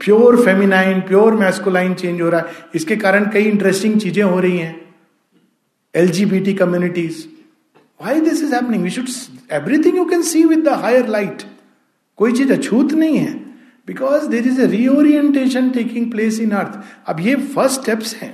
pure 0.00 0.36
feminine 0.44 1.00
pure 1.08 1.34
masculine 1.36 1.94
change 1.94 2.20
हो 2.20 2.28
रहा 2.30 2.40
है। 2.40 2.70
इसके 2.74 2.96
कारण 2.96 3.30
कई 3.32 3.44
इंटरेस्टिंग 3.44 4.00
चीज़ें 4.00 4.22
हो 4.22 4.40
रही 4.40 4.58
हैं। 4.58 4.74
L 5.94 6.08
G 6.08 6.24
B 6.24 6.40
T 6.40 6.54
communities 6.54 7.26
why 8.00 8.20
this 8.20 8.42
is 8.42 8.54
happening 8.54 8.82
we 8.82 8.90
should 8.90 9.08
everything 9.52 9.96
you 9.96 10.04
can 10.04 10.22
see 10.22 10.44
with 10.44 10.64
the 10.64 10.72
higher 10.82 11.08
light 11.08 11.42
कोई 12.18 12.32
चीज़ 12.32 12.52
अछूत 12.52 12.92
नहीं 12.94 13.18
है। 13.18 13.32
Because 13.88 14.28
there 14.28 14.46
is 14.48 14.60
a 14.60 14.66
reorientation 14.66 15.70
taking 15.70 16.10
place 16.10 16.40
in 16.40 16.50
earth 16.52 16.80
अब 17.08 17.20
ये 17.20 17.34
फ़र्स्ट 17.36 17.80
स्टेप्स 17.80 18.14
हैं। 18.16 18.32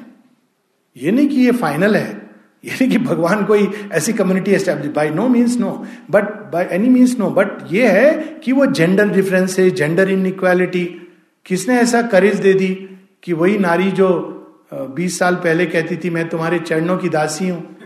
ये 0.97 1.11
नहीं 1.11 1.29
कि 1.29 1.37
ये 1.37 1.53
फाइनल 1.55 1.97
है। 1.97 2.20
ये 2.65 2.71
नहीं 2.73 2.91
कि 2.91 2.99
भगवान 2.99 3.45
कोई 3.45 3.71
ऐसी 3.93 4.13
community 4.13 4.51
establish 4.51 4.93
by 4.93 5.11
no 5.11 5.29
means 5.29 5.59
no 5.59 5.87
but 6.11 6.25
by 6.25 6.69
any 6.73 6.89
means 6.89 7.19
no 7.19 7.31
but 7.31 7.49
ये 7.73 7.89
है 7.89 8.13
कि 8.45 8.53
वो 8.53 8.67
जेंडर 8.67 9.09
डिफरेंस 9.09 9.59
है 9.59 9.71
जेंडर 9.71 10.11
इनइक्वालिटी 10.11 10.85
किसने 11.47 11.75
ऐसा 11.75 12.03
करेज 12.03 12.37
दे 12.37 12.55
दी 12.55 12.69
कि 13.23 13.33
वही 13.33 13.59
नारी 13.59 13.91
जो 13.91 14.37
बीस 14.75 15.19
साल 15.19 15.35
पहले 15.35 15.67
कहती 15.67 15.97
थी, 15.97 16.11
मैं 16.11 16.29
तुम्हारे 16.29 16.59
चरणों 16.59 16.99
की 16.99 17.09
दासी 17.09 17.49
हूँ। 17.49 17.77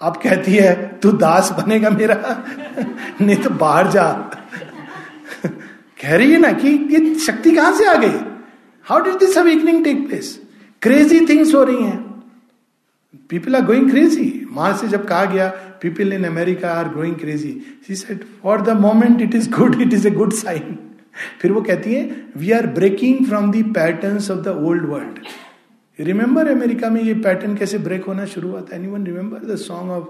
अब 0.00 0.16
कहती 0.16 0.54
है, 0.54 0.98
तू 0.98 1.12
दास 1.12 1.50
बनेगा 1.52 1.90
मेरा? 1.90 2.44
नहीं 3.20 3.36
तो 3.36 3.50
बाहर 3.50 3.90
जा। 3.90 4.12
कह 6.02 6.16
रही 6.16 6.32
है 6.32 6.38
ना 6.38 6.52
कि 6.52 6.68
ये 6.68 7.14
शक्ति 7.14 7.50
कहाँ 7.50 7.72
से 7.72 7.86
आ 7.86 7.94
गई? 7.94 8.20
How 8.82 9.00
did 9.00 9.14
this 9.14 9.38
awakening 9.38 9.84
take 9.84 10.08
place 10.08 10.40
crazy 10.82 11.26
things 11.26 11.54
हो 11.54 11.64
रही 11.64 11.82
हैं। 11.82 12.03
पीपल 13.30 13.56
आर 13.56 13.64
गोइंग 13.66 13.90
क्रेजी 13.90 14.26
माँ 14.50 14.72
से 14.76 14.88
जब 14.88 15.06
कहा 15.06 15.24
गया 15.24 15.48
people 15.82 16.12
in 16.12 16.24
America 16.24 16.70
are 16.70 16.88
growing 16.88 17.14
crazy 17.16 17.52
she 17.86 17.94
said 17.96 18.24
for 18.42 18.60
the 18.62 18.76
moment 18.80 19.22
it 19.22 19.34
is 19.34 19.50
good 19.50 19.80
it 19.82 19.92
is 19.92 20.08
a 20.08 20.10
good 20.10 20.32
sign 20.32 20.78
फिर 21.40 21.52
वो 21.52 21.60
कहती 21.62 21.94
है 21.94 22.04
we 22.36 22.50
are 22.50 22.66
breaking 22.74 23.24
from 23.26 23.50
the 23.52 23.64
pattern 23.74 24.16
of 24.16 24.44
the 24.44 24.56
old 24.62 24.84
world 24.86 25.18
remember 25.98 26.48
America 26.48 26.90
में 26.90 27.02
ये 27.02 27.14
pattern 27.24 27.54
कैसे 27.56 27.78
break 27.78 28.04
होना 28.04 28.24
शुरू 28.26 28.48
हुआ 28.48 28.60
था? 28.60 28.76
Anyone 28.76 29.04
remember 29.06 29.44
the 29.46 29.56
song 29.56 29.90
of 29.90 30.06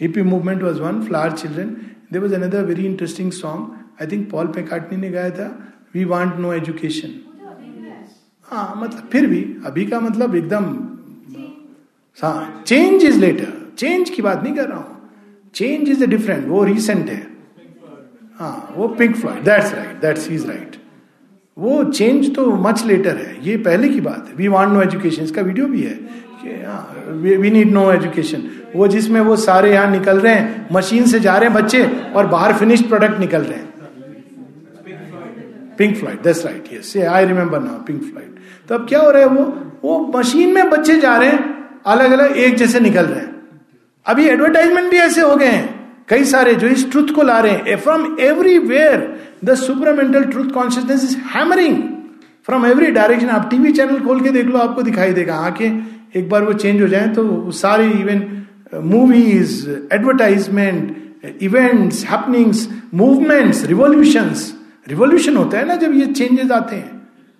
hippie 0.00 0.22
movement 0.24 0.62
was 0.62 0.80
one 0.80 1.02
flower 1.02 1.32
children 1.32 1.76
there 2.12 2.22
was 2.22 2.34
another 2.34 2.64
very 2.64 2.84
interesting 2.86 3.32
song 3.32 4.02
I 4.02 4.06
think 4.12 4.30
Paul 4.30 4.46
McCartney 4.56 4.96
ने 4.96 5.10
गाया 5.10 5.30
था 5.30 5.48
वी 5.94 6.04
वांट 6.04 6.36
नो 6.36 6.52
एजुकेशन 6.52 7.18
हाँ 8.48 8.72
मतलब 8.76 9.08
फिर 9.12 9.26
भी 9.26 9.42
अभी 9.66 9.84
का 9.86 10.00
मतलब 10.00 10.34
एकदम 10.34 10.64
चेंज 12.18 13.04
इज़ 13.04 13.18
लेटर 13.20 13.52
चेंज 13.78 14.10
की 14.10 14.22
बात 14.22 14.42
नहीं 14.42 14.54
कर 14.54 14.68
रहा 14.68 14.78
हूँ। 14.78 14.96
चेंज 15.54 15.88
इज़ 15.88 16.04
डिफरेंट 16.06 16.48
वो 16.48 16.62
रिसेंट 16.64 17.08
है। 17.08 17.26
हाँ 18.38 18.74
वो 18.76 18.88
Pink 18.88 19.16
Floyd 19.16 19.44
that's 19.44 19.72
right 19.74 20.00
that's 20.00 20.30
is 20.30 20.46
right 20.46 20.76
वो 21.56 21.82
चेंज 21.84 22.34
तो 22.34 22.50
मच 22.58 22.84
लेटर 22.86 23.16
है। 23.16 23.36
ये 23.44 23.56
पहले 23.58 23.88
की 23.88 24.00
बात 24.00 24.26
है। 24.28 24.34
वी 24.36 24.48
वांट 24.48 24.72
नो 24.72 24.82
एजुकेशन 24.82 25.22
इसका 25.22 25.42
वीडियो 25.42 25.66
भी 25.66 25.82
है। 25.82 25.98
वी 27.38 27.50
नीड 27.50 27.72
नो 27.72 27.90
एजुकेशन 27.92 28.42
वो 28.74 28.86
जिसमें 28.88 29.20
वो 29.20 29.36
सारे 29.38 29.72
यहाँ 29.72 29.90
निकल 29.90 30.20
रहे 30.20 30.34
हैं 30.34 30.68
मशीन 30.72 31.06
से 31.06 31.20
जा 31.20 31.36
रहे 31.36 31.48
हैं 31.48 31.56
बच्चे 31.56 31.84
और 32.14 32.26
बाहर 32.26 32.52
फिनिश्ड 32.54 32.88
प्रोडक्ट 32.88 33.18
निकल 33.20 33.42
रहे 33.42 33.58
हैं। 33.58 33.66
Pink 35.78 35.96
Floyd 35.96 36.22
that's 36.22 36.44
right 36.46 36.72
yes 36.72 36.96
I 37.08 37.26
remember 37.26 37.60
now 37.60 37.82
Pink 37.84 38.02
Floyd 38.02 38.34
तो 38.68 38.74
अब 38.74 38.86
क्या 38.88 39.00
हो 39.00 39.10
रहा 39.10 39.22
है 39.22 39.28
वो? 39.28 39.44
वो 39.84 40.12
मशीन 40.16 40.54
में 40.54 40.70
बच्चे 40.70 40.98
जा 41.00 41.16
रहे 41.16 41.30
हैं। 41.30 41.57
अलग 41.86 42.12
अलग 42.12 42.36
एक 42.36 42.56
जैसे 42.56 42.80
निकल 42.80 43.06
रहे 43.06 43.20
हैं। 43.20 43.34
अभी 44.06 44.26
एडवर्टाइजमेंट 44.26 44.90
भी 44.90 44.96
ऐसे 44.96 45.20
हो 45.20 45.36
गए 45.36 45.46
हैं। 45.46 45.76
कई 46.08 46.24
सारे 46.24 46.54
जो 46.54 46.66
इस 46.66 46.90
ट्रुथ 46.90 47.14
को 47.14 47.22
ला 47.22 47.38
रहे 47.40 47.52
हैं। 47.52 47.76
From 47.76 48.16
everywhere 48.20 49.14
the 49.44 49.54
supramental 49.54 50.24
truth 50.24 50.50
consciousness 50.50 51.04
is 51.04 51.16
hammering 51.34 51.82
from 52.46 52.66
every 52.66 52.90
direction 52.90 53.28
आप 53.28 53.48
टीवी 53.50 53.72
चैनल 53.72 54.00
खोल 54.00 54.20
के 54.20 54.30
देख 54.30 54.46
लो, 54.46 54.58
आपको 54.58 54.82
दिखाई 54.82 55.12
देगा। 55.12 55.34
आँखें 55.36 55.82
एक 56.16 56.28
बार 56.30 56.44
वो 56.44 56.52
चेंज 56.52 56.80
हो 56.82 56.88
जाए 56.88 57.08
तो 57.08 57.50
सारे 57.50 57.86
even 57.86 58.26
movies 58.84 59.68
advertisement 59.92 61.42
events 61.42 62.04
happenings 62.04 62.68
movements 62.94 63.64
revolutions 63.64 64.52
revolution 64.88 65.36
होता 65.36 65.58
है 65.58 65.66
ना 65.66 65.74
जब 65.74 65.94
ये 65.94 66.06
चेंजेस 66.06 66.50
आते 66.50 66.76
हैं। 66.76 66.97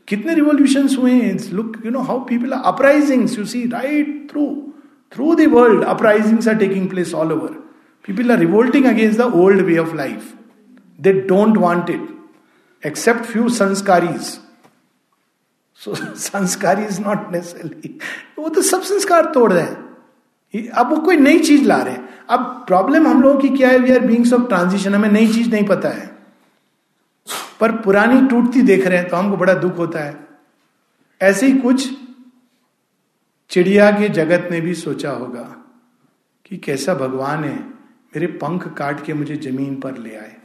कितने 0.09 0.35
रिवोल्यूशन 0.35 0.89
हुए 0.97 1.13
हैं? 1.13 1.37
Look 1.53 1.77
you 1.87 1.91
know 1.91 2.01
how 2.01 2.25
people 2.25 2.53
are 2.53 2.63
uprisings 2.65 3.39
you 3.39 3.45
see 3.45 3.67
right 3.69 4.29
through 4.31 4.47
through 5.13 5.35
the 5.35 5.47
world 5.53 5.85
uprisings 5.85 6.49
are 6.49 6.57
taking 6.57 6.89
place 6.89 7.15
all 7.15 7.33
over 7.33 7.49
people 8.05 8.31
are 8.33 8.39
revolting 8.39 8.87
against 8.87 9.19
the 9.19 9.33
old 9.35 9.61
way 9.61 9.79
of 9.79 9.95
life 9.97 10.33
they 11.01 11.13
don't 11.13 11.57
want 11.57 11.91
it 11.91 12.87
except 12.87 13.25
few 13.25 13.49
संस्कारीज 13.49 14.39
so 15.81 15.95
sanskar 15.95 16.81
is 16.81 17.01
not 17.01 17.33
necessary 17.33 17.99
वो 18.39 18.49
तो 18.49 18.63
सब 18.63 18.83
संस्कार 18.83 19.31
तोड़ 19.35 19.53
रहे 19.53 19.63
हैं। 19.63 20.69
अब 20.69 20.91
वो 20.91 20.97
कोई 20.97 21.17
नई 21.17 21.39
चीज़ 21.39 21.65
ला 21.65 21.77
रहे 21.77 21.95
हैं। 21.95 22.09
अब 22.31 22.65
प्रॉब्लम 22.67 23.07
हम 23.07 23.23
लोगों 23.23 23.41
की 23.41 23.49
क्या 23.49 23.69
है? 23.69 23.79
We 23.79 23.93
are 23.93 24.01
beings 24.01 24.33
of 24.33 24.43
transition 24.43 24.95
हमें 24.95 25.11
नई 25.13 25.27
चीज़ 25.33 25.51
नहीं 25.51 25.65
पता 25.67 25.89
है। 25.89 26.18
पर 27.61 27.73
पुरानी 27.83 28.27
टूटती 28.29 28.63
देख 28.63 28.87
रहे 28.87 28.99
हैं 28.99 29.09
तो 29.09 29.17
हमको 29.17 29.37
बड़ा 29.37 29.55
दुख 29.55 29.79
होता 29.79 30.01
है। 30.01 30.17
ऐसे 31.21 31.47
ही 31.47 31.59
कुछ 31.59 31.89
चिड़िया 33.51 33.91
के 33.91 34.09
जगत 34.09 34.49
ने 34.51 34.61
भी 34.61 34.75
सोचा 34.75 35.11
होगा 35.11 35.43
कि 36.47 36.57
कैसा 36.57 36.95
भगवान 36.95 37.45
है, 37.45 37.59
मेरे 38.15 38.27
पंख 38.27 38.67
काट 38.69 39.05
के 39.05 39.15
मुझे 39.15 39.37
ज़मीन 39.37 39.81
पर 39.81 39.97
ले 39.99 40.15
आए। 40.17 40.37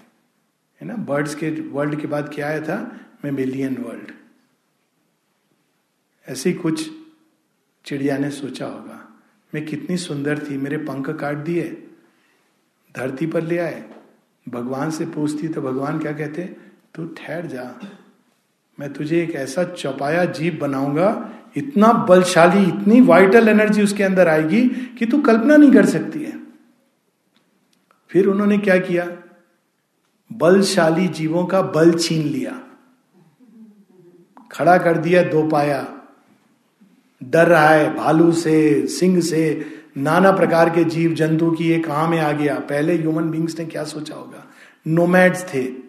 है 0.81 0.87
ना? 0.87 0.95
बर्ड्स 0.95 1.35
के 1.35 1.49
वर्ल्ड 1.69 1.99
के 2.01 2.07
बाद 2.07 2.31
क्या 2.35 2.47
आया 2.47 2.61
था? 2.61 2.99
मैं 3.25 3.31
मिलियन 3.31 3.77
वर्ल्ड 3.77 4.11
ऐसे 6.27 6.49
ही 6.49 6.55
कुछ 6.55 6.89
चिड़िया 7.85 8.17
ने 8.17 8.29
सोचा 8.31 8.65
होगा, 8.65 8.99
मैं 9.53 9.65
कितनी 9.65 9.97
सुंदर 9.97 10.39
थी, 10.39 10.57
मेरे 10.57 10.77
पंख 10.77 11.09
काट 11.09 11.37
दिए, 11.37 11.63
धरती 12.95 13.25
पर 13.27 13.41
ले 13.41 13.57
आए, 13.57 13.83
भगवान 14.47 14.91
से 14.91 15.05
पूछती 15.05 15.47
तो 15.47 15.61
भगवान 15.61 15.99
क्या 15.99 16.11
कहते? 16.11 16.55
तू 16.95 17.05
ठहर 17.05 17.45
जा। 17.45 17.81
मैं 18.79 18.93
तुझे 18.93 19.23
एक 19.23 19.31
ऐसा 19.31 19.63
चौपाया 19.63 20.25
जीव 20.25 20.57
बनाऊँगा, 20.61 21.29
इतना 21.57 21.93
बलशाली, 21.93 22.63
इतनी 22.63 23.01
वाइटल 23.01 23.49
एनर्जी 23.49 23.83
उसके 23.83 24.03
अंदर 24.03 24.27
आएगी 24.27 24.69
कि 24.69 25.05
तू 25.05 25.21
कल्पना 25.21 25.55
नहीं 25.55 25.71
कर 25.71 25.85
सकती 25.85 26.23
है। 26.23 26.39
फिर 28.09 28.27
उन्होंने 28.27 28.57
क्या 28.57 28.77
किया? 28.77 29.11
बलशाली 30.33 31.07
जीवों 31.07 31.45
का 31.45 31.61
बल 31.61 31.91
छीन 31.93 32.27
लिया। 32.27 32.61
खड़ा 34.51 34.77
कर 34.77 34.97
दिया 34.97 35.23
दो 35.23 35.49
पाया। 35.49 36.01
डर 37.23 37.47
रहा 37.47 37.69
है, 37.69 37.95
भालू 37.95 38.31
से, 38.31 38.87
सिंह 38.87 39.21
से, 39.21 39.65
नाना 39.97 40.31
प्रकार 40.31 40.69
के 40.69 40.83
जीव 40.83 41.13
जंतु 41.13 41.51
की 41.51 41.71
एक 41.71 41.85
कहा 41.85 42.07
में 42.07 42.19
आ 42.19 42.31
गया। 42.31 42.59
पहले 42.59 42.95
ह्यूमन 42.95 43.31
बींग्स 43.31 43.59
ने 43.59 43.65
क्या 43.65 43.83
सोचा 43.83 44.15
होगा? 44.15 44.47
नोमैड्स 44.87 45.43
थे। 45.43 45.82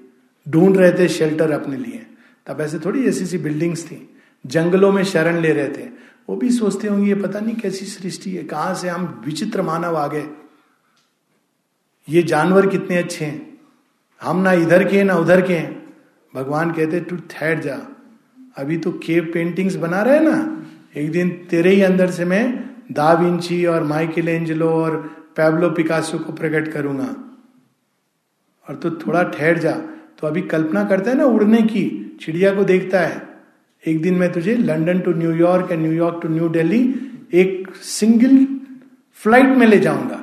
ढूंढ 0.49 0.77
रहे 0.77 0.93
थे 0.93 1.09
शेल्टर 1.09 1.51
अपने 1.51 1.77
लिए। 1.77 2.07
तब 2.47 2.61
ऐसे 2.61 2.79
थोड़ी 2.79 3.07
ऐसी 3.07 3.27
सी 3.27 3.39
बिल्डिंग्स 3.39 3.87
थी। 3.87 4.17
जंगलों 4.47 4.93
में 4.93 5.05
शरण 5.05 5.41
ले 5.41 5.53
रहे 5.53 5.69
थे। 5.69 5.89
वो 6.29 6.37
भी 6.37 6.51
सोचते 6.51 6.89
होंगे, 6.89 7.09
ये 7.09 7.15
पता 7.15 7.41
नहीं 7.41 7.57
कैसी 7.57 7.85
सृष्टि 7.85 8.31
है, 8.31 8.45
कहाँ 8.45 8.75
से 8.75 8.89
हम 8.89 9.23
विचित्र 9.27 9.63
मानव 9.63 9.97
आ 9.97 10.07
गए? 10.07 10.29
ये 12.09 12.23
जानवर 12.23 12.67
कितने 12.67 12.97
अच्छे 12.97 13.25
हैं। 13.25 13.59
हम 14.23 14.37
ना 14.37 14.53
इधर 14.53 14.89
के 14.89 14.97
हैं, 14.97 15.05
ना 15.05 15.17
उधर 15.17 15.47
के 15.47 15.55
हैं। 15.55 15.95
भगवान 16.35 16.73
कहते, 16.73 17.01
तू 17.01 17.17
ठहर 17.17 17.61
जा। 17.61 17.81
अभी 18.57 18.79
तो 18.79 18.93
केव 18.93 19.31
पेंटिंग्स 19.35 19.77
बना 19.77 20.03
रहे 20.03 20.21
ना। 20.21 20.63
एक 20.97 21.11
दिन 21.11 21.47
तेरे 21.51 21.71
ही 21.71 21.83
अंदर 21.83 22.11
से 22.11 22.25
मैं 22.25 22.71
दा 22.93 23.13
विंची 23.13 23.67
और 23.67 23.83
माइकल 23.83 24.29
एंजलो 24.29 24.71
और 24.71 24.97
पैब्लो 25.37 25.71
पिकासो 25.71 26.19
को 26.19 26.33
प्रकट 26.33 26.73
करूँगा। 26.73 27.17
और 28.69 28.75
तो 28.75 28.91
थोड़ा 28.91 29.23
ठहर 29.23 29.59
जा। 29.59 29.83
तो 30.25 30.29
अभी 30.29 30.41
कल्पना 30.41 30.83
करता 30.85 31.11
है 31.11 31.17
ना 31.17 31.25
उड़ने 31.27 31.61
की, 31.63 31.83
चिड़िया 32.21 32.55
को 32.55 32.63
देखता 32.65 33.01
है। 33.01 33.17
एक 33.85 34.01
दिन 34.03 34.15
मैं 34.15 34.31
तुझे 34.33 34.55
London 34.57 34.99
to 34.99 35.13
New York 35.13 35.73
and 35.73 35.81
New York 35.83 36.21
to 36.23 36.29
new 36.29 36.49
Delhi 36.49 36.79
एक 37.33 37.75
सिंगल 37.85 38.47
फ़्लाइट 39.21 39.57
में 39.59 39.67
ले 39.67 39.79
जाऊँगा। 39.79 40.21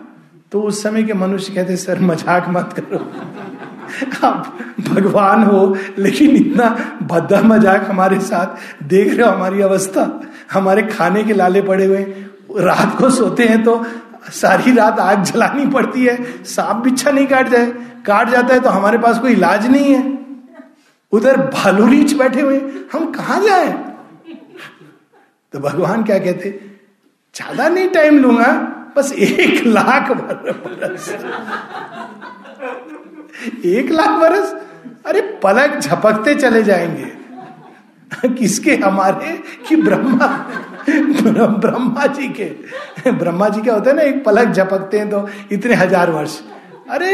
तो 0.51 0.61
उस 0.61 0.81
समय 0.83 1.03
के 1.03 1.13
मनुष्य 1.13 1.53
कहते, 1.53 1.75
सर, 1.77 1.99
मज़ाक 2.01 2.49
मत 2.49 2.73
करो। 2.79 2.99
आप 4.23 4.57
भगवान 4.87 5.43
हो, 5.43 5.77
लेकिन 5.97 6.35
इतना 6.35 6.69
भद्दा 7.03 7.41
मज़ाक 7.43 7.85
हमारे 7.89 8.19
साथ, 8.21 8.83
देख 8.83 9.13
रहे 9.13 9.27
हो 9.27 9.31
हमारी 9.31 9.61
अवस्था। 9.61 10.09
हमारे 10.51 10.83
खाने 10.87 11.23
के 11.23 11.33
लाले 11.33 11.61
पड़े 11.61 11.85
हुए 11.85 12.03
रात 12.59 12.97
को 12.99 13.09
सोते 13.11 13.43
हैं 13.45 13.63
तो 13.63 13.81
सारी 14.23 14.71
रात 14.71 14.99
आग 14.99 15.23
जलानी 15.23 15.65
पड़ती 15.67 16.05
है, 16.05 16.43
सांप 16.45 16.83
बिच्छा 16.83 17.11
नहीं 17.11 17.27
काट 17.27 17.47
जाए 17.49 17.65
काट 18.05 18.29
जाता 18.29 18.53
है 18.53 18.59
तो 18.59 18.69
हमारे 18.69 18.97
पास 18.97 19.19
कोई 19.19 19.31
इलाज 19.31 19.65
नहीं 19.67 19.93
है। 19.93 20.19
उधर 21.13 21.37
भालू 21.49 21.87
रीच 21.87 22.13
बैठे 22.13 22.41
हुए, 22.41 22.59
हम 22.93 23.11
कहा 23.11 23.39
जाए? 23.39 23.71
तो 25.53 25.59
भगवान 25.59 26.03
क्या 26.03 26.17
कहते, 26.19 26.49
ज़्यादा 27.35 27.67
नहीं 27.69 27.89
टाइम 27.89 28.17
लूँगा, 28.19 28.51
बस 28.97 29.11
एक 29.13 29.65
लाख 29.65 30.11
बरस। 30.11 31.09
एक 33.65 33.91
लाख 33.91 34.19
बरस? 34.21 34.53
अरे, 35.05 35.21
पलक 35.43 35.79
झपकते 35.79 36.35
चले 36.35 36.63
जाएँगे। 36.63 37.11
किसके? 38.29 38.75
हमारे 38.75 39.37
कि 39.67 39.75
ब्रह्मा? 39.75 40.27
ब्रह्मा 40.87 42.05
जी 42.07 42.27
के। 42.29 43.11
ब्रह्मा 43.11 43.49
जी 43.49 43.61
क्या 43.61 43.73
होता 43.73 43.89
है 43.89 43.95
ना, 43.95 44.01
एक 44.03 44.23
पलक 44.25 44.47
झपकते 44.47 44.99
हैं 44.99 45.09
तो 45.09 45.27
इतने 45.51 45.73
हज़ार 45.75 46.09
वर्ष। 46.11 46.39
अरे, 46.89 47.11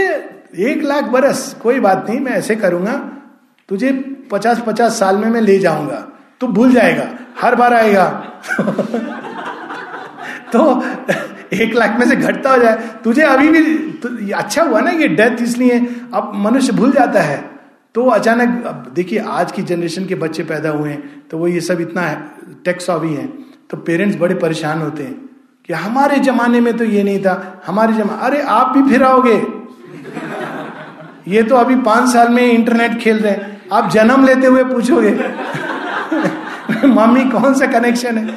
एक 0.64 0.84
लाख 0.84 1.04
बरस, 1.06 1.56
कोई 1.62 1.80
बात 1.80 2.06
नहीं, 2.10 2.20
मैं 2.20 2.32
ऐसे 2.34 2.56
करूँगा, 2.56 2.94
तुझे 3.70 3.92
पचास 4.32 4.62
पचास 4.68 5.00
साल 5.00 5.18
में 5.18 5.30
मैं 5.30 5.42
ले 5.42 5.58
जाऊँगा, 5.60 6.06
तू 6.42 6.48
भूल 6.50 6.74
जाएगा, 6.74 7.08
हर 7.42 7.56
बार 7.56 7.74
आएगा। 7.74 8.06
तो 10.54 10.84
एक 11.56 11.74
लाख 11.76 12.00
में 12.00 12.08
से 12.10 12.16
घटता 12.16 12.52
हो 12.52 12.58
जाए, 12.58 12.76
तुझे 13.04 13.22
अभी 13.24 13.50
भी 13.50 13.62
तो 13.98 14.10
अच्छा 14.36 14.64
हुआ 14.64 14.80
ना 14.82 14.92
ये 14.92 15.08
डेथ 15.10 15.42
इसलिए, 15.42 15.80
अब 16.14 16.32
मनुष्य 16.36 16.74
भूल 16.74 16.92
जाता 16.92 17.22
है। 17.22 17.38
तो 17.96 18.06
अचानक 18.06 18.92
देखिए, 18.96 19.20
आज 19.20 19.52
की 19.52 19.62
जनरेशन 19.64 20.06
के 20.06 20.16
बच्चे 20.16 20.44
पैदा 20.44 20.70
हुए 20.70 20.90
हैं 20.90 21.28
तो 21.30 21.38
वो 21.38 21.48
ये 21.48 21.62
सब 21.62 21.82
इतना 21.82 22.04
टेक्स 22.66 22.90
ऑवी 22.90 23.14
है। 23.14 23.28
तो 23.70 23.78
पेरेंट्स 23.78 24.18
बड़े 24.18 24.36
परेशान 24.36 24.82
होते 24.82 25.04
हैं 25.04 25.30
कि 25.68 25.74
हमारे 25.74 26.20
जमाने 26.20 26.60
में 26.62 26.78
तो 26.78 26.84
ये 26.84 27.04
नहीं 27.04 27.20
था, 27.20 27.64
हमारे 27.68 27.94
जमा, 27.94 28.14
अरे 28.14 28.42
आप 28.42 28.78
भी 28.78 28.90
फिर 28.90 29.04
आओगे। 29.04 29.42
ये 31.28 31.44
तो 31.44 31.56
अभी 31.56 31.76
पाँच 31.76 32.10
साल 32.14 32.30
में 32.30 32.52
इंटरनेट 32.52 33.00
खेल 33.00 33.20
रहे 33.20 33.32
हैं। 33.32 33.62
आप 33.74 33.90
जन्म 33.90 34.26
लेते 34.26 34.48
हुए 34.48 34.64
पूछोगे, 34.64 35.12
मम्मी 36.88 37.26
कौन 37.26 37.54
सा 37.54 37.66
कनेक्शन 37.68 38.18
है? 38.18 38.28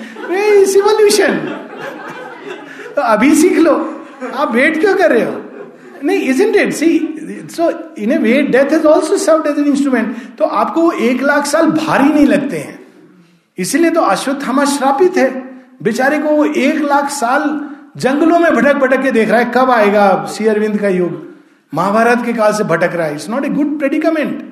तो 2.97 3.03
अभी 3.03 3.35
सीख 3.35 3.59
लो। 3.59 4.05
आप 4.35 4.55
वेट 4.55 4.81
क्यों 4.81 4.95
कर 4.97 5.12
रहे 5.12 5.24
हो? 5.24 5.41
नहीं 6.05 6.20
is 6.20 6.43
it 6.43 6.72
see 6.72 7.16
so 7.51 7.95
in 7.99 8.12
a 8.12 8.18
way 8.18 8.43
death 8.43 8.72
is 8.72 8.87
also 8.87 9.16
serve 9.18 9.49
as 9.49 9.59
an 9.59 9.64
instrument 9.64 10.16
तो 10.39 10.45
आपको 10.45 10.93
एक 10.93 11.22
लाख 11.22 11.47
साल 11.47 11.66
भारी 11.66 12.09
नहीं 12.09 12.26
लगते 12.26 12.59
हैं। 12.59 12.80
इसीलिए 13.59 13.90
तो 13.90 14.01
अश्वत्थामा 14.03 14.64
श्रापित 14.66 15.16
है। 15.16 15.30
बेचारे 15.82 16.18
को 16.18 16.28
वो 16.28 16.44
एक 16.44 16.80
लाख 16.82 17.11
साल 17.11 17.48
जंगलों 17.96 18.38
में 18.38 18.55
भटक 18.55 18.76
भटक 18.76 19.03
के 19.03 19.11
देख 19.11 19.28
रहा 19.28 19.40
है, 19.40 19.51
कब 19.55 19.70
आएगा 19.70 20.24
सी 20.26 20.46
अरविंद 20.46 20.78
का 20.80 20.88
युग? 20.88 21.28
महाभारत 21.72 22.24
के 22.26 22.32
काल 22.32 22.53
से 22.53 22.64
भटक 22.64 22.94
रहा 22.94 23.07
है। 23.07 23.14
It's 23.14 23.28
not 23.30 23.44
a 23.44 23.48
good 23.51 23.78
predicament 23.78 24.42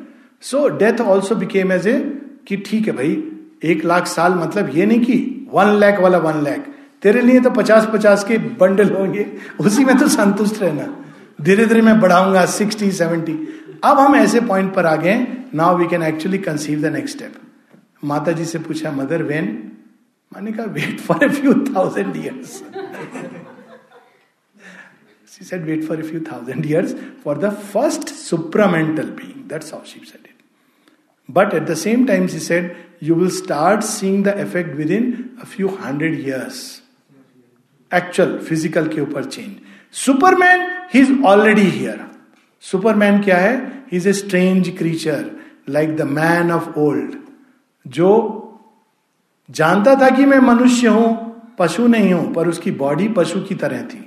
so 0.43 0.69
death 0.79 1.01
also 1.03 1.35
became 1.35 1.73
as 1.73 1.87
a 1.87 1.99
कि 2.47 2.57
ठीक 2.67 2.87
है 2.87 2.93
भाई, 2.93 3.23
एक 3.65 3.85
लाख 3.85 4.07
साल 4.07 4.35
मतलब 4.35 4.71
ये 4.75 4.87
नहीं 4.87 5.01
कि 5.01 5.49
वन 5.53 5.75
लैख 5.81 6.01
वाला 6.01 6.19
वन 6.19 6.43
लैख 6.45 6.67
तेरे 7.03 7.21
लिए 7.21 7.41
तो 7.41 7.51
पचास 7.51 7.89
पचास 7.93 8.25
के 8.25 8.39
बंडल 8.39 8.91
होंगे, 8.91 9.27
उसी 9.61 9.85
में 9.85 9.97
तो 9.99 10.09
संतुष्ट 10.09 10.63
रहना। 10.63 10.87
धीरे 11.41 11.67
धीरे 11.67 11.83
मैं 11.83 11.99
बढ़ाऊँगा 12.01 12.45
सिक्सटी 12.53 12.91
सेवेंटी 12.93 13.33
अब 13.85 13.99
हम 13.99 14.17
ऐसे 14.17 14.41
पॉइंट 14.43 14.75
पर 14.75 14.87
आ 14.87 14.95
गए 14.97 15.27
now 15.55 15.77
we 15.79 15.87
can 15.87 16.03
actually 16.03 16.39
conceive 16.39 16.81
the 16.83 16.93
next 16.93 17.17
step 17.17 17.35
Mata 18.03 18.33
ji 18.33 18.45
से 18.45 18.59
पूछा 18.59 18.91
मदर 18.93 19.23
वेन 19.23 19.47
मैंने 20.33 20.53
कहा 20.53 20.67
wait 20.73 21.01
for 21.01 21.25
a 21.25 21.29
few 21.31 21.53
thousand 21.75 22.17
years 22.17 22.63
she 25.29 25.45
said 25.45 25.65
wait 25.65 25.85
for 25.85 26.01
a 26.01 26.09
few 26.09 26.21
thousand 26.33 26.67
years 26.67 26.95
for 27.25 27.39
the 27.39 27.51
first 27.73 28.09
supramental 28.15 29.11
being 29.21 29.49
that's 29.51 29.73
how 29.75 29.85
she 29.87 30.01
said 30.01 30.27
it 30.27 30.35
but 31.29 31.55
at 31.55 31.63
the 31.63 31.75
same 31.77 32.07
time 32.07 32.27
she 32.27 32.39
said 32.41 32.75
you 33.03 33.15
will 33.15 33.31
start 33.37 33.83
seeing 33.85 34.25
the 34.25 34.35
effect 34.41 34.75
within 34.91 35.13
a 35.43 35.45
few 35.47 35.69
hundred 35.85 36.19
years 36.21 36.61
actual 37.91 38.39
physical 38.39 38.89
के 38.89 39.01
ऊपर 39.01 39.25
change 39.25 39.57
superman 39.97 40.69
he 40.95 41.01
is 41.01 41.13
already 41.27 41.63
here 41.63 42.05
superman 42.63 43.21
क्या 43.23 43.37
है? 43.39 43.57
He 43.93 43.97
is 43.97 44.09
a 44.09 44.13
strange 44.13 44.69
creature 44.79 45.31
like 45.69 45.97
the 45.97 46.03
man 46.11 46.51
of 46.53 46.69
old 46.79 47.15
जो 47.89 48.11
जानता 49.51 49.95
था 49.95 50.09
कि 50.17 50.25
मैं 50.27 50.39
मनुष्य 50.39 50.89
हूँ, 50.89 51.57
पशु 51.59 51.87
नहीं 51.87 52.13
हूँ, 52.13 52.33
पर 52.35 52.49
उसकी 52.49 52.71
बॉडी 52.71 53.09
पशु 53.09 53.41
की 53.41 53.55
तरह 53.55 53.83
थी 53.83 54.05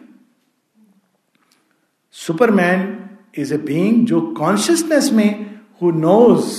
सुपरमैन 2.16 2.98
इज़ 3.38 3.54
ए 3.54 3.58
बीइंग 3.58 4.06
जो 4.06 4.22
कॉन्शियसनेस 4.38 5.12
में 5.14 5.60
who 5.82 5.92
knows 5.92 6.50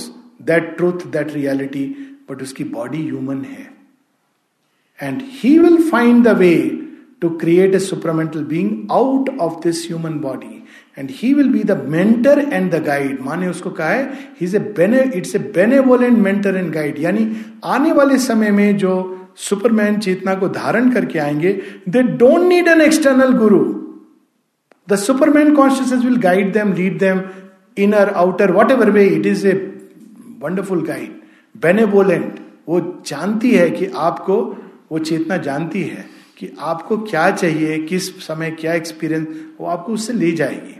that 0.45 0.75
truth 0.77 1.05
that 1.11 1.33
reality 1.33 1.85
but 2.29 2.41
उसकी 2.41 2.63
बॉडी 2.63 3.03
ह्यूमन 3.03 3.43
है 3.43 3.71
and 4.99 5.21
he 5.25 5.57
will 5.59 5.77
find 5.91 6.27
the 6.27 6.37
way 6.37 6.55
to 7.21 7.29
create 7.29 7.75
a 7.75 7.79
supramental 7.79 8.45
being 8.45 8.71
out 8.91 9.29
of 9.39 9.63
this 9.63 9.85
human 9.87 10.19
body. 10.19 10.62
And 10.97 11.09
he 11.11 11.33
will 11.33 11.49
be 11.49 11.63
the 11.63 11.71
mentor 11.89 12.39
and 12.53 12.71
the 12.71 12.83
guide 12.83 13.21
माने 13.21 13.47
उसको 13.47 13.69
कहा 13.69 13.89
है 13.89 14.03
he 14.41 14.45
is 14.45 14.55
a 14.55 14.59
bene 14.59 15.01
it's 15.15 15.35
a 15.35 15.39
benevolent 15.39 16.17
mentor 16.17 16.57
and 16.57 16.73
guide 16.73 16.99
यानी 16.99 17.31
आने 17.65 17.91
वाले 17.91 18.17
समय 18.17 18.51
में 18.51 18.77
जो 18.77 18.93
सुपरमैन 19.37 19.99
चेतना 19.99 20.35
को 20.35 20.49
धारण 20.49 20.91
करके 20.91 21.19
आएँगे 21.19 21.61
they 21.89 22.03
don't 22.03 22.47
need 22.47 22.67
an 22.67 22.81
external 22.81 23.33
guru 23.33 23.63
the 24.89 24.95
superman 24.95 25.55
consciousness 25.55 26.03
will 26.05 26.17
guide 26.17 26.53
them 26.53 26.73
lead 26.73 26.97
them 26.99 27.21
inner 27.77 28.09
outer 28.09 28.51
whatever 28.71 28.89
way 28.89 29.05
it 29.05 29.25
is 29.25 29.47
a 29.47 29.53
wonderful 30.39 30.85
guide 30.85 31.21
benevolent 31.61 32.39
वो 32.69 32.79
जानती 33.05 33.51
है 33.51 33.69
कि 33.69 33.85
आपको, 33.85 34.35
वो 34.91 34.99
चेतना 34.99 35.37
जानती 35.37 35.83
है 35.83 36.05
कि 36.37 36.49
आपको 36.59 36.97
क्या 36.97 37.31
चाहिए, 37.31 37.77
किस 37.77 38.27
समय 38.27 38.51
क्या 38.51 38.73
एक्सपीरियंस 38.73 39.27
वो 39.61 39.67
आपको 39.67 39.93
उससे 39.93 40.13
ले 40.13 40.31
जाएगी। 40.31 40.79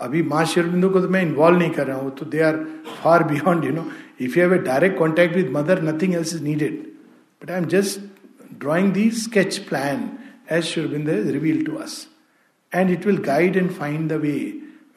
अभी 0.00 0.22
माँ 0.22 0.44
शेरबिंदु 0.44 0.88
को 0.90 1.00
तो 1.00 1.08
मैं 1.08 1.22
इन्वॉल्व 1.22 1.58
नहीं 1.58 1.70
कर 1.70 1.86
रहा 1.86 1.96
हूँ 1.96 2.14
तो 2.16 2.26
they 2.26 2.40
are 2.40 2.56
far 3.02 3.24
beyond 3.24 3.64
you 3.64 3.70
know 3.70 3.84
if 4.20 4.38
you 4.38 4.42
have 4.44 4.54
a 4.54 4.58
direct 4.58 4.98
contact 4.98 5.36
with 5.36 5.50
Mother 5.50 5.82
nothing 5.82 6.14
else 6.14 6.34
is 6.34 6.42
needed 6.42 6.78
but 7.42 7.50
I 7.50 7.58
am 7.58 7.64
just 7.64 8.00
drawing 8.60 8.92
the 8.92 9.10
sketch 9.10 9.58
plan 9.58 10.08
as 10.50 10.62
Sri Aurobindo 10.64 11.08
reveal 11.08 11.64
to 11.64 11.76
us 11.76 12.06
and 12.74 12.90
it 12.90 13.06
will 13.06 13.16
guide 13.16 13.56
and 13.56 13.70
find 13.70 14.08
the 14.12 14.20
way 14.22 14.32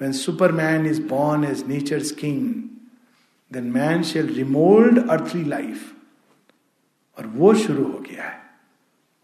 when 0.01 0.11
superman 0.11 0.86
is 0.86 1.01
born 1.07 1.43
as 1.43 1.63
nature 1.67 2.03
king 2.19 2.53
then 3.51 3.71
man 3.71 4.03
shall 4.03 4.33
remould 4.36 5.09
earthly 5.09 5.43
life 5.45 5.91
और 7.17 7.27
वो 7.27 7.53
शुरू 7.53 7.83
हो 7.83 7.99
गया 7.99 8.23
है। 8.23 8.43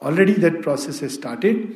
Already 0.01 0.34
that 0.34 0.62
process 0.64 1.01
has 1.01 1.07
started 1.07 1.74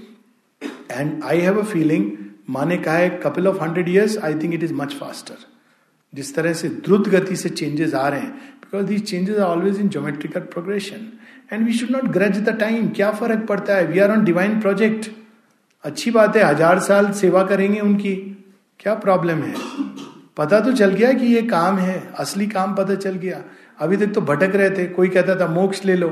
and 0.91 1.23
I 1.23 1.39
have 1.39 1.59
a 1.59 1.63
feeling 1.63 2.11
माने 2.47 2.77
कहा 2.77 2.95
है 2.95 3.09
couple 3.23 3.47
of 3.47 3.61
hundred 3.63 3.89
years 3.89 4.17
I 4.17 4.35
think 4.35 4.53
it 4.53 4.63
is 4.63 4.73
much 4.73 4.93
faster 4.93 5.45
जिस 6.13 6.35
तरह 6.35 6.53
से 6.53 6.69
द्रुत 6.69 7.09
गति 7.09 7.35
से 7.35 7.49
चेंजेस 7.49 7.93
आ 7.93 8.07
रहे 8.07 8.19
हैं 8.19 8.31
because 8.31 8.85
these 8.85 9.05
changes 9.09 9.37
are 9.37 9.45
always 9.45 9.79
in 9.79 9.89
geometrical 9.89 10.39
progression 10.39 11.11
and 11.53 11.65
we 11.65 11.73
should 11.73 11.91
not 11.91 12.03
grudge 12.03 12.37
the 12.39 12.49
time 12.49 12.87
क्या 12.89 13.11
फ़र्क 13.11 13.45
पड़ता 13.49 13.75
है? 13.75 13.85
We 13.87 13.99
are 13.99 14.11
on 14.11 14.23
divine 14.23 14.59
project 14.59 15.09
अच्छी 15.83 16.11
बात 16.11 16.35
है, 16.35 16.43
हज़ार 16.43 16.79
साल 16.79 17.11
सेवा 17.11 17.43
करेंगे 17.43 17.79
उनकी। 17.79 18.15
क्या 18.79 18.93
प्रॉब्लम 18.93 19.37
है? 19.37 19.53
पता 20.37 20.59
तो 20.59 20.71
चल 20.71 20.91
गया 20.91 21.13
कि 21.13 21.25
ये 21.25 21.41
काम 21.41 21.77
है। 21.77 22.13
असली 22.19 22.47
काम 22.47 22.75
पता 22.75 22.95
चल 22.95 23.11
गया। 23.11 23.43
अभी 23.79 23.97
तक 23.97 24.13
तो 24.13 24.21
भटक 24.21 24.55
रहे 24.55 24.69
थे। 24.69 24.87
कोई 24.87 25.07
कहता 25.07 25.35
था, 25.35 25.47
मोक्ष 25.47 25.85
ले 25.85 25.95
लो। 25.95 26.09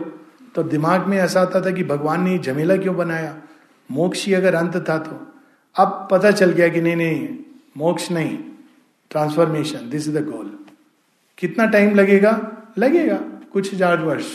तो 0.55 0.63
दिमाग 0.63 1.07
में 1.07 1.17
ऐसा 1.17 1.41
आता 1.41 1.61
था 1.61 1.71
कि 1.71 1.84
भगवान 1.84 2.23
ने 2.23 2.38
झमेला 2.38 2.77
क्यों 2.77 2.95
बनाया? 2.95 3.36
मोक्ष 3.91 4.25
ही 4.25 4.34
अगर 4.34 4.55
अंत 4.55 4.77
था 4.89 4.97
तो। 4.97 5.32
अब 5.76 6.07
पता 6.11 6.32
चल 6.32 6.51
गया 6.51 6.67
कि 6.67 6.82
नहीं 6.82 6.95
नहीं, 6.95 7.38
मोक्ष 7.78 8.11
नहीं 8.11 8.38
transformation 9.09 9.89
this 9.89 10.07
is 10.07 10.17
the 10.17 10.26
goal 10.26 10.59
कितना 11.38 11.65
टाइम 11.65 11.95
लगेगा? 11.95 12.51
लगेगा, 12.78 13.15
कुछ 13.53 13.74
हज़ार 13.74 13.99
वर्ष। 13.99 14.26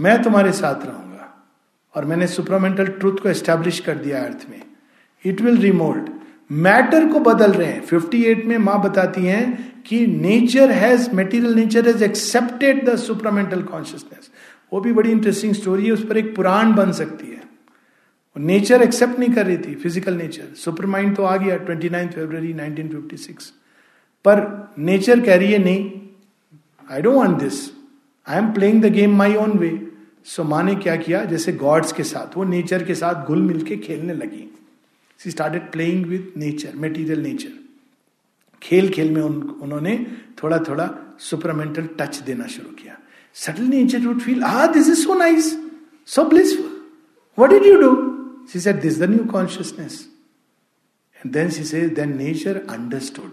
मैं 0.00 0.22
तुम्हारे 0.22 0.52
साथ 0.52 0.86
रहूँगा। 0.86 1.48
और 1.94 2.04
मैंने 2.04 2.26
सुपरमेंटल 2.26 2.86
ट्रूथ 2.86 3.16
को 3.16 3.28
एस्टेब्लिश 3.28 3.80
कर 3.80 3.94
दिया 3.94 4.24
अर्थ 4.24 4.46
में। 4.50 4.62
इट 5.24 5.40
विल 5.40 5.56
रिमोल्ड 5.56 6.08
मैटर 6.52 7.12
को 7.12 7.20
बदल 7.20 7.52
रहे 7.52 7.68
हैं। 7.68 7.86
58 7.86 8.44
में 8.44 8.58
माँ 8.58 8.82
बताती 8.82 9.24
हैं 9.24 9.82
कि 9.82 10.06
nature 10.06 10.70
has 10.70 11.10
material 11.10 11.54
nature 11.54 11.86
has 11.86 12.04
accepted 12.04 12.88
the 12.88 12.96
supramental 12.96 13.62
consciousness 13.62 14.30
वो 14.72 14.80
भी 14.80 14.92
बड़ी 14.92 15.10
इंटरेस्टिंग 15.10 15.54
स्टोरी 15.54 15.86
है। 15.86 15.92
उस 15.92 16.06
पर 16.08 16.16
एक 16.16 16.36
पुराण 16.36 16.74
बन 16.74 16.92
सकती 16.92 17.30
है। 17.30 17.47
नेचर 18.36 18.82
एक्सेप्ट 18.82 19.18
नहीं 19.18 19.34
कर 19.34 19.46
रही 19.46 19.56
थी 19.56 19.74
फ़िज़िकल 19.74 20.14
नेचर 20.14 20.54
सुपर 20.54 20.86
माइंड 20.86 21.16
तो 21.16 21.22
आ 21.22 21.36
गया 21.36 21.56
ट्वेंटी 21.56 21.88
नाइन 21.88 22.08
फेब्रवरी 22.08 22.54
1956 22.54 23.42
पर 24.24 24.68
नेचर 24.78 25.20
कह 25.20 25.36
रही 25.36 25.52
है 25.52 25.58
नहीं 25.58 25.90
I 26.90 27.02
don't 27.02 27.16
want 27.16 27.38
this 27.38 27.70
I 28.28 28.38
am 28.38 28.52
playing 28.52 28.82
the 28.82 28.86
game 28.86 29.16
my 29.16 29.34
own 29.34 29.50
way 29.50 29.88
so 30.24 30.44
माँ 30.44 30.62
ने 30.62 30.74
क्या 30.74 30.96
किया? 30.96 31.24
जैसे 31.24 31.52
गॉड्स 31.52 31.92
के 31.92 32.04
साथ 32.04 32.36
वो 32.36 32.44
नेचर 32.44 32.84
के 32.84 32.94
साथ 32.94 33.26
घुल 33.26 33.42
मिल 33.42 33.62
के 33.62 33.76
खेलने 33.76 34.14
लगी। 34.14 34.54
She 35.18 35.30
started 35.30 35.72
playing 35.72 36.06
with 36.06 36.32
nature 36.36 36.72
material 36.74 37.20
nature 37.20 37.52
खेल 38.62 38.88
खेल 38.88 39.10
में 39.10 39.22
उन, 39.22 39.42
उन्होंने 39.62 40.06
थोड़ा 40.42 40.58
थोड़ा 40.58 41.16
सुपरमेंटल 41.18 41.88
टच 41.98 42.16
देना 42.16 42.46
शुरू 42.46 42.70
किया। 42.70 42.98
Suddenly 43.34 43.82
nature 43.82 43.98
would 43.98 44.20
feel 44.20 44.42
ah 44.42 44.72
this 44.72 44.88
is 44.88 44.98
so 45.06 45.14
nice 45.14 45.58
so 46.06 46.22
blissful. 46.22 46.70
What 47.36 47.50
did 47.50 47.64
you 47.64 47.80
do? 47.82 48.17
She 48.48 48.58
said 48.58 48.80
this 48.82 48.94
is 48.94 48.98
the 48.98 49.06
new 49.06 49.26
consciousness 49.26 50.06
and 51.20 51.32
then 51.32 51.50
she 51.50 51.64
says 51.64 51.90
then 51.98 52.16
nature 52.16 52.64
understood 52.68 53.32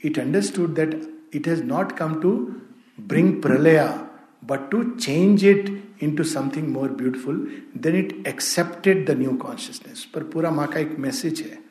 it 0.00 0.18
understood 0.18 0.74
that 0.76 0.94
it 1.32 1.46
has 1.46 1.62
not 1.62 1.96
come 1.96 2.20
to 2.20 2.32
bring 2.98 3.40
pralaya 3.40 4.08
but 4.42 4.70
to 4.70 4.96
change 4.98 5.44
it 5.44 5.70
into 5.98 6.24
something 6.24 6.70
more 6.70 6.88
beautiful 6.88 7.38
then 7.74 7.94
it 7.96 8.26
accepted 8.26 9.06
the 9.06 9.14
new 9.14 9.36
consciousness 9.38 10.06
पर 10.14 10.24
पूरा 10.32 10.50
माँ 10.50 10.66
का 10.72 10.80
एक 10.80 10.98
message 10.98 11.40
है 11.40 11.64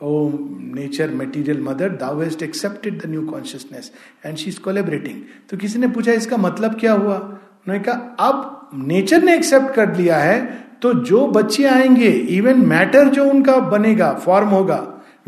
Oh, 0.00 0.28
nature, 0.30 1.06
material 1.08 1.58
mother, 1.58 1.88
thou 1.88 2.20
hast 2.20 2.42
accepted 2.42 3.00
the 3.00 3.06
new 3.06 3.30
consciousness 3.30 3.90
and 4.24 4.38
she 4.38 4.50
is 4.50 4.58
collaborating. 4.58 5.22
तो 5.50 5.56
किसी 5.56 5.78
ने 5.78 5.88
पूछा 5.88 6.12
इसका 6.12 6.36
मतलब 6.36 6.78
क्या 6.80 6.92
हुआ 6.92 7.16
उन्होंने 7.16 7.78
कहा 7.84 7.94
अब 8.20 8.70
नेचर 8.88 9.22
ने 9.22 9.36
एक्सेप्ट 9.36 9.74
कर 9.74 9.94
लिया 9.96 10.18
है 10.18 10.63
तो 10.84 10.92
जो 11.04 11.26
बच्चे 11.26 11.64
आएँगे 11.64 12.08
इवन 12.36 12.58
मैटर 12.66 13.08
जो 13.08 13.24
उनका 13.24 13.56
बनेगा 13.70 14.12
फॉर्म 14.24 14.48
होगा 14.48 14.78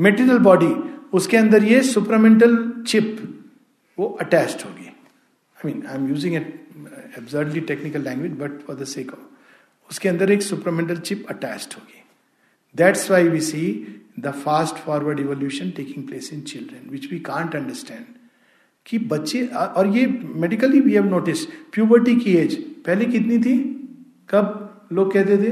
मेटेरियल 0.01 0.39
बॉडी 0.39 0.67
उसके 1.13 1.37
अंदर 1.37 1.65
ये 1.65 1.81
सुपरमेंटल 1.83 2.57
चिप 2.89 3.23
वो 3.99 4.07
अटैच्ड 4.21 4.65
होगी। 4.65 4.87
I 4.87 5.73
mean 5.73 5.87
I 5.87 5.97
am 5.97 6.09
using 6.09 6.35
at 6.35 7.17
absurdly 7.19 7.61
technical 7.71 8.03
language 8.03 8.33
but 8.33 8.61
for 8.67 8.77
the 8.77 8.85
sake 8.85 9.13
of 9.13 9.91
उसके 9.91 10.09
अंदर 10.09 10.33
एक 10.33 10.43
सुपरमेंटल 10.43 10.97
चिप 10.99 11.25
अटैच्ड 11.31 11.75
होगी। 11.75 12.03
That's 12.75 13.11
why 13.11 13.29
we 13.29 13.41
see 13.41 13.65
the 14.21 14.33
fast 14.45 14.85
forward 14.85 15.21
evolution 15.21 15.71
taking 15.71 16.07
place 16.09 16.31
in 16.33 16.41
children 16.53 16.91
which 16.91 17.11
we 17.13 17.19
can't 17.21 17.57
understand 17.57 18.05
कि 18.87 18.99
बच्चे, 18.99 19.45
और 19.47 19.87
ये 19.97 20.07
medically 20.37 20.81
we 20.81 20.93
have 20.93 21.09
notice 21.11 21.45
puberty 21.73 22.17
की 22.17 22.37
age 22.37 22.55
पहले 22.87 23.05
कितनी 23.07 23.39
थी? 23.39 23.59
कब? 24.31 24.63
लोग 24.93 25.13
कहते 25.13 25.37
थे 25.39 25.51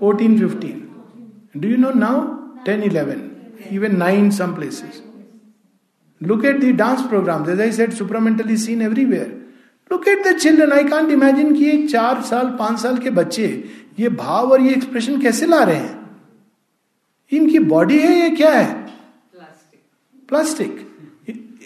fourteen 0.00 0.38
fifteen 0.38 0.82
do 1.56 1.68
you 1.68 1.76
know 1.76 1.90
now 1.90 2.20
ten 2.64 2.82
eleven 2.82 3.30
even 3.72 3.96
nine 3.96 4.30
some 4.30 4.54
places 4.54 5.02
look 6.22 6.44
at 6.44 6.60
the 6.60 6.72
dance 6.72 7.02
program 7.02 7.50
as 7.50 7.60
I 7.60 7.72
said 7.72 7.92
supramentally 7.92 8.56
seen 8.56 8.82
everywhere 8.82 9.28
look 9.90 10.08
at 10.08 10.26
the 10.26 10.36
children 10.36 10.72
I 10.72 10.84
can't 10.84 11.10
imagine 11.10 11.54
कि 11.54 11.70
एक 11.70 11.90
चार 11.90 12.22
साल 12.22 12.56
पाँच 12.58 12.78
साल 12.78 12.98
के 12.98 13.10
बच्चे 13.10 13.48
ये 14.00 14.08
भाव 14.08 14.52
और 14.52 14.60
ये 14.60 14.70
एक्सप्रेशन 14.70 15.20
कैसे 15.20 15.46
ला 15.46 15.62
रहे 15.64 15.76
हैं? 15.76 15.94
इनकी 17.32 17.58
बॉडी 17.58 17.98
है 17.98 18.14
ये 18.20 18.30
क्या 18.30 18.50
है? 18.52 18.74
Plastic 19.34 19.80
plastic 20.28 20.95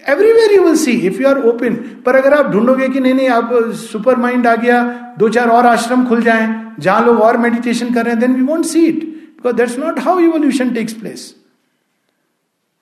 everywhere 0.09 0.53
you 0.53 0.63
will 0.63 0.77
see 0.77 0.93
if 1.07 1.21
you 1.23 1.29
are 1.29 1.39
open 1.49 1.75
पर 2.07 2.17
अगर 2.17 2.35
आप 2.35 2.51
ढूंढोगे 2.53 2.89
कि 2.89 3.01
नहीं 3.01 3.15
नहीं, 3.15 3.29
आप 3.29 3.51
सुपर 3.83 4.17
माइंड 4.17 4.47
आ 4.47 4.55
गया 4.57 4.83
दो 5.19 5.29
चार 5.29 5.49
और 5.49 5.67
आश्रम 5.67 6.05
खुल 6.09 6.23
जाए, 6.23 6.49
जहाँ 6.79 7.05
लोग 7.07 7.21
और 7.21 7.37
मेडिटेशन 7.37 7.95
कर 7.95 8.05
रहे 8.05 8.15
हैं 8.15 8.21
then 8.21 8.35
we 8.35 8.43
won't 8.43 8.67
see 8.67 8.87
it 8.87 9.05
because 9.05 9.57
that's 9.57 9.79
not 9.79 9.99
how 9.99 10.19
evolution 10.21 10.71
takes 10.75 10.93
place 10.93 11.35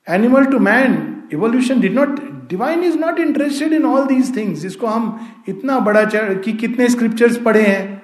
animal 0.06 0.44
to 0.44 0.58
man 0.60 0.96
evolution 1.32 1.80
did 1.80 1.94
not 1.94 2.20
divine 2.50 2.84
is 2.84 2.98
not 2.98 3.18
interested 3.20 3.72
in 3.72 3.84
all 3.84 4.06
these 4.06 4.36
things 4.36 4.64
इसको 4.64 4.86
हम 4.86 5.44
इतना 5.48 5.78
बड़ा 5.80 6.04
कि 6.14 6.52
कितने 6.54 6.88
स्क्रिप्चर्स 6.88 7.36
पढ़े 7.38 7.62
हैं, 7.62 8.02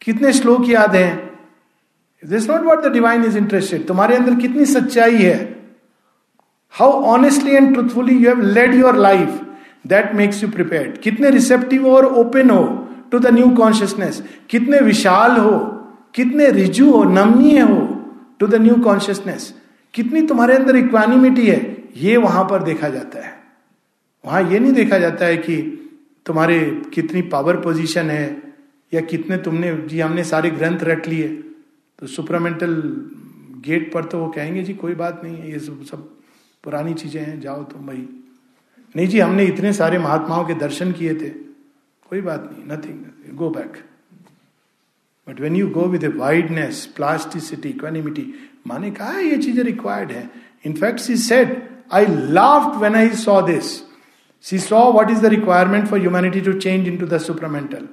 कितने 0.00 0.32
श्लोक 0.32 0.68
याद 0.68 0.94
हैं. 0.96 1.30
This 2.22 2.48
not 2.50 2.62
what 2.64 2.82
the 2.84 2.92
divine 2.92 3.24
is 3.24 3.36
interested 3.38 3.86
तुम्हारे 3.86 4.16
अंदर 4.16 4.34
कितनी 4.36 4.64
सच्चाई 4.66 5.16
है? 5.16 5.53
How 6.74 7.02
honestly 7.10 7.54
and 7.54 7.72
truthfully 7.74 8.14
you 8.14 8.28
have 8.28 8.40
led 8.42 8.74
your 8.74 8.96
life 8.98 9.40
that 9.86 10.14
makes 10.14 10.42
you 10.42 10.48
prepare 10.50 10.88
कितने 11.02 11.30
रिसेप्टिव 11.30 11.86
और 11.88 12.06
ओपन 12.14 12.50
हो 12.50 12.64
टू 13.12 13.18
द 13.18 13.34
न्यू 13.34 13.48
कॉन्शियसनेस 13.56 14.22
कितने 14.50 14.78
विशाल 14.80 15.36
हो, 15.36 15.58
कितने 16.14 16.50
रिजु 16.50 16.90
हो, 16.90 17.02
नमनीय 17.04 17.60
हो 17.60 17.80
टू 18.40 18.46
द 18.46 18.54
न्यू 18.62 18.74
कॉन्शियसनेस 18.84 19.54
कितनी 19.94 20.20
तुम्हारे 20.26 20.54
अंदर 20.54 20.76
इक्वानिमिटी 20.76 21.46
है, 21.46 21.76
ये 21.96 22.16
वहाँ 22.16 22.44
पर 22.44 22.62
देखा 22.62 22.88
जाता 22.88 23.18
है। 23.18 23.32
वहाँ 24.24 24.42
ये 24.42 24.58
नहीं 24.58 24.72
देखा 24.72 24.98
जाता 24.98 25.26
है 25.26 25.36
कि 25.36 25.56
तुम्हारे 26.26 26.58
कितनी 26.94 27.22
पावर 27.28 27.56
पोजीशन 27.60 28.10
है 28.10 28.24
या 28.92 29.00
कितने 29.02 29.36
तुमने, 29.38 29.72
जी 29.78 30.00
हमने 30.00 30.24
सारे 30.24 30.50
ग्रंथ 30.50 30.84
रट 30.84 31.06
लिए। 31.08 31.28
तो 31.98 32.06
सुपरामेंटल 32.06 32.74
गेट 33.64 33.92
पर 33.92 34.04
तो 34.04 34.18
वो 34.18 34.28
कहेंगे, 34.28 34.62
जी, 34.62 34.74
कोई 34.74 34.94
बात 34.94 35.20
नहीं 35.24 35.36
है 35.36 35.52
ये 35.52 35.58
सब 35.58 36.08
पुरानी 36.64 36.94
चीज़ें 36.94 37.20
हैं, 37.20 37.40
जाओ 37.40 37.62
तुम 37.64 37.86
भाई 37.86 38.06
नहीं 38.94 39.06
जी, 39.08 39.18
हमने 39.18 39.44
इतने 39.46 39.72
सारे 39.72 39.98
महात्माओं 39.98 40.44
के 40.44 40.54
दर्शन 40.56 40.92
किए 40.92 41.14
थे। 41.14 41.28
कोई 42.10 42.20
बात 42.20 42.50
नहीं 42.52 42.64
nothing 42.68 43.36
go 43.36 43.48
back 43.50 43.76
but 45.26 45.40
when 45.40 45.56
you 45.56 45.68
go 45.70 45.84
with 45.88 46.04
a 46.04 46.08
wideness 46.16 46.84
plasticity 46.96 47.68
equanimity 47.68 48.26
माने 48.66 48.90
कहा 48.90 49.10
है 49.10 49.24
ये 49.24 49.36
चीज़ें 49.38 49.62
रिक्वायर्ड 49.64 50.12
है। 50.12 50.28
In fact 50.66 51.00
she 51.00 51.16
said 51.18 51.56
I 51.92 52.06
laughed 52.32 52.80
when 52.82 52.94
I 52.94 53.08
saw 53.18 53.40
this 53.46 53.72
she 54.44 54.58
saw 54.60 54.80
what 54.92 55.10
is 55.10 55.20
the 55.22 55.26
requirement 55.34 55.86
for 55.88 56.00
humanity 56.00 56.40
to 56.40 56.52
change 56.54 56.88
in 56.88 56.96
to 56.98 57.06
the 57.06 57.18
supramental 57.20 57.88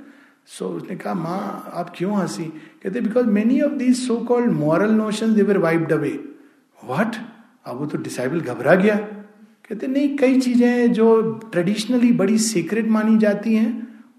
so 0.47 0.67
उसने 0.67 0.95
कहा, 0.95 1.13
माँ, 1.13 1.72
आप 1.74 1.93
क्यों 1.97 2.15
हँसी? 2.15 2.43
कहते 2.84 3.01
because 3.01 3.26
many 3.28 3.61
of 3.61 3.74
these 3.74 3.95
so 3.97 4.17
called 4.26 4.51
moral 4.53 4.91
notion 4.93 5.34
wither 5.34 5.63
away 5.93 6.11
what 6.82 7.15
अब 7.66 7.78
वो 7.80 7.86
तो 7.86 7.97
डिसाइबल 7.97 8.41
घबरा 8.41 8.76
गया। 8.76 8.95
कहते, 8.95 9.88
नहीं, 9.88 10.18
कई 10.18 10.39
चीज़ें 10.39 10.68
हैं 10.68 10.91
जो 10.93 11.22
ट्रेडिशनली 11.51 12.12
बड़ी 12.14 12.38
सीक्रेट 12.38 12.88
मानी 12.88 13.18
जाती 13.18 13.55
हैं। 13.55 13.72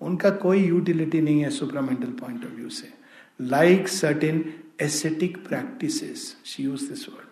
उनका 0.03 0.30
कोई 0.45 0.64
यूटिलिटी 0.64 1.20
नहीं 1.20 1.40
है 1.40 1.51
सुपरामेंटल 1.51 2.12
पॉइंट 2.20 2.45
ऑफ़ 2.45 2.55
व्यू 2.57 2.68
से। 2.68 2.88
Like 3.40 3.88
certain 3.88 4.45
ascetic 4.80 5.36
practices 5.49 6.36
she 6.47 6.62
use 6.62 6.88
this 6.88 7.09
word 7.09 7.30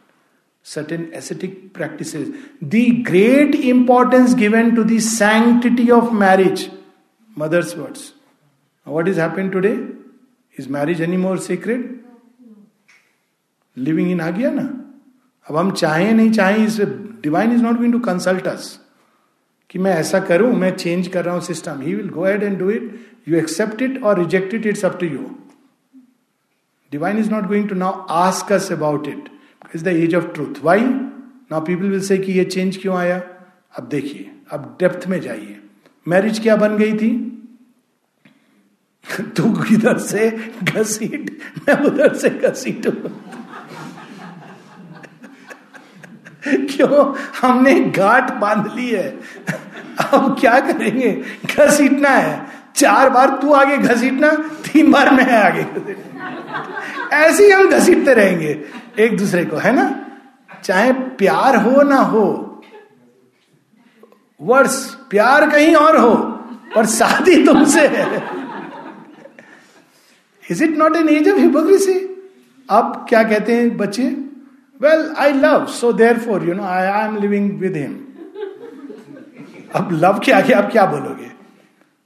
certain 0.67 1.11
ascetic 1.15 1.71
practice 1.75 2.15
the 2.65 2.85
great 3.07 3.55
importance 3.55 4.35
given 4.35 4.71
to 4.77 4.85
the 4.85 4.99
sanctity 5.01 5.89
of 5.91 6.13
marriage 6.15 6.69
mother's 7.37 7.77
words 7.79 8.13
what 8.87 9.09
is 9.09 9.21
happen 9.21 9.49
today 9.49 9.73
is 10.55 10.69
marriage 10.73 11.01
any 11.03 11.17
more 11.17 11.39
secret 11.39 11.97
living 13.77 14.11
in 14.11 14.21
आ 14.21 14.31
गया 14.31 14.51
ना 14.51 14.69
अब 15.51 15.57
हम 15.57 15.71
चाहें 15.71 16.13
नहीं 16.15 16.31
चाहें, 16.33 16.67
इस 16.67 16.81
divine 17.23 17.53
is 17.53 17.63
not 17.63 17.77
going 17.77 17.93
to 17.93 17.99
consult 17.99 18.47
us 18.47 18.79
कि 19.71 19.79
मैं 19.79 19.93
ऐसा 19.93 20.21
करूँ, 20.21 20.53
मैं 20.53 20.71
चेंज 20.77 21.09
कर 21.09 21.25
रहा 21.25 21.35
हूँ 21.35 21.43
system 21.43 21.81
he 21.81 21.95
will 21.95 22.09
go 22.09 22.27
ahead 22.27 22.43
and 22.43 22.59
do 22.59 22.71
it 22.71 22.95
you 23.29 23.37
accept 23.37 23.83
it 23.83 24.03
और 24.03 24.19
reject 24.19 24.55
it 24.55 24.67
it's 24.67 24.85
up 24.85 24.99
to 25.01 25.07
you 25.07 25.31
divine 26.93 27.19
is 27.19 27.31
not 27.31 27.47
going 27.47 27.69
to 27.69 27.75
now 27.75 28.07
ask 28.11 28.53
us 28.53 28.73
about 28.73 29.09
it 29.09 29.29
is 29.75 29.85
the 29.85 29.89
age 29.89 30.15
of 30.15 30.25
truth 30.25 30.65
why 30.65 30.81
now 31.53 31.61
people 31.61 31.83
will 31.83 32.01
say 32.01 32.19
कि 32.19 32.33
ये 32.33 32.45
change 32.45 32.77
क्यों 32.77 32.97
आया? 32.97 33.23
अब 33.79 33.89
देखिए, 33.89 34.31
अब 34.51 34.77
depth 34.81 35.09
में 35.09 35.21
जाइए. 35.21 35.61
मैरिज 36.09 36.39
क्या 36.39 36.57
बन 36.57 36.77
गई 36.77 36.93
थी? 36.93 37.11
तू 39.37 39.65
इधर 39.73 39.99
से 39.99 40.31
घसीट? 40.63 41.39
मैं 41.59 41.85
उधर 41.85 42.15
से 42.15 42.31
घसीट। 42.31 42.87
क्यों? 46.71 47.15
हमने 47.41 47.75
गांठ 47.81 48.33
बाँध 48.33 48.73
ली 48.77 48.91
है। 48.91 49.09
अब 50.13 50.37
क्या 50.41 50.61
करेंगे? 50.61 51.23
घसीटना 51.57 52.09
है। 52.09 52.61
चार 52.77 53.11
बार 53.11 53.39
तू 53.43 53.53
आगे 53.53 53.79
घसीटना, 53.79 54.31
तीन 54.65 54.93
बार 54.93 55.11
मैं 55.11 55.43
आगे 55.43 55.67
ऐसे 57.13 57.45
ही 57.45 57.51
हम 57.51 57.71
घसीटते 57.71 58.15
रहेंगे 58.15 58.65
एक 58.99 59.17
दूसरे 59.17 59.45
को, 59.45 59.57
है 59.57 59.73
ना? 59.73 60.07
चाहे 60.65 60.93
प्यार 60.93 61.57
हो 61.57 61.83
ना 61.83 61.97
हो, 61.97 62.63
वर्ष 64.41 64.95
प्यार 65.11 65.51
कहीं 65.51 65.75
और 65.75 65.97
हो, 65.97 66.15
पर 66.75 66.87
शादी 66.87 67.45
तुमसे 67.47 67.87
है। 67.87 68.23
Is 70.51 70.65
it 70.65 70.77
not 70.79 70.97
an 70.97 71.09
age 71.09 71.29
of 71.29 71.39
hypocrisy 71.39 71.95
अब 72.71 73.07
क्या 73.09 73.23
कहते 73.23 73.55
हैं, 73.55 73.77
बच्चे? 73.77 74.30
Well 74.81 75.13
I 75.19 75.33
love 75.33 75.67
so 75.71 75.93
therefore 76.19 76.49
you 76.49 76.55
know 76.55 76.63
I 76.65 76.87
I 76.87 77.07
am 77.07 77.17
living 77.17 77.51
with 77.61 77.77
him 77.77 77.99
अब 79.75 79.89
लव 79.93 80.19
के 80.25 80.33
आगे 80.33 80.53
आप 80.53 80.71
क्या 80.73 80.85
बोलोगे? 80.87 81.29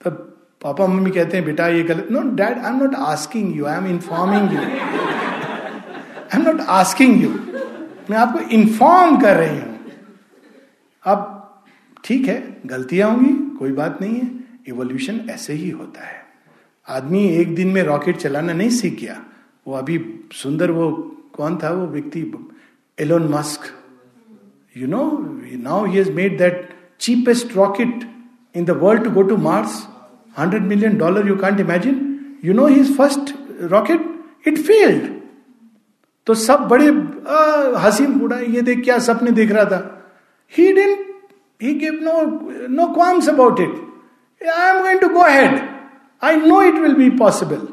तो 0.00 0.10
पापा 0.10 0.86
मम्मी 0.86 1.10
कहते 1.10 1.36
हैं, 1.36 1.44
बेटा, 1.46 1.66
ये 1.68 1.82
गलत 1.82 2.08
no 2.10 2.20
dad 2.36 2.58
I 2.58 2.72
am 2.72 2.82
not 2.82 2.94
asking 2.94 3.56
you 3.56 3.64
I 3.66 3.76
am 3.76 3.86
informing 3.86 4.52
you 4.52 4.58
I 4.58 6.38
am 6.38 6.42
not 6.42 6.60
asking 6.60 7.22
you 7.22 7.30
मैं 8.10 8.16
आपको 8.18 8.38
इन्फॉर्म 8.50 9.20
कर 9.20 9.36
रही 9.36 9.58
हूँ। 9.58 9.78
अब 11.04 11.30
ठीक 12.04 12.26
है, 12.28 12.56
गलतियाँ 12.66 13.10
होंगी, 13.10 13.32
कोई 13.58 13.72
बात 13.72 13.98
नहीं 14.00 14.14
है। 14.14 14.30
इवोल्यूशन 14.68 15.20
ऐसे 15.30 15.52
ही 15.52 15.70
होता 15.70 16.06
है। 16.06 16.22
आदमी 16.88 17.26
एक 17.28 17.54
दिन 17.54 17.68
में 17.68 17.82
रॉकेट 17.82 18.16
चलाना 18.16 18.52
नहीं 18.52 18.70
सीख 18.70 19.00
गया। 19.00 19.20
वो 19.66 19.74
अभी 19.74 19.98
सुंदर 20.32 20.70
वो 20.70 20.90
कौन 21.32 21.56
था, 21.62 21.70
वो 21.70 21.86
व्यक्ति 21.86 22.22
Elon 23.00 23.28
Musk 23.28 23.60
you 24.76 24.86
know 24.88 25.02
now 25.62 25.86
he 25.86 25.96
has 25.96 26.10
made 26.12 26.38
that 26.38 26.68
cheapest 27.00 27.56
rocket 27.56 28.10
in 28.54 28.64
the 28.64 28.70
world 28.70 29.04
to 29.04 29.10
go 29.10 29.22
to 29.22 29.36
Mars 29.36 29.86
hundred 30.38 30.62
million 30.62 30.96
dollar 30.98 31.28
you 31.28 31.36
can't 31.36 31.60
imagine 31.60 31.96
you 32.44 32.54
know 32.54 32.66
his 32.66 32.96
first 32.96 33.34
rocket 33.60 34.22
it 34.46 34.58
failed 34.58 35.12
तो 36.26 36.34
सब 36.34 36.68
बड़े 36.68 36.86
हसी 37.78 38.06
उड़ा 38.24 38.38
ये 38.38 38.60
देख, 38.62 38.84
क्या 38.84 38.98
सपने 38.98 39.30
देख 39.30 39.50
रहा 39.52 39.64
था। 39.64 40.04
He 40.58 40.72
didn't 40.72 41.06
he 41.62 41.74
give 41.74 41.98
no 42.02 42.22
no 42.68 42.86
qualms 42.94 43.28
about 43.28 43.60
it 43.60 44.48
I 44.48 44.70
am 44.70 44.80
going 44.82 45.00
to 45.00 45.08
go 45.08 45.20
ahead 45.20 45.60
I 46.22 46.36
know 46.36 46.62
it 46.62 46.74
will 46.74 46.94
be 46.94 47.10
possible 47.10 47.68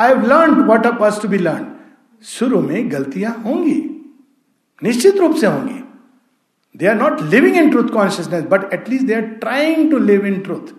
I 0.00 0.08
have 0.08 0.26
learn 0.26 0.54
what 0.62 0.86
up 0.86 1.20
to 1.22 1.28
be 1.28 1.38
learn 1.38 1.66
शुरू 2.24 2.60
में 2.60 2.92
गलतियाँ 2.92 3.32
होंगी। 3.44 3.99
निश्चित 4.82 5.16
रूप 5.16 5.36
से 5.36 5.46
होंगी। 5.46 5.78
They 6.78 6.86
are 6.86 6.94
not 6.94 7.20
living 7.30 7.56
in 7.56 7.70
truth 7.70 7.88
consciousness 7.92 8.44
but 8.50 8.72
at least 8.74 9.06
they 9.06 9.14
are 9.14 9.26
trying 9.40 9.90
to 9.90 9.98
live 9.98 10.26
in 10.26 10.40
truth 10.40 10.72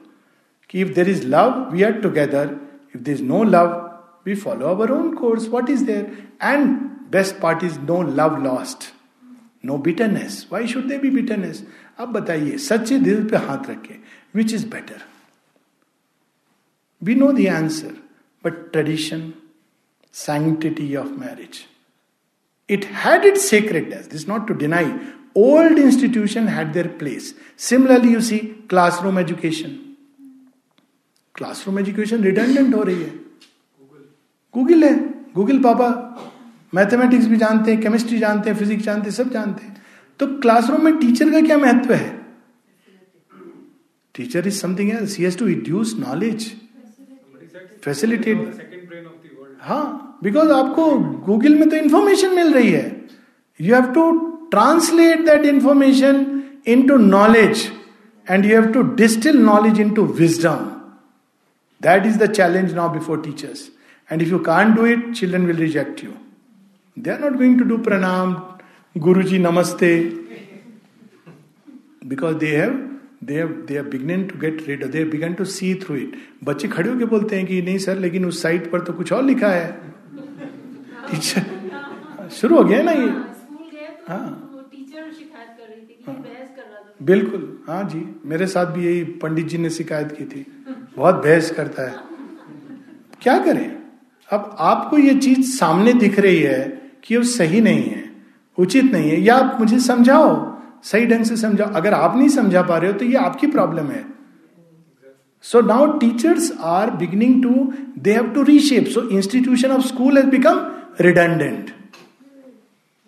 कि 0.69 0.81
if 0.81 0.93
there 0.93 1.09
is 1.09 1.25
love 1.27 1.69
we 1.71 1.83
are 1.83 1.91
together 2.01 2.55
if 2.95 3.01
there 3.03 3.15
is 3.15 3.23
no 3.23 3.43
love 3.43 3.75
we 4.25 4.35
follow 4.35 4.67
our 4.67 4.91
own 4.91 5.13
course 5.15 5.47
what 5.49 5.69
is 5.69 5.85
there 5.85 6.17
and 6.43 6.75
best 7.11 7.39
part 7.41 7.63
is 7.63 7.79
no 7.79 8.01
love 8.01 8.43
lost 8.43 8.91
no 9.65 9.77
bitterness 9.77 10.45
why 10.51 10.67
should 10.67 10.87
they 10.87 10.97
be 10.97 11.09
bitterness 11.09 11.65
अब 11.99 12.11
बताइए 12.11 12.57
सच्चे 12.57 12.99
दिल 12.99 13.23
पे 13.29 13.37
हाथ 13.37 13.69
रखे 13.69 13.99
which 14.35 14.53
is 14.53 14.69
better 14.69 15.01
we 17.01 17.15
know 17.15 17.31
the 17.33 17.47
answer, 17.49 17.91
but 18.43 18.71
tradition, 18.73 19.33
sanctity 20.11 20.95
of 20.95 21.17
marriage. 21.17 21.67
It 22.75 22.85
had 23.03 23.25
its 23.29 23.47
sacredness, 23.51 24.07
this 24.07 24.21
is 24.21 24.27
not 24.27 24.43
to 24.49 24.55
deny. 24.59 24.83
Old 25.35 25.79
institution 25.79 26.47
had 26.47 26.73
their 26.73 26.89
place. 27.01 27.33
Similarly, 27.55 28.11
you 28.11 28.21
see 28.27 28.41
classroom 28.73 29.17
education. 29.23 29.79
Classroom 31.35 31.79
education 31.79 32.23
redundant 32.23 32.73
हो 32.75 32.81
रही 32.83 33.01
है. 33.01 33.09
Google 34.55 34.83
है. 34.83 34.93
Google 35.35 35.59
पापा 35.63 35.87
mathematics 36.75 37.25
भी 37.27 37.37
जानते 37.37 37.71
हैं 37.71 37.81
chemistry 37.81 38.17
जानते 38.19 38.49
हैं 38.49 38.57
फिजिक्स 38.57 38.83
जानते 38.83 39.09
हैं 39.09 39.15
सब 39.15 39.31
जानते 39.31 39.65
हैं. 39.65 39.81
तो 40.19 40.27
क्लासरूम 40.41 40.83
में 40.85 40.97
टीचर 40.99 41.31
का 41.31 41.41
क्या 41.47 41.57
महत्व 41.57 41.93
है? 41.93 42.09
Teacher 44.15 44.47
is 44.47 44.59
something 44.59 44.89
else 44.91 45.17
he 45.17 45.23
has 45.23 45.37
to 45.39 45.45
reduce 45.45 45.95
knowledge 45.99 46.51
facilitate 47.83 48.37
हाँ. 49.61 50.07
बिकॉज़ 50.23 50.51
आपको 50.51 50.91
गूगल 51.25 51.55
में 51.55 51.69
तो 51.69 51.75
इंफॉर्मेशन 51.75 52.35
मिल 52.35 52.53
रही 52.53 52.71
है। 52.71 52.85
You 53.59 53.75
have 53.75 53.85
to 53.93 54.11
translate 54.51 55.25
that 55.25 55.45
information 55.45 56.25
in 56.67 56.87
to 56.87 56.97
knowledge 56.97 57.67
and 58.27 58.45
you 58.45 58.51
have 58.51 58.71
to 58.73 58.81
distill 58.95 59.37
knowledge 59.41 59.79
in 59.81 59.89
to 59.93 60.05
wisdom 60.19 60.65
that 61.81 62.05
is 62.05 62.17
the 62.17 62.31
challenge 62.31 62.73
now 62.73 62.93
before 62.93 63.21
teachers 63.21 63.69
and 64.09 64.21
if 64.21 64.29
you 64.29 64.39
can 64.49 64.73
do 64.75 64.85
it 64.85 65.11
children 65.13 65.45
will 65.45 65.57
reject 65.57 66.03
you 66.03 66.11
they 66.97 67.11
are 67.11 67.19
not 67.19 67.37
going 67.37 67.57
to 67.59 67.65
do 67.65 67.77
प्रणाम 67.89 68.35
गुरु 68.95 69.21
जी 69.23 69.37
नमस्ते 69.39 69.97
because 72.07 72.35
they 72.37 72.47
have 72.47 72.79
they 73.23 73.33
have 73.33 73.47
they 73.67 73.77
are 73.77 73.83
beginning 73.85 74.25
to 74.29 74.39
get 74.39 74.63
rid 74.67 74.85
they 74.91 75.03
began 75.05 75.33
to 75.33 75.45
see 75.45 75.73
through 75.83 75.95
it 75.95 76.15
बच्चे 76.43 76.67
खड़े 76.67 76.89
होकर 76.89 77.05
बोलते 77.05 77.35
हैं 77.35 77.45
कि 77.45 77.61
नहीं 77.61 77.77
sir, 77.77 77.97
लेकिन 77.99 78.25
उस 78.25 78.41
साइट 78.41 78.71
पर 78.71 78.81
तो 78.81 78.93
कुछ 78.93 79.11
और 79.13 79.23
लिखा 79.23 79.47
है। 79.47 79.91
टीचर 81.11 82.29
शुरू 82.31 82.57
हो 82.57 82.63
गया 82.63 82.81
ना 82.81 82.91
ये? 82.91 83.07
हाँ, 84.07 84.19
हाँ। 86.07 86.27
बिल्कुल 87.01 87.43
हाँ 87.67 87.83
जी 87.83 88.03
मेरे 88.25 88.47
साथ 88.47 88.65
भी 88.65 88.85
यही 88.85 89.03
पंडित 89.21 89.47
जी 89.47 89.57
ने 89.57 89.69
शिकायत 89.69 90.11
की 90.11 90.25
थी। 90.25 90.45
बहुत 90.97 91.15
बहस 91.15 91.51
करता 91.51 91.83
है। 91.83 91.95
क्या 93.21 93.37
करें? 93.37 93.67
अब 94.29 94.55
आपको 94.59 94.97
ये 94.97 95.13
चीज़ 95.15 95.41
सामने 95.49 95.93
दिख 95.93 96.19
रही 96.19 96.39
है 96.39 96.61
कि 97.03 97.17
वो 97.17 97.23
सही 97.23 97.61
नहीं 97.61 97.83
है 97.83 98.03
उचित 98.57 98.91
नहीं 98.93 99.09
है। 99.09 99.19
या 99.21 99.35
आप 99.35 99.57
मुझे 99.59 99.79
समझाओ 99.79 100.29
सही 100.83 101.05
ढंग 101.05 101.25
से 101.25 101.37
समझाओ। 101.37 101.71
अगर 101.73 101.93
आप 101.93 102.15
नहीं 102.17 102.29
समझा 102.29 102.61
पा 102.61 102.77
रहे 102.77 102.91
हो 102.91 102.97
तो 102.97 103.05
ये 103.05 103.15
आपकी 103.15 103.47
प्रॉब्लम 103.47 103.87
है। 103.87 104.05
So 105.45 105.61
now 105.61 105.85
teachers 105.97 106.51
are 106.61 106.89
beginning 106.95 107.41
to 107.43 107.73
they 107.99 108.13
have 108.13 108.27
to 108.33 108.43
reshape 108.43 108.87
so 108.87 109.01
institution 109.09 109.71
of 109.71 109.85
school 109.87 110.17
has 110.17 110.27
become 110.27 110.59
redundant 110.99 111.69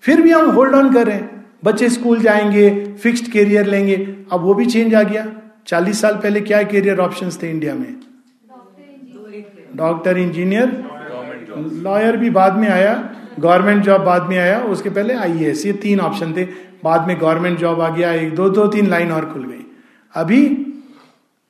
फिर 0.01 0.21
भी 0.21 0.31
हम 0.31 0.51
होल्ड 0.51 0.75
ऑन 0.75 0.93
कर 0.93 1.07
रहे 1.07 1.15
हैं। 1.15 1.45
बच्चे 1.63 1.89
स्कूल 1.89 2.19
जाएँगे 2.19 2.93
फिक्स्ड 2.93 3.31
कैरियर 3.31 3.65
लेंगे। 3.65 3.95
अब 4.31 4.41
वो 4.41 4.53
भी 4.53 4.65
चेंज 4.65 4.95
आ 4.95 5.03
गया। 5.03 5.31
चालीस 5.67 6.01
साल 6.01 6.13
पहले 6.13 6.41
क्या 6.41 6.63
कैरियर 6.63 6.99
ऑप्शन 6.99 7.29
थे 7.29 7.49
इंडिया 7.49 7.73
में? 7.73 7.95
डॉक्टर 9.75 10.17
इंजीनियर 10.17 10.83
लॉयर 11.57 12.17
भी 12.17 12.29
बाद 12.29 12.55
में 12.55 12.69
आया। 12.69 13.15
गवर्नमेंट 13.39 13.83
जॉब 13.83 14.01
बाद 14.01 14.23
में 14.23 14.37
आया। 14.37 14.63
उसके 14.63 14.89
पहले 14.89 15.13
आई 15.13 15.31
ये 15.31 15.73
तीन 15.73 15.99
ऑप्शन 15.99 16.33
थे। 16.33 16.45
बाद 16.83 17.07
में 17.07 17.21
गवर्नमेंट 17.21 17.59
जॉब 17.59 17.81
आ 17.81 17.89
गया। 17.89 18.11
एक, 18.11 18.35
दो 18.35 18.49
दो, 18.49 18.67
तीन 18.67 18.87
लाइन 18.87 19.11
और 19.11 19.33
खुल 19.33 19.43
गई। 19.43 19.65
अभी 20.13 20.67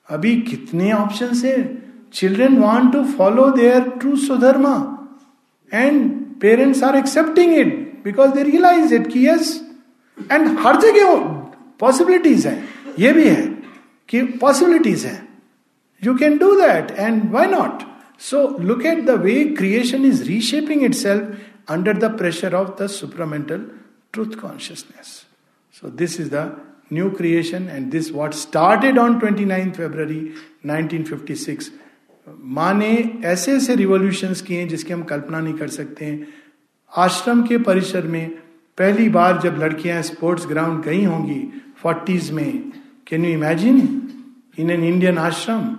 अभी 0.09 0.41
कितने 0.41 0.91
ऑप्शन 0.91 1.31
है? 1.45 1.77
Children 2.13 2.57
want 2.57 2.93
to 2.93 3.03
follow 3.03 3.49
their 3.51 3.81
true 3.81 4.15
Sudharma 4.15 4.89
and 5.73 6.22
parents 6.41 6.83
are 6.83 6.95
accepting 6.97 7.53
it 7.57 7.75
because 8.03 8.31
they 8.33 8.43
realize 8.43 8.93
it 8.95 9.07
की 9.13 9.25
यस 9.27 9.53
एंड 10.31 10.47
हर 10.59 10.79
जगह 10.81 11.15
पॉसिबिलिटीज 11.79 12.47
है 12.47 12.57
ये 12.99 13.13
भी 13.13 13.27
है 13.27 13.45
कि 14.09 14.21
पॉसिबिलिटीज 14.41 15.05
है 15.05 15.19
you 16.01 16.15
can 16.17 16.37
do 16.37 16.53
that 16.61 16.91
and 16.99 17.31
why 17.31 17.47
not 17.51 17.83
so 18.29 18.47
look 18.61 18.85
at 18.85 19.05
the 19.05 19.19
way 19.21 19.43
creation 19.57 20.05
is 20.05 20.23
reshaping 20.23 20.83
it 20.83 20.93
self 20.95 21.71
under 21.71 21.97
the 21.97 22.17
pressure 22.17 22.55
of 22.55 22.69
the 22.81 22.87
supramental 22.97 23.65
truth 24.13 24.37
consciousness. 24.37 25.25
So, 25.71 25.89
this 25.89 26.19
is 26.19 26.29
the 26.29 26.55
new 26.89 27.11
creation 27.11 27.67
and 27.67 27.91
this 27.91 28.11
what 28.11 28.35
started 28.35 28.97
on 28.97 29.19
29th 29.19 29.77
February 29.77 30.21
1956. 30.61 31.71
माँ 32.27 32.73
ने 32.73 32.91
ऐसे 33.25 33.51
ऐसे 33.51 33.75
revolutions 33.75 34.41
किए 34.41 34.59
हैं 34.59 34.67
जिसकी 34.67 34.93
हम 34.93 35.03
कल्पना 35.03 35.39
नहीं 35.39 35.53
कर 35.53 35.67
सकते 35.69 36.05
हैं। 36.05 36.27
आश्रम 36.93 37.41
के 37.43 37.57
परिसर 37.59 38.07
में 38.07 38.29
पहली 38.77 39.07
बार 39.09 39.39
जब 39.41 39.57
लड़कियाँ 39.59 40.01
स्पोर्ट्स 40.01 40.47
ग्राउंड 40.47 40.83
गई 40.83 41.03
होंगी 41.03 41.41
फोर्टीज 41.81 42.29
में 42.31 42.71
can 43.07 43.25
you 43.25 43.31
imagine 43.31 43.77
in 44.59 44.69
an 44.69 44.83
Indian 44.83 45.17
ashram, 45.17 45.75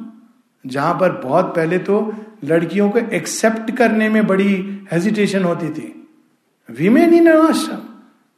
जहाँ 0.64 0.94
पर 0.94 1.12
बहुत 1.22 1.54
पहले 1.56 1.78
तो 1.78 2.12
लड़कियों 2.44 2.88
को 2.90 2.98
एक्सेप्ट 2.98 3.70
करने 3.76 4.08
में 4.08 4.26
बड़ी 4.26 4.54
हेजिटेशन 4.92 5.44
होती 5.44 5.68
थी। 5.70 5.90
विमेन 6.68 7.14
इन 7.14 7.28
एन 7.28 7.36
आश्रम, 7.38 7.82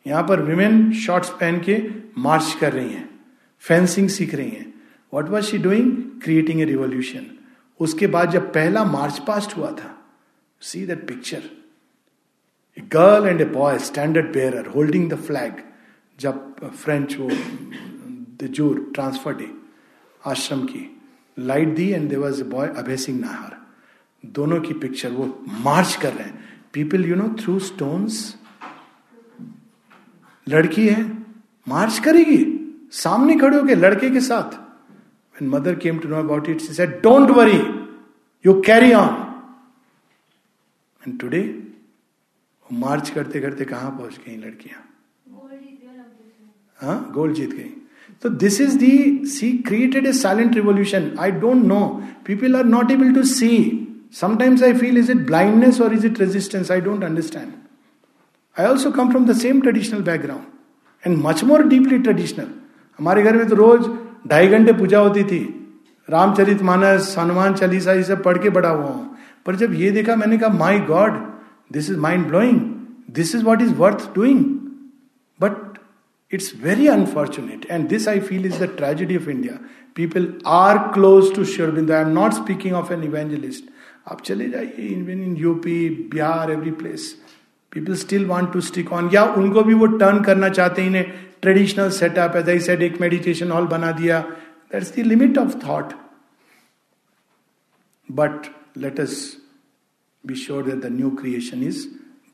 यहाँ 0.07 0.23
पर 0.23 0.41
विमेन 0.43 0.93
शॉर्ट्स 0.95 1.31
पहन 1.31 1.61
के 1.61 1.83
मार्च 2.19 2.57
कर 2.61 2.73
रही 2.73 2.91
हैं 2.91 3.09
फेंसिंग 3.65 4.09
सीख 4.09 4.35
रही 4.35 4.51
हैं। 4.51 4.73
What 5.13 5.29
was 5.29 5.45
she 5.45 5.59
doing 5.59 5.93
creating 6.23 6.61
a 6.61 6.65
revolution 6.65 7.27
उसके 7.81 8.07
बाद 8.07 8.31
जब 8.31 8.53
पहला 8.53 8.85
मार्च 8.85 9.19
पास्ट 9.19 9.57
हुआ 9.57 9.71
था 9.71 9.91
see 10.63 10.87
that 10.87 11.07
picture 11.09 11.43
a 12.79 12.83
girl 12.93 13.29
and 13.29 13.41
a 13.41 13.45
boy 13.45 13.79
standard 13.79 14.33
bearer 14.33 14.67
holding 14.67 15.11
the 15.11 15.17
flag 15.27 15.63
जब 16.21 16.71
फ्रेंच 16.85 17.17
वो 17.17 17.29
de 18.41 18.49
jure 18.51 18.91
transfer 18.95 19.35
day 19.35 19.51
ashram 20.27 20.65
की 20.65 20.85
light 21.39 21.75
the 21.75 21.91
and 21.91 22.09
they 22.11 22.17
was 22.17 22.41
a 22.41 22.45
boy 22.45 22.69
Abhay 22.69 22.97
Singh 22.97 23.21
Nahar 23.21 23.57
दोनों 24.25 24.61
की 24.61 24.75
picture 24.75 25.11
वो 25.11 25.27
march 25.65 25.95
कर 25.97 26.13
रहे 26.13 26.25
हैं. 26.25 26.45
People 26.73 27.05
you 27.05 27.17
know 27.17 27.29
threw 27.41 27.59
stones 27.59 28.35
लड़की 30.47 30.89
है 30.89 31.03
मार्च 31.67 31.99
करेगी. 31.99 32.45
सामने 32.93 33.37
खड़े 33.37 33.57
होके 33.57 33.75
लड़के 33.75 34.11
के 34.11 34.21
साथ 34.21 34.59
when 35.37 35.49
mother 35.49 35.77
came 35.77 36.01
to 36.01 36.09
know 36.09 36.21
about 36.21 36.49
it, 36.49 36.61
she 36.61 36.73
said, 36.73 37.03
don't 37.03 37.35
worry. 37.35 37.61
You 38.45 38.63
carry 38.63 38.93
on. 38.95 39.15
And 41.03 41.21
today 41.21 41.47
मार्च 42.67 43.11
करते 43.11 43.41
करते 43.41 43.65
कहाँ 43.65 43.91
पहुँच 43.99 44.19
गई 44.27 44.37
लड़कियाँ? 44.37 44.83
हाँ 46.79 47.13
गोल्ड 47.15 47.35
जीत 47.35 47.51
गई। 47.51 47.71
तो 48.23 48.29
this 48.43 48.61
is 48.61 48.77
the 48.79 49.27
she 49.29 49.51
created 49.67 50.07
a 50.07 50.13
silent 50.13 50.55
revolution 50.55 51.11
I 51.21 51.31
don't 51.45 51.65
know 51.65 51.81
people 52.27 52.57
are 52.57 52.65
not 52.65 52.91
able 52.91 53.15
to 53.15 53.23
see 53.33 53.51
sometimes 54.21 54.63
I 54.63 54.75
feel 54.79 54.99
is 54.99 55.11
it 55.13 55.19
blindness 55.27 55.81
और 55.81 55.95
is 55.95 56.07
it 56.07 56.21
resistance 56.21 56.71
I 56.73 56.81
don't 56.81 57.05
understand 57.05 57.53
I 58.57 58.67
also 58.67 58.91
come 58.99 59.11
from 59.11 59.27
the 59.27 59.37
same 59.39 59.61
traditional 59.61 60.03
background 60.03 61.07
and 61.07 61.17
much 61.27 61.45
more 61.45 61.67
deeply 61.69 61.99
traditional 61.99 62.51
हमारे 62.99 63.23
घर 63.23 63.37
में 63.37 63.49
तो 63.49 63.55
रोज 63.55 63.87
ढाई 64.27 64.49
घंटे 64.49 64.73
पूजा 64.73 64.99
होती 64.99 65.23
थी। 65.25 65.39
रामचरित 66.09 66.63
मानस, 66.63 67.15
हनुमान 67.19 67.55
चालीसा, 67.55 67.93
ये 67.93 68.03
सब 68.05 68.23
पढ़ 68.23 68.39
के 68.39 68.51
बड़ा 68.51 68.69
हुआ 68.69 68.87
हूँ। 68.87 69.17
पर 69.47 69.57
जब 69.57 69.75
ये 69.75 69.91
देखा, 69.91 70.17
मैंने 70.17 70.39
कहा 70.39 70.53
my 70.55 70.79
God 70.89 71.13
this 71.73 71.91
is 71.91 71.99
mind 72.01 72.27
blowing 72.27 72.61
this 73.15 73.35
is 73.35 73.45
what 73.45 73.63
is 73.63 73.73
worth 73.75 74.09
doing 74.15 74.45
but 75.41 75.79
it's 76.33 76.53
very 76.63 76.87
unfortunate 76.89 77.67
and 77.71 77.89
this 77.89 78.09
I 78.09 78.21
feel 78.21 78.47
is 78.47 78.63
the 78.65 78.69
tragedy 78.77 79.17
of 79.17 79.29
India 79.31 79.59
people 79.97 80.33
are 80.47 80.79
close 80.95 81.35
to 81.35 81.45
Aurobindo 81.45 81.91
I 81.91 82.03
am 82.03 82.09
not 82.19 82.33
speaking 82.35 82.75
of 82.75 82.93
an 82.93 83.03
evangelist 83.05 83.71
आप 84.11 84.21
चले 84.25 84.49
जाइए 84.49 84.89
even 84.89 85.23
in 85.23 85.37
UP 85.37 85.89
Bihar 86.13 86.51
every 86.53 86.71
place 86.81 87.15
people 87.73 87.95
still 87.97 88.25
want 88.27 88.53
to 88.53 88.61
stick 88.61 88.93
on 88.93 89.11
या 89.13 89.25
उनको 89.39 89.63
भी 89.63 89.75
वो 89.75 89.87
turn 89.87 90.21
करना 90.25 90.49
चाहते 90.49 90.83
हैं, 90.83 90.89
इन्हें 90.89 91.07
Traditional 91.42 91.90
setup 92.00 92.36
as 92.36 92.50
I 92.50 92.60
said 92.70 92.82
एक 92.84 93.00
मेडिटेशन 93.02 93.52
हॉल 93.52 93.68
बना 93.76 93.92
दिया 94.00 94.22
that's 94.72 94.96
the 94.96 95.06
limit 95.08 95.38
of 95.38 95.60
thought 95.66 95.94
but 98.10 98.48
let 98.86 99.00
us 99.00 99.20
be 100.24 100.36
sure 100.46 100.66
that 100.70 100.82
the 100.86 100.92
new 100.94 101.10
creation 101.22 101.64
is 101.68 101.86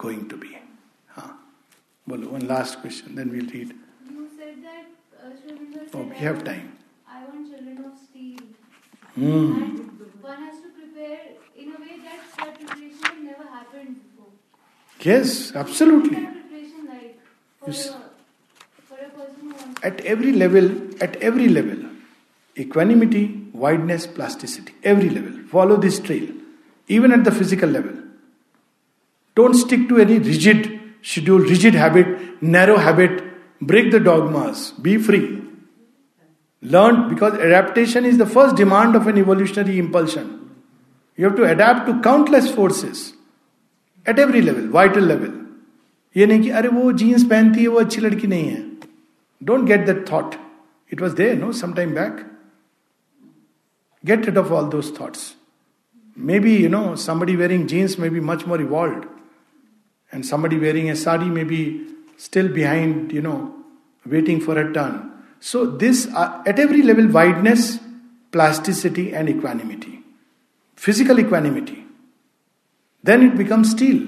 going 0.01 0.29
to 0.29 0.37
be 0.37 0.55
हाँ 1.17 1.29
बोलो 2.09 2.29
one 2.29 2.47
last 2.47 2.81
question 2.81 3.15
then 3.15 3.29
we'll 3.29 3.49
read 3.53 3.73
Oh, 5.93 6.01
we 6.01 6.15
have 6.17 6.43
time. 6.43 6.65
I 7.07 7.23
want 7.23 7.49
children 7.49 7.77
of 7.85 7.97
steel. 7.97 8.39
Hmm. 9.15 9.53
And 9.57 10.01
one 10.21 10.41
has 10.41 10.57
to 10.61 10.69
prepare 10.69 11.19
in 11.55 11.69
a 11.69 11.79
way 11.79 11.95
that 12.03 12.19
that 12.37 12.59
preparation 12.59 12.99
has 13.03 13.21
never 13.21 13.43
happened 13.45 13.95
before. 14.01 14.31
Yes, 14.99 15.55
absolutely. 15.55 16.17
What's 16.17 16.25
that 16.25 16.41
preparation 16.41 16.85
like 16.87 17.19
for, 17.61 17.69
Yes. 17.69 17.95
At 19.84 20.00
every 20.00 20.32
level 20.32 20.70
at 21.02 21.16
every 21.22 21.46
level 21.46 21.84
equanimity 22.56 23.50
wideness 23.56 24.06
plasticity 24.06 24.72
every 24.90 25.08
level 25.08 25.40
follow 25.52 25.76
this 25.76 26.02
trail 26.04 26.28
even 26.90 27.12
at 27.12 27.18
the 27.18 27.32
physical 27.32 27.70
level 27.72 27.98
don't 29.36 29.54
stick 29.56 29.86
to 29.88 29.98
any 29.98 30.18
rigid 30.18 30.80
schedule 31.04 31.46
rigid 31.48 31.76
habit 31.76 32.38
narrow 32.42 32.76
habit 32.76 33.20
break 33.64 33.90
the 33.90 33.94
dog 33.94 34.04
dogmas 34.04 34.72
be 34.80 34.96
free 34.98 35.18
learn 36.62 36.96
because 36.96 37.34
adaptation 37.34 38.06
is 38.06 38.22
the 38.22 38.28
first 38.28 38.56
demand 38.56 38.96
of 38.96 39.08
an 39.08 39.18
evolutionary 39.18 39.78
impulsion 39.78 40.30
you 41.18 41.28
have 41.28 41.36
to 41.36 41.44
adapt 41.44 42.04
countless 42.04 42.52
forces 42.56 43.14
at 44.08 44.18
every 44.18 44.40
level 44.40 44.68
vital 44.68 45.08
level 45.08 45.32
ये 46.16 46.26
नहीं 46.26 46.42
कि, 46.42 46.50
अरे 46.50 46.68
वो 46.68 46.92
jeans 46.92 47.24
पहनती 47.24 47.60
है, 47.60 47.68
वो 47.68 47.78
अच्छी 47.80 48.00
लड़की 48.00 48.26
नहीं 48.26 48.48
है. 48.48 48.71
Don't 49.42 49.64
get 49.64 49.86
that 49.86 50.08
thought. 50.08 50.38
It 50.88 51.00
was 51.00 51.14
there, 51.14 51.34
no, 51.34 51.52
sometime 51.52 51.94
back. 51.94 52.24
Get 54.04 54.26
rid 54.26 54.36
of 54.36 54.52
all 54.52 54.66
those 54.66 54.90
thoughts. 54.90 55.34
Maybe, 56.14 56.52
you 56.52 56.68
know, 56.68 56.94
somebody 56.96 57.36
wearing 57.36 57.66
jeans 57.66 57.96
may 57.98 58.08
be 58.08 58.20
much 58.20 58.46
more 58.46 58.60
evolved. 58.60 59.06
And 60.10 60.26
somebody 60.26 60.58
wearing 60.58 60.90
a 60.90 60.96
sari 60.96 61.26
may 61.26 61.44
be 61.44 61.86
still 62.18 62.48
behind, 62.48 63.12
you 63.12 63.22
know, 63.22 63.54
waiting 64.04 64.40
for 64.40 64.58
a 64.58 64.72
turn. 64.72 65.10
So, 65.40 65.64
this 65.64 66.06
uh, 66.14 66.42
at 66.46 66.58
every 66.58 66.82
level 66.82 67.06
wideness, 67.06 67.80
plasticity, 68.30 69.14
and 69.14 69.28
equanimity. 69.28 70.00
Physical 70.76 71.18
equanimity. 71.18 71.84
Then 73.02 73.22
it 73.22 73.36
becomes 73.36 73.70
steel. 73.70 74.06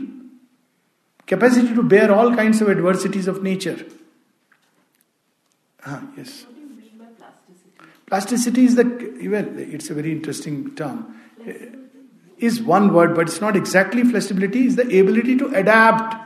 Capacity 1.27 1.75
to 1.75 1.83
bear 1.83 2.13
all 2.13 2.35
kinds 2.35 2.61
of 2.61 2.69
adversities 2.69 3.27
of 3.27 3.43
nature. 3.43 3.85
Ah, 5.87 6.03
yes. 6.17 6.47
Plasticity? 8.07 8.65
Is 8.65 8.77
the, 8.77 8.85
well, 9.31 9.59
it's 9.59 9.91
a 9.91 9.95
very 9.95 10.13
interesting 10.13 10.75
term. 10.75 11.21
Is 12.39 12.63
one 12.63 12.93
word, 12.93 13.15
but 13.15 13.29
it's 13.29 13.41
not 13.41 13.57
exactly 13.57 14.05
flexibility, 14.05 14.67
is 14.67 14.77
the 14.77 14.83
ability 14.83 15.37
to 15.39 15.47
adapt 15.55 16.17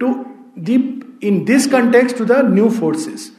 to 0.00 0.26
deep 0.60 1.04
in 1.20 1.44
this 1.44 1.66
context 1.66 2.16
to 2.18 2.24
the 2.24 2.42
new 2.42 2.70
forces. 2.70 3.32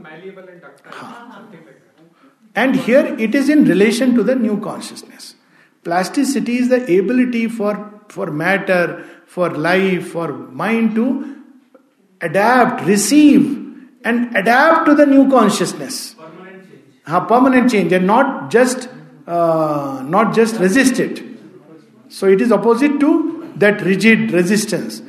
Malleable 0.00 0.48
and 0.48 0.60
ductile, 0.60 0.92
something 1.32 1.64
like 1.64 1.80
that. 1.96 2.54
And 2.54 2.76
here 2.76 3.16
it 3.18 3.34
is 3.34 3.48
in 3.48 3.64
relation 3.64 4.14
to 4.14 4.22
the 4.22 4.34
new 4.34 4.60
consciousness. 4.60 5.34
Plasticity 5.82 6.58
is 6.58 6.68
the 6.68 6.82
ability 6.98 7.48
for, 7.48 8.00
for 8.08 8.30
matter, 8.30 9.04
for 9.26 9.50
life, 9.50 10.08
for 10.08 10.32
mind 10.32 10.94
to 10.94 11.43
adapt, 12.28 12.84
receive, 12.86 13.44
and 14.04 14.36
adapt 14.36 14.86
to 14.86 14.94
the 14.94 15.06
new 15.06 15.24
consciousness. 15.30 15.96
permanent 16.14 16.62
change 16.68 17.06
हाँ 17.06 17.20
permanent 17.28 17.70
change 17.70 17.92
and 17.92 18.06
not 18.06 18.50
just 18.50 18.88
uh, 19.26 20.02
not 20.16 20.34
just 20.34 20.60
resist 20.60 21.00
it. 21.00 21.22
So 22.10 22.28
it 22.28 22.40
is 22.40 22.52
opposite 22.52 23.00
to 23.00 23.10
that 23.56 23.82
rigid 23.82 24.30
resistance. 24.32 25.02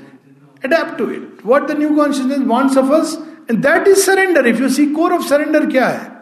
Adapt 0.64 0.98
to 1.00 1.10
it. 1.10 1.46
What 1.46 1.68
the 1.68 1.76
new 1.76 1.96
consciousness 1.96 2.40
wants 2.40 2.76
of 2.76 2.92
us, 2.92 3.16
and 3.50 3.64
that 3.64 3.88
is 3.88 4.04
surrender. 4.04 4.46
If 4.46 4.60
you 4.60 4.70
see 4.70 4.94
core 4.94 5.14
of 5.14 5.26
surrender 5.32 5.66
क्या 5.72 5.88
है 5.88 6.14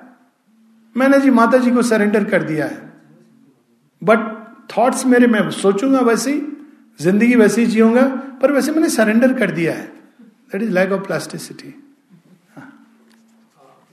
मैंने 0.98 1.20
जी 1.20 1.30
माता 1.38 1.58
जी 1.58 1.72
को 1.72 1.82
surrender 1.84 2.24
कर 2.32 2.44
दिया 2.44 2.66
है 2.66 2.82
but 4.02 4.20
thoughts 4.78 5.06
मेरे 5.14 5.28
मैं 5.28 5.50
सोचूँगा 5.52 6.00
वैसे 6.10 6.32
ही 6.34 6.42
ज़िंदगी 7.02 7.36
वैसे 7.36 7.62
ही 7.62 7.68
जीऊँगा 7.76 8.02
पर 8.42 8.52
वैसे 8.52 8.72
मैंने 8.72 8.90
सरेंडर 8.90 9.34
कर 9.40 9.52
दिया 9.52 9.74
है 9.74 9.92
that 10.54 10.62
is 10.62 10.72
lack 10.80 10.92
of 10.92 11.02
plasticity 11.08 11.74
मैं 12.58 12.68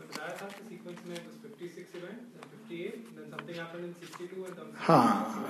बताया 0.08 0.32
था 0.40 0.46
कि 0.46 0.62
सीक्वेंस 0.70 0.98
में 1.08 1.16
it 1.16 1.24
was 1.26 1.36
56 1.42 1.94
event, 2.00 2.18
then 2.34 2.44
58, 2.54 3.16
then 3.16 3.26
something 3.34 3.56
happened 3.62 3.84
in 3.84 3.92
62 3.94 4.44
and 4.46 4.54
something. 4.56 4.80
हाँ 4.88 5.08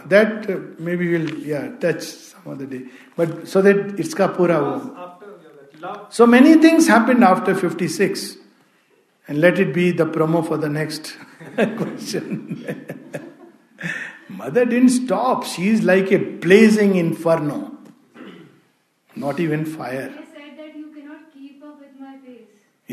दैट 0.09 0.51
मे 0.89 0.97
बी 0.97 1.09
विल 1.09 1.29
या 1.51 1.61
touch 1.83 2.03
some 2.03 2.51
other 2.53 2.67
day 2.75 2.79
but 3.19 3.45
so 3.55 3.63
that 3.63 4.01
इसका 4.07 4.27
पूरा 4.41 4.59
वो 4.59 4.75
Because 4.75 5.07
after 5.07 5.29
yeah, 5.47 5.55
that 5.63 5.81
love, 5.87 6.07
So 6.19 6.27
many 6.37 6.55
things 6.67 6.89
happened 6.97 7.23
after 7.33 7.55
56. 7.55 8.29
And 9.29 9.41
let 9.41 9.61
it 9.61 9.73
be 9.75 9.93
the 9.93 10.07
promo 10.07 10.45
for 10.47 10.57
the 10.57 10.69
next 10.69 11.17
question. 11.55 12.65
Mother 14.29 14.65
didn't 14.65 14.89
stop. 14.89 15.45
She 15.45 15.69
is 15.69 15.85
like 15.85 16.11
a 16.11 16.19
blazing 16.47 16.97
inferno. 16.97 17.59
Not 19.15 19.39
even 19.39 19.65
fire. 19.65 20.11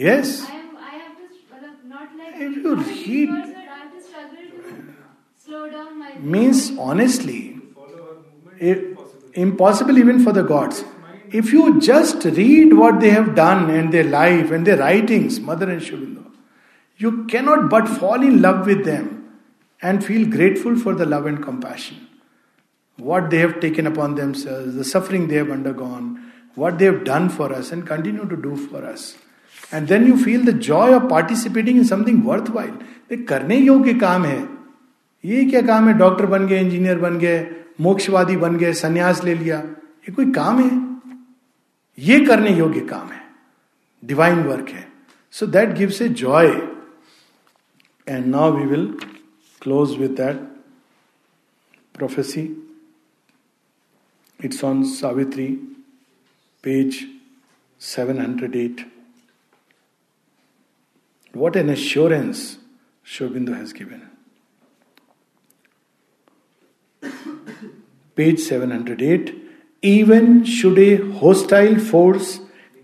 Yes. 0.05 0.29
I 0.45 0.55
am. 0.55 0.77
I 0.77 0.89
have 1.03 1.17
to. 1.19 1.27
well, 1.51 1.65
uh, 1.65 1.87
Not 1.93 2.09
like. 2.19 2.41
If 2.47 2.55
you 2.57 2.63
not 2.75 2.85
read- 2.87 3.41
dreamer, 3.43 3.69
I 3.75 3.79
have 3.83 3.93
to 3.93 4.01
struggle 4.09 4.43
to 4.49 4.59
slow 5.45 5.69
down 5.71 5.97
my. 5.99 6.05
pace. 6.05 6.25
Means 6.35 6.61
honestly, 6.89 7.39
follow 7.73 7.97
her 8.05 8.15
movement, 8.25 8.61
it, 8.61 8.77
impossible. 8.77 9.41
impossible 9.47 9.97
even 10.03 10.23
for 10.27 10.33
the 10.39 10.43
gods. 10.43 10.83
If 11.31 11.51
you 11.51 11.63
just 11.81 12.23
read 12.25 12.73
what 12.73 12.99
they 13.01 13.09
have 13.09 13.35
done 13.35 13.69
and 13.69 13.93
their 13.93 14.03
life 14.05 14.51
and 14.51 14.65
their 14.67 14.77
writings, 14.77 15.39
Mother 15.39 15.69
and 15.69 15.81
Shubindo, 15.81 16.25
you 16.97 17.25
cannot 17.25 17.69
but 17.69 17.87
fall 17.87 18.21
in 18.29 18.41
love 18.41 18.65
with 18.65 18.85
them 18.85 19.07
and 19.81 20.03
feel 20.05 20.27
grateful 20.29 20.75
for 20.77 20.93
the 20.95 21.05
love 21.05 21.25
and 21.25 21.43
compassion. 21.43 21.97
What 22.97 23.29
they 23.29 23.39
have 23.39 23.59
taken 23.59 23.85
upon 23.87 24.15
themselves, 24.15 24.75
the 24.75 24.83
suffering 24.83 25.27
they 25.27 25.35
have 25.35 25.51
undergone, 25.51 26.31
what 26.55 26.79
they 26.79 26.85
have 26.85 27.03
done 27.03 27.29
for 27.29 27.51
us 27.53 27.71
and 27.71 27.85
continue 27.85 28.27
to 28.27 28.35
do 28.35 28.55
for 28.55 28.83
us. 28.85 29.17
And 29.73 29.87
then 29.87 30.07
you 30.07 30.17
feel 30.25 30.45
the 30.45 30.53
joy 30.53 30.93
of 30.93 31.09
participating 31.09 31.77
in 31.77 31.83
something 31.83 32.23
worthwhile. 32.23 32.75
ये 33.11 33.17
करने 33.17 33.57
योग्य 33.57 33.93
काम 33.93 34.25
है। 34.25 34.49
ये 35.25 35.45
क्या 35.45 35.61
काम 35.61 35.87
है? 35.87 35.93
Doctor 35.93 36.25
बन 36.25 36.47
गए 36.47 36.61
इंजीनियर 36.61 36.99
बन 36.99 37.17
गए, 37.17 37.65
मोक्षवादी 37.81 38.37
बन 38.37 38.57
गए, 38.57 38.73
सन्यास 38.73 39.23
ले 39.23 39.35
लिया। 39.35 39.59
ये 39.99 40.11
कोई 40.11 40.31
काम 40.31 40.59
है? 40.59 40.99
ये 41.99 42.25
करने 42.25 42.57
योग्य 42.57 42.79
काम 42.79 43.07
है। 43.07 43.21
डिवाइन 44.05 44.43
वर्क 44.43 44.69
है। 44.69 44.91
So 45.31 45.47
that 45.47 45.69
gives 45.69 46.01
a 46.01 46.09
joy 46.09 46.47
and 48.07 48.25
now 48.25 48.57
we 48.57 48.65
will 48.65 48.97
close 49.61 49.97
with 49.97 50.11
that 50.11 50.35
prophecy 51.97 52.63
it's 54.45 54.63
on 54.63 54.83
Savitri 54.83 55.47
page 56.63 57.07
708 57.81 58.96
what 61.33 61.55
an 61.55 61.69
assurance 61.69 62.57
Shobindo 63.05 63.55
has 63.55 63.73
given. 63.73 64.09
Page 68.15 68.39
708 68.39 69.35
Even 69.81 70.43
should 70.43 70.77
a 70.79 70.97
hostile 71.19 71.79
force 71.79 72.39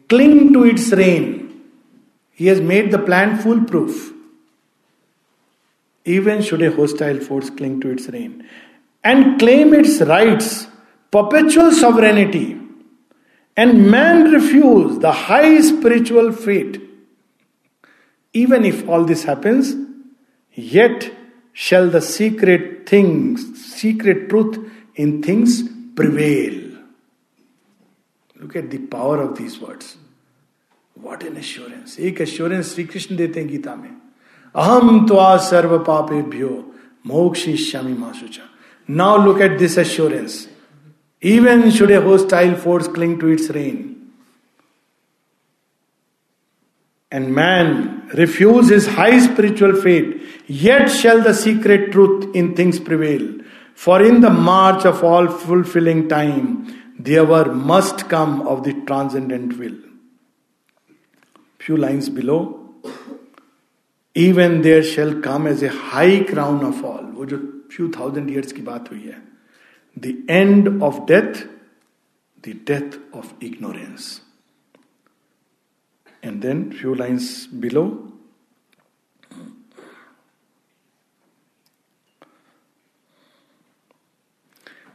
cling 0.07 0.53
to 0.53 0.63
its 0.63 0.91
reign, 0.91 1.61
he 2.31 2.47
has 2.47 2.61
made 2.61 2.91
the 2.91 2.99
plan 2.99 3.37
foolproof. 3.37 4.13
Even 6.05 6.41
should 6.41 6.61
a 6.61 6.71
hostile 6.71 7.19
force 7.19 7.49
cling 7.49 7.79
to 7.81 7.89
its 7.89 8.07
reign 8.09 8.47
and 9.03 9.39
claim 9.39 9.73
its 9.73 10.01
rights, 10.01 10.67
perpetual 11.11 11.71
sovereignty, 11.71 12.59
and 13.55 13.89
man 13.89 14.31
refuse 14.31 14.99
the 14.99 15.11
high 15.11 15.59
spiritual 15.61 16.31
fate 16.31 16.81
even 18.32 18.64
if 18.64 18.88
all 18.88 19.04
this 19.04 19.24
happens, 19.24 19.74
yet 20.54 21.10
shall 21.52 21.88
the 21.88 22.00
secret 22.00 22.88
things, 22.88 23.44
secret 23.64 24.28
truth 24.28 24.58
in 24.94 25.22
things 25.22 25.62
prevail. 25.94 26.54
Look 28.40 28.56
at 28.56 28.70
the 28.70 28.78
power 28.78 29.20
of 29.20 29.36
these 29.36 29.60
words. 29.60 29.96
What 30.94 31.22
an 31.22 31.36
assurance. 31.36 31.98
एक 31.98 32.20
assurance 32.20 32.74
Shri 32.74 32.84
Krishna 32.84 33.16
देते 33.16 33.40
हैं 33.40 33.48
गीता 33.48 33.74
में 33.76 33.90
अहम 34.54 35.06
त्वा 35.08 35.36
सर्व 35.48 35.78
पापेभ्यो 35.86 36.50
मोक्षिष्यामि 37.06 37.92
मा 37.98 38.12
शुचा 38.20 38.48
now 38.90 39.24
look 39.24 39.40
at 39.40 39.58
this 39.58 39.78
assurance. 39.78 40.46
Even 41.20 41.70
should 41.70 41.90
a 41.90 42.00
hostile 42.00 42.54
force 42.54 42.86
cling 42.86 43.18
to 43.18 43.26
its 43.26 43.50
reign, 43.50 43.91
and 47.13 47.33
man 47.33 48.09
refuse 48.15 48.69
his 48.69 48.87
high 48.87 49.19
spiritual 49.19 49.79
fate, 49.79 50.21
yet 50.47 50.87
shall 50.87 51.21
the 51.21 51.33
secret 51.33 51.91
truth 51.91 52.35
in 52.35 52.55
things 52.55 52.79
prevail. 52.79 53.25
For 53.75 54.01
in 54.01 54.21
the 54.21 54.31
march 54.31 54.83
of 54.85 55.03
all 55.03 55.27
fulfilling 55.27 56.09
time, 56.09 56.95
the 56.97 57.19
hour 57.19 57.53
must 57.53 58.09
come 58.09 58.41
of 58.47 58.63
the 58.63 58.73
transcendent 58.87 59.59
will. 59.59 59.77
Few 61.59 61.77
lines 61.77 62.09
below, 62.09 62.73
even 64.15 64.63
there 64.63 64.81
shall 64.81 65.21
come 65.21 65.45
as 65.45 65.61
a 65.61 65.69
high 65.69 66.23
crown 66.23 66.65
of 66.65 66.83
all. 66.83 67.03
वो 67.13 67.25
जो 67.29 67.39
few 67.69 67.91
thousand 67.91 68.27
years 68.29 68.51
की 68.53 68.63
बात 68.63 68.89
हुई 68.91 69.01
है. 69.11 69.21
The 69.95 70.17
end 70.27 70.81
of 70.81 71.05
death, 71.05 71.45
the 72.41 72.53
death 72.53 72.97
of 73.13 73.33
ignorance. 73.39 74.22
And 76.23 76.41
then 76.41 76.71
few 76.71 76.95
lines 76.95 77.45
below. 77.47 78.11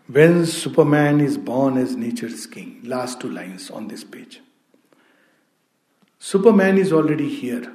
When 0.06 0.46
Superman 0.46 1.20
is 1.20 1.36
born 1.36 1.76
as 1.76 1.94
nature's 1.94 2.46
king, 2.46 2.80
last 2.82 3.20
two 3.20 3.28
lines 3.28 3.70
on 3.70 3.88
this 3.88 4.04
page. 4.04 4.40
Superman 6.18 6.78
is 6.78 6.94
already 6.94 7.28
here. 7.28 7.74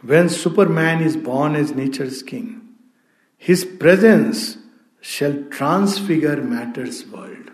When 0.00 0.30
Superman 0.30 1.02
is 1.02 1.18
born 1.18 1.54
as 1.54 1.72
nature's 1.72 2.22
king, 2.22 2.62
his 3.36 3.66
presence 3.66 4.56
shall 5.02 5.44
transfigure 5.50 6.36
matter's 6.36 7.06
world. 7.06 7.50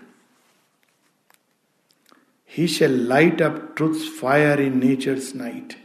He 2.57 2.67
shall 2.67 2.91
light 2.91 3.43
up 3.43 3.77
truth's 3.77 4.09
fire 4.09 4.59
in 4.59 4.79
nature's 4.79 5.35
night. 5.35 5.77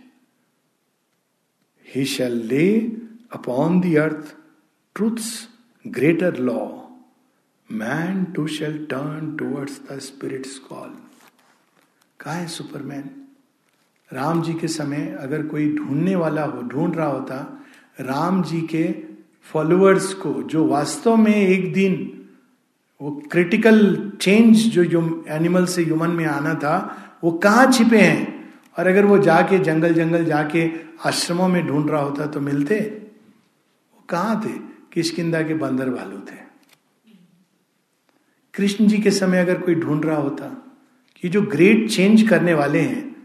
He 1.86 2.06
shall 2.06 2.32
lay 2.32 2.92
upon 3.32 3.82
the 3.82 3.98
earth 3.98 4.36
truth's 4.96 5.48
greater 5.86 6.32
law. 6.32 6.88
Man 7.70 8.32
too 8.34 8.48
shall 8.48 8.78
turn 8.88 9.38
towards 9.38 9.80
the 9.80 10.00
Spirit's 10.00 10.60
call. 10.60 10.92
कहा 12.20 12.34
है 12.34 12.48
Superman 12.48 13.10
Ram 14.14 14.42
ji 14.44 14.54
के 14.54 14.68
समय 14.68 15.16
अगर 15.20 15.46
कोई 15.48 15.68
ढूँढने 15.76 16.16
वाला 16.16 16.44
हो 16.46 16.62
ढूंढ 16.62 16.96
रहा 16.96 17.08
होता 17.08 17.64
राम 18.00 18.44
जी 18.44 18.62
के 18.76 18.86
फॉलोअर्स 19.52 20.14
को 20.14 20.34
जो 20.44 20.66
वास्तव 20.68 21.16
में 21.18 21.36
एक 21.36 21.74
दिन 21.74 22.21
वो 23.02 23.24
क्रिटिकल 23.32 24.12
चेंज 24.22 24.58
जो 24.58 25.26
एनिमल 25.28 25.66
से 25.66 25.84
ह्यूमन 25.84 26.10
में 26.10 26.26
आना 26.26 26.54
था, 26.54 26.98
वो 27.24 27.32
कहाँ 27.32 27.72
छिपे 27.72 27.98
हैं? 27.98 28.54
और 28.80 28.88
अगर 28.88 29.06
वो 29.06 29.18
जाके 29.18 29.60
जंगल 29.60 29.94
जंगल 29.94 30.26
जाके 30.26 30.72
आश्रमों 31.06 31.48
में 31.48 31.68
ढूंढ 31.68 31.90
रहा 31.90 32.02
होता 32.02 32.26
तो 32.26 32.40
मिलते? 32.40 32.76
वो 33.94 34.06
कहाँ 34.10 34.42
थे? 34.46 34.52
किशकिंदा 34.94 35.42
के 35.42 35.54
बंदर 35.54 35.90
भालू 35.90 36.18
थे। 36.18 36.42
कृष्ण 38.54 38.88
जी 38.88 38.98
के 38.98 39.12
समय 39.12 39.40
अगर 39.40 39.62
कोई 39.62 39.76
ढूंढ 39.76 40.06
रहा 40.06 40.18
होता 40.18 40.66
कि 41.22 41.30
जो 41.30 41.42
ग्रेट 41.42 41.90
चेंज 41.90 42.22
करने 42.22 42.54
वाले 42.54 42.80
हैं, 42.80 43.16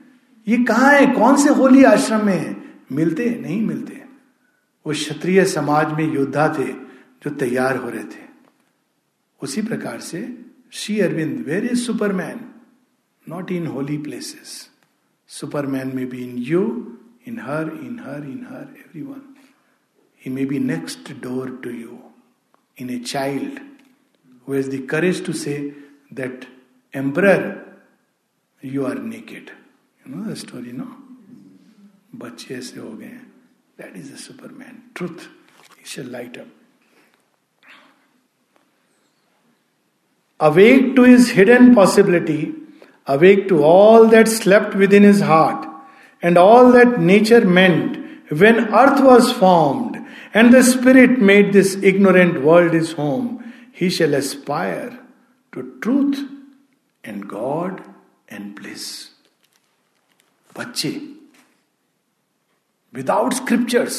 ये 0.49 0.65
कहाँ 0.65 0.93
है? 0.93 1.07
कौन 1.07 1.37
से 1.37 1.49
होली 1.51 1.85
आश्रम 1.85 2.27
में 2.27 2.39
है? 2.39 2.57
मिलते? 2.93 3.39
नहीं 3.43 3.63
मिलते। 3.63 4.05
वो 4.87 4.93
क्षत्रिय 4.93 5.45
समाज 5.45 5.93
में 5.93 6.15
योद्धा 6.15 6.55
थे 6.59 6.73
जो 7.23 7.31
तैयार 7.31 7.77
हो 7.77 7.91
रहे 7.91 8.05
थे। 8.05 8.26
उसी 9.47 9.63
प्रकार 9.63 10.01
से 10.01 10.23
Shri 10.73 10.99
Aurobindo 11.01 11.45
where 11.47 11.65
is 11.65 11.85
superman, 11.85 12.41
not 13.29 13.51
in 13.53 13.67
holy 13.67 13.99
places. 14.09 14.59
Superman 15.29 15.95
में 15.97 16.09
be 16.09 16.25
in 16.25 16.37
you, 16.49 16.65
in 17.29 17.39
her 17.41 17.71
in 17.83 17.99
her 18.01 18.25
in 18.31 18.47
her 18.51 18.75
every 18.79 19.03
one 19.03 19.23
he 20.25 20.33
may 20.33 20.45
be 20.47 20.59
next 20.59 21.13
door 21.23 21.57
to 21.65 21.71
you 21.71 21.99
in 22.81 22.91
a 22.91 22.99
child 23.15 23.61
who 24.49 24.55
has 24.55 24.69
the 24.73 24.79
courage 24.91 25.21
to 25.27 25.33
say 25.33 25.53
that, 26.19 26.45
emperor, 26.95 27.41
you 28.63 28.85
are 28.87 28.99
naked. 29.07 29.49
You 30.01 30.13
know 30.13 30.25
the 30.27 30.37
story, 30.43 30.73
no? 30.73 30.87
बच्चे 32.15 32.55
ऐसे 32.55 32.81
हो 32.81 32.91
गए 32.91 33.07
हैं। 33.07 33.27
That 33.79 33.97
is 33.97 34.13
a 34.13 34.17
superman 34.17 34.79
truth 34.97 35.27
he 35.79 35.85
shall 35.87 36.11
light 36.13 36.39
up 36.39 36.53
awake 40.40 40.96
to 40.96 41.04
his 41.04 41.32
hidden 41.32 41.74
possibility, 41.76 42.54
awake 43.08 43.48
to 43.48 43.64
all 43.64 44.08
that 44.08 44.28
slept 44.28 44.76
within 44.76 45.04
his 45.04 45.22
heart, 45.22 45.68
and 46.22 46.38
all 46.38 46.72
that 46.72 47.00
nature 47.00 47.46
meant 47.46 47.98
when 48.32 48.74
earth 48.74 49.02
was 49.02 49.32
formed, 49.32 49.98
and 50.34 50.54
the 50.54 50.64
Spirit 50.64 51.20
made 51.20 51.54
this 51.54 51.76
ignorant 51.76 52.42
world 52.42 52.74
his 52.74 52.94
home, 52.94 53.54
he 53.72 53.90
shall 53.90 54.14
aspire 54.14 55.00
to 55.52 55.78
truth 55.82 56.20
and 57.04 57.28
God 57.28 57.84
and 58.30 58.56
bliss. 58.56 59.08
बच्चे 60.58 60.90
without 62.94 63.34
scriptures 63.34 63.98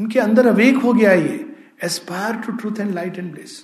उनके 0.00 0.18
अंदर 0.20 0.46
awake 0.46 0.76
हो 0.82 0.92
गया 0.94 1.12
ये 1.12 1.36
aspire 1.84 2.36
to 2.46 2.52
truth 2.56 2.80
and 2.80 2.92
light 2.94 3.18
and 3.18 3.32
bliss 3.34 3.56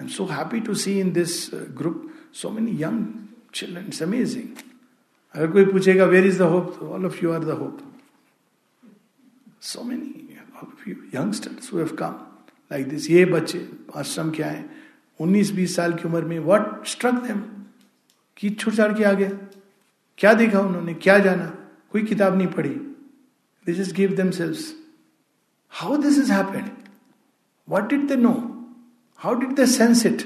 I 0.00 0.04
am 0.04 0.08
so 0.08 0.24
happy 0.24 0.60
to 0.60 0.74
see 0.74 1.00
in 1.00 1.12
this 1.12 1.50
group 1.54 2.14
so 2.32 2.50
many 2.50 2.82
young 2.82 3.06
children 3.54 3.86
it's 3.86 4.02
amazing 4.02 4.48
अगर 5.34 5.52
कोई 5.52 5.64
पूछेगा 5.64 6.04
where 6.04 6.26
is 6.26 6.38
the 6.38 6.42
hope 6.42 6.82
all 6.82 7.06
of 7.06 7.24
you 7.24 7.32
are 7.32 7.44
the 7.44 7.48
hope 7.48 7.94
so 9.60 9.82
many 9.82 10.12
have 11.74 11.96
come 11.96 12.14
like 12.72 12.88
this 12.88 13.10
ये 13.10 13.24
बच्चे, 13.24 13.68
आश्रम 13.96 14.30
के 14.30 14.42
आए, 14.42 14.64
उन्नीस 15.20 15.50
बीस 15.50 15.76
साल 15.76 15.92
की 15.92 16.08
उम्र 16.08 16.24
में 16.24 16.38
व्हाट 16.38 16.86
स्ट्रक 16.86 17.14
देम 17.14 17.40
कि 18.36 18.50
छुट 18.50 18.76
छाड़ 18.76 18.92
के 18.92 19.04
आ 19.04 19.12
गया 19.12 19.30
क्या 20.18 20.32
देखा 20.34 20.60
उन्होंने? 20.60 20.94
क्या 20.94 21.18
जाना? 21.18 21.46
कोई 21.90 22.02
किताब 22.02 22.36
नहीं 22.36 22.46
पढ़ी। 22.46 22.74
They 23.66 23.72
just 23.72 23.94
give 23.96 24.14
them 24.16 24.30
sales 24.30 24.74
how 25.70 25.96
this 25.96 26.18
is 26.18 26.32
happened 26.32 26.70
what 27.68 27.82
did 27.82 28.08
they 28.08 28.16
know 28.16 28.32
how 29.20 29.34
did 29.34 29.52
they 29.56 29.66
sense 29.66 30.04
it 30.06 30.22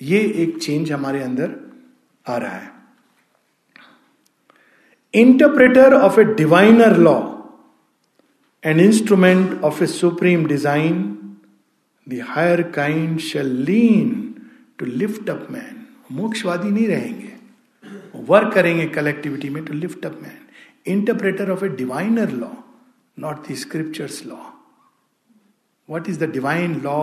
ये 0.00 0.20
एक 0.42 0.58
चेंज 0.62 0.92
हमारे 0.92 1.22
अंदर 1.22 1.54
आ 2.26 2.36
रहा 2.36 2.56
है। 2.56 2.72
Interpreter 5.14 5.94
of 5.94 6.20
a 6.20 6.24
diviner 6.34 6.96
law 6.98 7.18
an 8.64 8.80
instrument 8.80 9.62
of 9.64 9.82
a 9.84 9.86
supreme 9.86 10.46
design 10.46 11.02
the 12.06 12.20
higher 12.28 12.62
kind 12.76 13.18
shall 13.20 13.52
lean 13.64 14.12
to 14.78 14.86
lift 14.86 15.30
up 15.30 15.46
man 15.50 15.84
मोक्षवादी 16.12 16.70
नहीं 16.70 16.86
रहेंगे। 16.88 17.32
Work 18.28 18.52
करेंगे 18.54 18.86
कलेक्टिविटी 18.94 19.48
में 19.50 19.64
to 19.64 19.74
lift 19.74 20.06
up 20.06 20.18
man 20.22 20.92
interpreter 20.92 21.50
of 21.50 21.64
a 21.64 21.68
diviner 21.76 22.30
law 22.32 22.48
not 23.16 23.48
the 23.48 23.54
scriptures 23.56 24.24
law 24.26 24.36
what 25.88 26.08
is 26.08 26.24
the 26.24 26.30
divine 26.32 26.80
law 26.82 27.00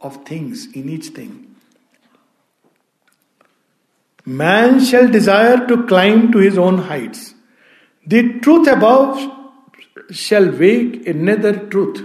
of 0.00 0.24
things 0.24 0.66
in 0.72 0.88
each 0.88 1.08
thing. 1.08 1.54
Man 4.24 4.84
shall 4.84 5.08
desire 5.08 5.66
to 5.66 5.86
climb 5.86 6.30
to 6.32 6.38
his 6.38 6.58
own 6.58 6.78
heights. 6.78 7.34
The 8.06 8.38
truth 8.40 8.68
above 8.68 9.18
shall 10.10 10.50
wake 10.50 11.06
another 11.06 11.66
truth. 11.66 12.02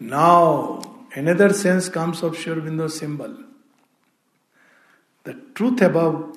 Now, 0.00 0.82
another 1.14 1.52
sense 1.52 1.88
comes 1.88 2.22
of 2.22 2.34
Shurvindo 2.34 2.90
symbol. 2.90 3.36
The 5.24 5.34
truth 5.54 5.80
above 5.82 6.36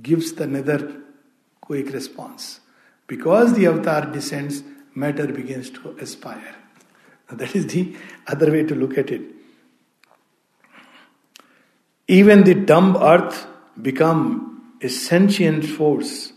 gives 0.00 0.32
the 0.34 0.46
nether 0.46 1.02
quick 1.60 1.92
response. 1.92 2.60
Because 3.06 3.54
the 3.54 3.66
avatar 3.66 4.06
descends, 4.12 4.62
matter 4.94 5.26
begins 5.26 5.70
to 5.70 5.96
aspire. 5.98 6.63
That 7.33 7.55
is 7.55 7.67
the 7.67 7.95
other 8.27 8.51
way 8.51 8.63
to 8.63 8.75
look 8.75 8.97
at 8.97 9.11
it. 9.11 9.21
Even 12.09 12.43
the 12.43 12.55
dumb 12.55 12.97
earth 12.97 13.45
become 13.79 14.77
a 14.81 14.89
sentient 14.89 15.65
force. 15.65 16.33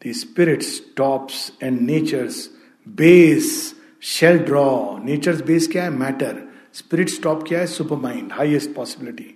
The 0.00 0.12
spirit 0.12 0.62
stops 0.62 1.52
and 1.60 1.86
nature's 1.86 2.50
base 2.86 3.74
shall 3.98 4.38
draw. 4.38 4.98
Nature's 4.98 5.42
base 5.42 5.68
क्या 5.68 5.84
है 5.84 5.90
matter 5.90 6.42
spirit 6.74 7.08
stop 7.08 7.42
किया 7.48 7.60
है 7.60 7.66
super 7.66 7.96
mind 8.02 8.32
highest 8.32 8.74
possibility 8.74 9.34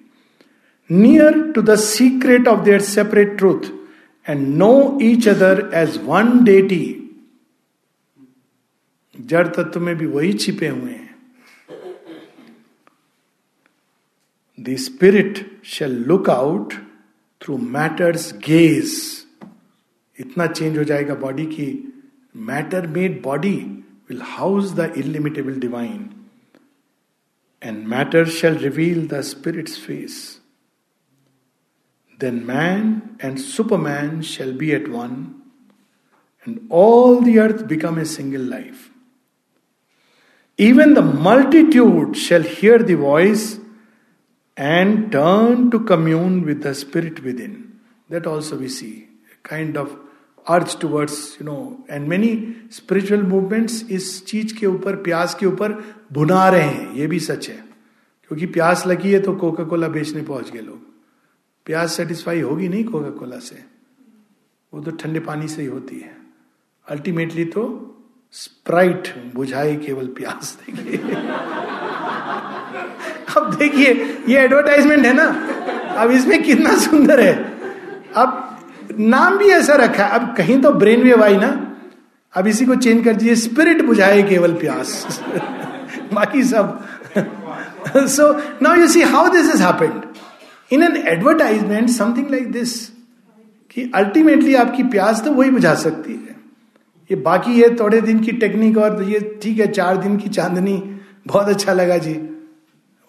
near 0.91 1.41
to 1.53 1.63
the 1.63 1.75
secret 1.77 2.49
of 2.49 2.65
their 2.65 2.81
separate 2.81 3.37
truth 3.39 3.71
and 4.29 4.47
know 4.59 4.99
each 5.03 5.29
other 5.29 5.71
as 5.75 5.99
one 6.05 6.39
deity 6.45 6.85
जड़ 9.16 9.48
तत्व 9.48 9.80
में 9.80 9.96
भी 9.98 10.06
वही 10.06 10.34
छिपे 10.34 10.68
हुए 10.68 10.92
हैं। 10.92 11.10
The 14.58 14.76
spirit 14.78 15.40
shall 15.66 15.98
look 16.08 16.30
out 16.30 16.74
through 17.42 17.58
matter's 17.58 18.32
gaze 18.48 18.94
इतना 20.18 20.46
चेंज 20.48 20.78
हो 20.78 20.84
जाएगा 20.84 21.16
बॉडी 21.16 21.46
की। 21.46 21.68
Matter 22.50 22.88
made 22.88 23.22
body 23.24 23.56
will 24.10 24.22
house 24.26 24.72
the 24.76 24.94
illimitable 24.98 25.60
divine 25.60 26.10
and 27.62 27.88
matter 27.88 28.26
shall 28.30 28.58
reveal 28.58 29.08
the 29.08 29.22
spirit's 29.32 29.70
face 29.70 30.20
then 32.20 32.44
man 32.46 33.02
and 33.24 33.38
superman 33.38 34.22
shall 34.32 34.58
be 34.58 34.72
at 34.72 34.88
one 34.90 35.26
and 36.48 36.60
all 36.72 37.24
the 37.24 37.38
earth 37.38 37.64
become 37.66 38.00
a 38.00 38.06
single 38.06 38.50
life 38.50 38.90
Even 40.64 40.94
the 40.94 41.02
multitude 41.02 42.16
shall 42.16 42.44
hear 42.44 42.78
the 42.78 42.96
voice 42.96 43.60
and 44.58 45.12
turn 45.12 45.72
to 45.72 45.80
commune 45.80 46.46
with 46.46 46.62
the 46.62 46.74
Spirit 46.76 47.24
within. 47.24 47.54
That 48.10 48.28
also 48.28 48.58
we 48.58 48.70
see, 48.70 49.08
a 49.34 49.48
kind 49.50 49.78
of 49.78 49.90
earth 50.50 50.82
towards 50.82 51.38
you 51.42 51.46
know 51.46 51.86
and 51.90 52.08
many 52.08 52.56
spiritual 52.72 53.24
movements 53.24 53.86
इस 53.92 54.26
चीज़ 54.26 54.54
के 54.60 54.68
ऊपर 54.68 54.96
प्यास 54.96 55.36
के 55.36 55.46
ऊपर 55.46 55.74
भुना 56.12 56.50
रहे 56.50 56.62
हैं 56.62 56.94
ये 56.94 57.08
भी 57.08 57.20
सच 57.20 57.50
है। 57.50 57.64
क्योंकि 58.28 58.46
प्यास 58.46 58.88
लगी 58.88 59.12
है 59.12 59.20
तो 59.20 59.36
कोका 59.36 59.64
कोला 59.64 59.88
बेचने 59.88 60.22
पहुँच 60.22 60.52
गए 60.52 60.62
लोग। 60.62 60.80
प्यास 61.66 61.94
सेटिस्फाई 61.94 62.42
होगी 62.42 62.70
नहीं 62.70 62.84
कोका 62.86 63.10
कोला 63.10 63.40
से? 63.40 63.64
वो 64.74 64.82
तो 64.82 64.92
ठंडे 64.92 65.20
पानी 65.20 65.48
से 65.48 65.62
ही 65.62 65.68
होती 65.68 66.00
है। 66.00 66.18
अल्टीमेटली 66.88 67.46
तो 67.46 67.88
स्प्राइट 68.34 69.08
बुझाए 69.36 69.76
केवल 69.76 70.06
प्यास 70.18 70.58
देखिए 70.62 70.98
अब 73.38 73.56
देखिए, 73.56 73.94
ये 74.30 74.38
एडवर्टाइजमेंट 74.40 75.06
है 75.06 75.14
ना? 75.14 75.26
अब 75.98 76.12
इसमें 76.12 76.42
कितना 76.44 76.76
सुंदर 76.78 77.20
है। 77.20 77.34
अब 78.16 78.60
नाम 79.00 79.38
भी 79.38 79.50
ऐसा 79.50 79.76
रखा 79.76 80.06
है। 80.06 80.20
अब 80.20 80.34
कहीं 80.38 80.62
तो 80.62 80.72
ब्रेन 80.74 81.04
वेव 81.04 81.24
आई 81.24 81.38
ना? 81.38 81.50
अब 82.34 82.48
इसी 82.48 82.66
को 82.66 82.76
चेंज 82.76 83.04
कर 83.06 83.14
दीजिए 83.14 83.36
स्पिरिट 83.36 83.82
बुझाए 83.82 84.22
केवल 84.24 84.54
प्यास। 84.54 85.22
बाकी 86.14 86.44
सब। 86.44 86.84
So 87.98 88.32
now 88.62 88.76
you 88.76 88.88
see 88.88 89.02
how 89.02 89.30
this 89.30 89.50
is 89.50 89.64
happened 89.64 90.02
in 90.72 90.84
an 90.84 90.96
advertisement 91.08 91.90
something 91.90 92.30
like 92.32 92.52
this 92.52 92.88
कि 93.72 93.92
अल्टीमेटली 93.96 94.56
आपकी 94.56 94.84
प्यास 94.84 95.24
तो 95.26 95.32
वही 95.32 95.52
बुझा 95.52 95.74
सकती 95.76 96.14
है। 96.14 96.31
ये 97.12 97.16
बाकी 97.18 97.52
ये 97.62 97.70
थोड़े 97.80 98.02
दिन 98.02 98.20
की 98.20 98.32
टेक्निक 98.32 98.78
और 98.78 99.04
ये 99.04 99.20
ठीक 99.44 99.60
है, 99.60 99.72
चार 99.72 99.98
दिन 99.98 100.18
की 100.18 100.30
चांदनी। 100.30 100.78
बहुत 101.28 101.50
अच्छा 101.50 101.74
लगा 101.74 101.98
जी। 101.98 102.14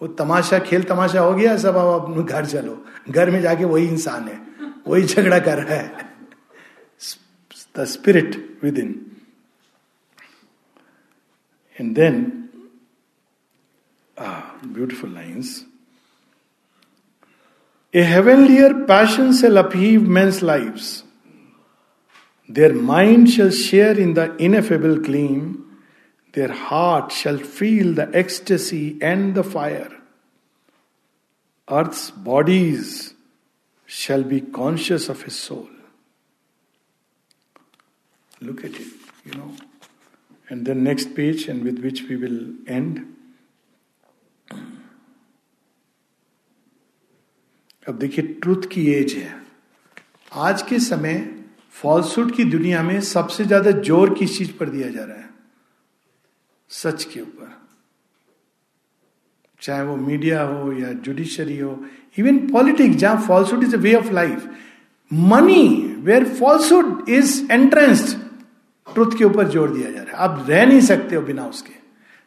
वो 0.01 0.07
तमाशा, 0.07 0.59
खेल 0.59 0.83
तमाशा 0.83 1.19
हो 1.19 1.33
गया, 1.33 1.57
सब 1.57 1.75
अब 1.75 2.01
अपने 2.01 2.23
घर 2.23 2.45
चलो। 2.45 2.85
घर 3.09 3.29
में 3.31 3.41
जाके 3.41 3.65
वही 3.65 3.87
इंसान 3.87 4.27
है। 4.27 4.41
वही 4.87 5.03
झगड़ा 5.03 5.39
कर 5.39 5.63
रहा 5.63 5.75
है। 5.75 6.11
The 7.77 7.85
spirit 7.85 8.59
within 8.77 9.05
and 11.77 11.93
then 11.95 12.21
beautiful 14.17 15.13
lines 15.13 15.65
a 17.93 18.01
heavenlier 18.01 18.73
passion 18.73 19.31
shall 19.31 19.57
upheave 19.57 20.09
men's 20.09 20.43
lives 20.43 21.02
their 22.49 22.73
mind 22.91 23.27
shall 23.27 23.49
share 23.61 23.99
in 23.99 24.13
the 24.13 24.37
ineffable 24.41 25.03
gleam 25.03 25.51
their 26.33 26.51
heart 26.59 27.11
shall 27.13 27.37
feel 27.37 27.93
the 27.95 28.11
ecstasy 28.15 28.85
and 29.03 29.33
the 29.35 29.41
fire 29.53 29.97
earth's 31.67 32.11
bodies 32.19 32.93
shall 33.89 34.23
be 34.23 34.41
conscious 34.41 35.07
of 35.09 35.21
his 35.21 35.35
soul. 35.35 35.69
Look 38.41 38.63
at 38.65 38.71
it, 38.71 38.87
you 39.23 39.33
know. 39.33 39.55
And 40.49 40.65
then 40.65 40.83
next 40.83 41.15
page, 41.15 41.47
and 41.47 41.63
with 41.63 41.79
which 41.79 42.03
we 42.03 42.15
will 42.15 42.39
end. 42.67 43.01
अब 47.87 47.97
देखिए 47.99 48.25
truth 48.41 48.65
की 48.71 48.85
age 48.91 49.13
है 49.13 49.31
आज 50.31 50.61
के 50.61 50.79
समय 50.79 51.15
falsehood 51.75 52.35
की 52.35 52.43
दुनिया 52.45 52.81
में 52.83 52.99
सबसे 53.01 53.45
ज़्यादा 53.45 53.71
ज़ोर 53.71 54.13
किस 54.13 54.37
चीज़ 54.37 54.51
पर 54.57 54.69
दिया 54.69 54.89
जा 54.89 55.03
रहा 55.03 55.17
है? 55.17 55.29
सच 56.71 57.03
के 57.03 57.21
ऊपर। 57.21 57.51
चाहे 59.61 59.83
वो 59.83 59.95
मीडिया 59.97 60.41
हो 60.43 60.71
या 60.71 60.91
जुडिशरी 61.03 61.57
हो 61.57 61.79
इवन 62.19 62.37
पॉलिटिक्स 62.47 62.95
जहाँ 62.97 63.21
falsehood 63.27 63.63
is 63.63 63.75
a 63.75 63.79
way 63.79 63.93
of 63.95 64.11
life 64.13 64.49
money 65.11 65.67
where 66.05 66.25
falsehood 66.29 67.09
is 67.09 67.51
entrenched 67.51 68.17
truth 68.87 69.17
के 69.17 69.23
ऊपर 69.25 69.47
ज़ोर 69.49 69.69
दिया 69.73 69.91
जा 69.91 70.01
रहा 70.01 70.11
है। 70.11 70.23
आप 70.23 70.45
रह 70.49 70.65
नहीं 70.65 70.81
सकते 70.81 71.15
हो 71.15 71.21
बिना 71.21 71.45
उसके। 71.45 71.73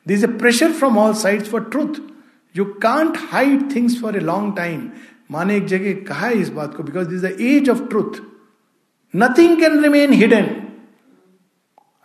This 0.06 0.24
a 0.24 0.26
pressure 0.38 0.72
from 0.72 0.98
all 0.98 1.14
side 1.14 1.42
for 1.42 1.64
truth 1.72 2.00
you 2.54 2.64
can't 2.82 3.18
hide 3.32 3.74
things 3.74 4.00
for 4.02 4.16
a 4.16 4.20
long 4.20 4.56
time 4.56 4.88
माने 5.30 5.56
एक 5.56 5.66
जगह 5.66 6.04
कहा 6.08 6.26
है 6.26 6.40
इस 6.40 6.48
बात 6.50 6.74
को 6.74 6.82
because 6.82 7.08
this 7.08 7.20
the 7.20 7.36
age 7.40 7.70
of 7.70 7.82
truth 7.88 8.20
nothing 9.14 9.56
can 9.60 9.80
remain 9.82 10.12
hidden 10.12 10.44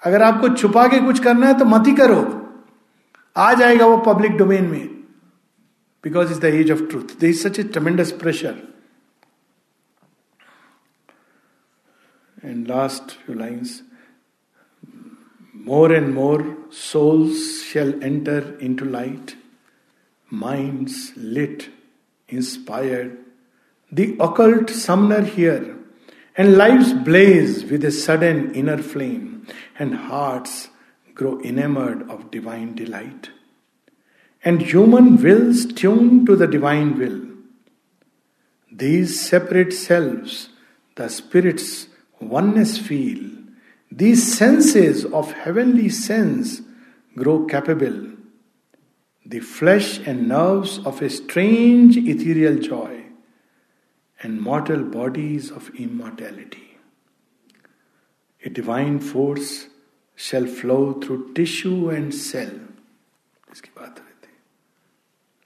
अगर 0.02 0.24
आपको 0.24 0.50
छुपा 0.56 0.88
के 0.88 1.00
कुछ 1.06 1.24
करना 1.24 1.48
है 1.48 1.58
तो 1.60 1.66
मत 1.66 1.88
ही 1.88 1.96
करो। 1.96 2.22
आ 3.38 3.54
जाएगा 3.54 3.86
वो 3.86 3.98
पब्लिक 3.98 4.32
डोमेन 4.38 4.66
में। 4.66 4.88
Because 6.04 6.32
is 6.32 6.40
the 6.40 6.46
age 6.46 6.72
of 6.72 6.82
truth 6.90 7.20
there 7.20 7.30
is 7.30 7.48
such 7.48 7.60
a 7.60 7.64
tremendous 7.64 8.12
pressure 8.22 8.62
and 12.46 12.68
last 12.68 13.18
few 13.26 13.40
lines 13.40 13.82
More 15.66 15.90
and 15.96 16.10
more 16.14 16.44
souls 16.76 17.42
shall 17.64 17.90
enter 18.04 18.38
into 18.68 18.86
light, 18.94 19.34
minds 20.32 20.96
lit, 21.36 21.66
inspired, 22.30 23.12
the 23.92 24.06
occult 24.20 24.72
summoner 24.72 25.20
here, 25.36 25.76
and 26.42 26.58
lives 26.58 26.92
blaze 26.92 27.66
with 27.66 27.86
a 27.86 27.92
sudden 27.92 28.52
inner 28.56 28.78
flame, 28.82 29.46
and 29.78 29.94
hearts 29.94 30.70
grow 31.14 31.40
enamored 31.42 32.10
of 32.10 32.32
divine 32.32 32.74
delight. 32.74 33.30
And 34.44 34.60
human 34.60 35.22
wills 35.22 35.68
tune 35.68 36.26
to 36.26 36.36
the 36.36 36.48
divine 36.48 36.98
will. 36.98 37.22
These 38.72 39.22
separate 39.22 39.72
selves, 39.72 40.50
the 40.96 41.10
spirit's 41.10 41.86
oneness 42.20 42.76
feel 42.76 43.20
these 43.92 44.36
senses 44.36 45.06
of 45.06 45.32
heavenly 45.34 45.90
sense 45.90 46.62
grow 47.16 47.46
capable. 47.46 48.14
The 49.28 49.42
flesh 49.42 50.00
and 50.08 50.28
nerves 50.28 50.80
of 50.86 51.04
a 51.04 51.10
strange 51.12 51.98
ethereal 51.98 52.58
joy, 52.58 53.01
and 54.22 54.42
mortal 54.42 54.84
bodies 54.84 55.52
of 55.52 55.70
immortality. 55.76 56.78
A 58.44 58.50
divine 58.50 59.00
force 59.00 59.68
shall 60.16 60.46
flow 60.46 60.94
through 60.94 61.34
tissue 61.34 61.90
and 61.90 62.14
cell. 62.14 62.52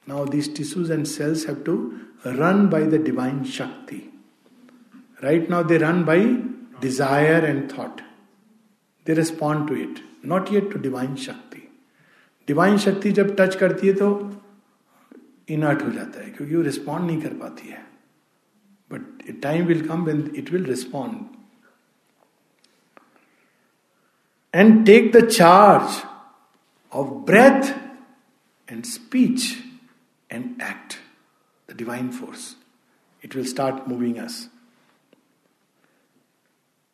Now 0.08 0.26
these 0.26 0.48
tissues 0.48 0.90
and 0.90 1.08
cells 1.08 1.46
have 1.46 1.64
to 1.66 2.00
run 2.26 2.70
by 2.70 2.84
the 2.84 3.00
divine 3.00 3.44
Shakti. 3.44 4.10
Right 5.24 5.50
now 5.50 5.64
they 5.64 5.78
run 5.78 6.04
by 6.06 6.20
desire 6.82 7.46
and 7.46 7.72
thought. 7.72 8.02
They 9.06 9.14
respond 9.14 9.68
to 9.68 9.76
it 9.76 10.00
not 10.26 10.52
yet 10.54 10.72
to 10.72 10.80
divine 10.82 11.16
shakti 11.24 11.62
divine 12.48 12.78
shakti 12.86 13.12
जब 13.20 13.36
touch 13.40 13.56
करती 13.56 13.88
है 13.88 13.94
तो 13.94 14.08
inert 15.56 15.82
हो 15.84 15.92
जाता 15.92 16.24
है 16.24 16.30
क्योंकि 16.30 16.56
वो 16.56 16.62
respond 16.64 17.06
नहीं 17.08 17.22
कर 17.22 17.34
पाती 17.42 17.68
है 17.68 17.85
but 18.92 19.42
time 19.42 19.66
will 19.66 19.88
come 19.88 20.04
when 20.06 20.32
it 20.36 20.52
will 20.52 20.66
respond 20.66 21.24
and 24.54 24.86
take 24.86 25.12
the 25.16 25.28
charge 25.30 26.02
of 26.94 27.08
breath 27.32 27.74
and 28.72 28.84
speech 28.84 29.52
and 30.32 30.46
act 30.62 30.94
the 31.72 31.78
divine 31.78 32.10
force 32.10 32.56
it 33.26 33.36
will 33.36 33.46
start 33.46 33.88
moving 33.88 34.18
us 34.18 34.50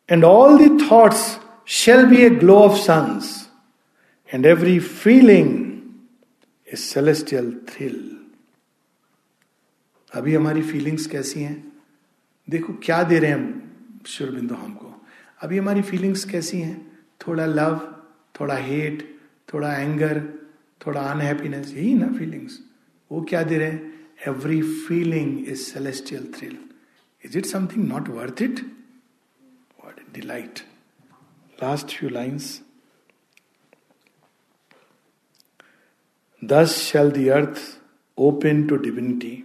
and 0.08 0.24
all 0.24 0.58
the 0.58 0.90
thoughts 0.90 1.38
shall 1.64 2.08
be 2.08 2.24
a 2.24 2.30
glow 2.30 2.64
of 2.64 2.76
suns, 2.76 3.48
and 4.32 4.46
every 4.46 4.78
feeling 4.78 6.08
a 6.68 6.76
celestial 6.76 7.52
thrill. 7.66 8.00
अभी 10.12 10.34
हमारी 10.34 10.62
feelings 10.62 11.06
कैसी 11.06 11.42
हैं? 11.42 11.71
देखो 12.50 12.72
क्या 12.72 13.02
दे 13.02 13.18
रहे 13.18 13.30
हैं 13.30 14.02
शुरबिंदु 14.06 14.54
हमको। 14.54 15.06
अभी 15.40 15.58
हमारी 15.58 15.82
फीलिंग्स 15.82 16.24
कैसी 16.24 16.58
हैं? 16.58 17.06
थोड़ा 17.26 17.46
लव 17.46 18.02
थोड़ा 18.40 18.56
हेट 18.56 19.20
थोड़ा 19.54 19.76
एंगर 19.76 20.22
थोड़ा 20.86 21.00
अनहैप्पीनेस 21.00 21.72
यही 21.72 21.94
ना 21.94 22.08
फीलिंग्स 22.12 22.58
वो 23.12 23.22
क्या 23.22 23.42
दे 23.42 23.58
रहे 23.58 23.70
हैं? 23.70 24.10
Every 24.26 24.62
feeling 24.62 25.48
is 25.48 25.60
celestial 25.60 26.32
thrill 26.38 26.58
is 27.24 27.38
it 27.38 27.46
something 27.46 27.88
not 27.88 28.08
worth 28.08 28.42
it 28.42 28.60
what 29.84 30.00
delight 30.14 30.58
last 31.62 31.98
few 31.98 32.08
lines 32.08 32.62
Thus 36.42 36.72
shall 36.82 37.10
the 37.10 37.26
earth 37.30 37.58
open 38.18 38.62
to 38.68 38.76
divinity, 38.76 39.44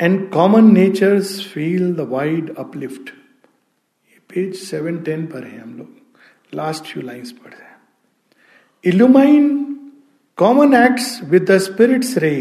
and 0.00 0.30
common 0.30 0.72
natures 0.72 1.30
feel 1.44 1.92
the 1.92 2.04
wide 2.10 2.50
uplift. 2.56 3.10
Page 4.30 4.54
seven 4.56 4.98
ten 5.02 5.24
पर 5.26 5.44
है 5.44 5.58
हम 5.60 5.76
लोग। 5.78 6.56
Last 6.56 6.84
few 6.84 7.02
lines 7.02 7.30
पढ़ 7.32 7.52
रहे 7.52 7.68
हैं। 7.68 7.76
Illumine 8.84 9.48
common 10.38 10.74
acts 10.74 11.08
with 11.30 11.50
the 11.50 11.56
spirit's 11.58 12.16
ray 12.18 12.34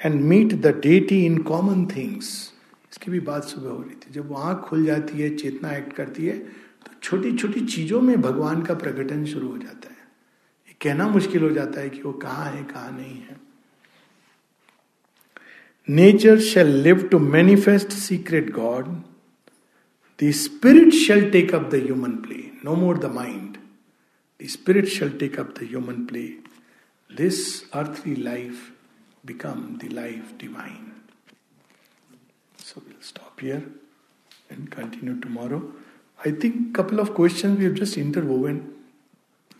and 0.00 0.20
meet 0.22 0.52
the 0.54 0.74
deity 0.82 1.24
in 1.26 1.38
common 1.50 1.84
things 1.86 2.28
इसकी 2.92 3.10
भी 3.10 3.20
बात 3.20 3.44
सुबह 3.44 3.70
हो 3.70 3.80
रही 3.82 3.94
थी। 3.96 4.12
जब 4.12 4.28
वो 4.28 4.34
आँख 4.36 4.58
खुल 4.68 4.84
जाती 4.84 5.20
है, 5.22 5.34
चेतना 5.36 5.72
एक्ट 5.76 5.92
करती 5.92 6.26
है 6.26 6.38
तो 6.38 6.92
छोटी 7.02 7.36
छोटी 7.36 7.60
चीज़ों 7.66 8.00
में 8.00 8.20
भगवान 8.20 8.62
का 8.62 8.74
प्रकटन 8.74 9.24
शुरू 9.24 9.48
हो 9.48 9.58
जाता 9.58 9.88
है। 9.88 10.06
ये 10.68 10.76
कहना 10.82 11.08
मुश्किल 11.08 11.42
हो 11.42 11.50
जाता 11.50 11.80
है 11.80 11.88
कि 11.90 12.02
वो 12.02 12.12
कहाँ 12.12 12.50
है, 12.50 12.62
कहाँ 12.64 12.96
नहीं 12.98 13.16
है। 13.16 13.47
Nature 15.88 16.38
shall 16.38 16.66
live 16.66 17.08
to 17.08 17.18
manifest 17.18 17.92
secret 17.92 18.52
God. 18.52 19.04
The 20.18 20.32
spirit 20.32 20.92
shall 20.92 21.30
take 21.30 21.54
up 21.54 21.70
the 21.70 21.80
human 21.80 22.20
play, 22.20 22.52
no 22.62 22.76
more 22.76 22.96
the 22.96 23.08
mind. 23.08 23.56
The 24.36 24.48
spirit 24.48 24.86
shall 24.86 25.08
take 25.08 25.38
up 25.38 25.54
the 25.54 25.64
human 25.64 26.06
play. 26.06 26.36
This 27.08 27.64
earthly 27.74 28.16
life 28.16 28.70
become 29.24 29.78
the 29.78 29.88
life 29.88 30.36
divine. 30.36 30.92
So 32.58 32.82
we'll 32.86 33.00
stop 33.00 33.40
here 33.40 33.64
and 34.50 34.70
continue 34.70 35.18
tomorrow. 35.18 35.72
I 36.22 36.32
think 36.32 36.68
a 36.68 36.72
couple 36.82 37.00
of 37.00 37.14
questions 37.14 37.56
we 37.58 37.64
have 37.64 37.74
just 37.74 37.96
interwoven. 37.96 38.74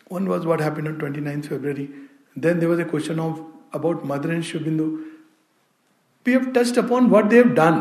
One 0.09 0.29
was 0.29 0.45
what 0.45 0.61
happened 0.61 0.89
on 0.89 0.99
29th 0.99 1.47
February. 1.47 1.89
Then 2.37 2.61
there 2.61 2.69
was 2.69 2.81
a 2.81 2.85
question 2.85 3.19
of 3.19 3.43
about 3.73 4.05
Mother 4.05 4.31
and 4.31 4.45
Shubindu 4.45 5.08
We 6.29 6.35
have 6.35 6.49
touched 6.53 6.77
upon 6.77 7.07
what 7.11 7.31
they 7.31 7.37
have 7.39 7.55
done. 7.55 7.77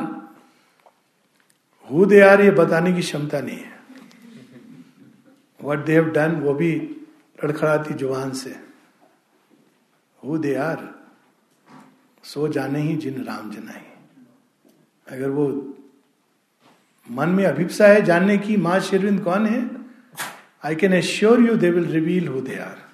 Who 1.88 2.06
they 2.06 2.22
are, 2.22 2.42
ये 2.42 2.52
बताने 2.52 2.94
की 2.94 3.02
क्षमता 3.02 3.40
नहीं 3.42 3.58
है। 3.58 3.76
What 5.60 5.86
they 5.86 5.94
have 5.94 6.06
done 6.16 6.36
वो 6.42 6.54
भी 6.54 6.72
लड़खड़ाती 7.44 7.94
ज़ुबान 7.94 8.32
से। 8.34 8.56
हु 10.24 10.38
दे 10.38 10.54
आर 10.56 10.88
सो 12.24 12.48
जाने 12.48 12.82
ही 12.82 12.96
जिन 13.04 13.24
राम 13.24 13.52
जनाई 13.52 13.86
अगर 15.08 15.30
वो 15.30 15.48
मन 17.10 17.30
में 17.30 17.46
अभिप्सा 17.46 17.88
है 17.88 18.02
जानने 18.06 18.38
की, 18.38 18.58
माँ 18.58 18.80
शेरविंद 18.80 19.24
कौन 19.24 19.46
है? 19.46 19.62
I 20.66 20.76
can 20.76 20.94
assure 20.94 21.42
you 21.42 21.56
they 21.58 21.70
will 21.72 21.92
reveal 21.92 22.28
who 22.28 22.42
they 22.42 22.58
are 22.60 22.87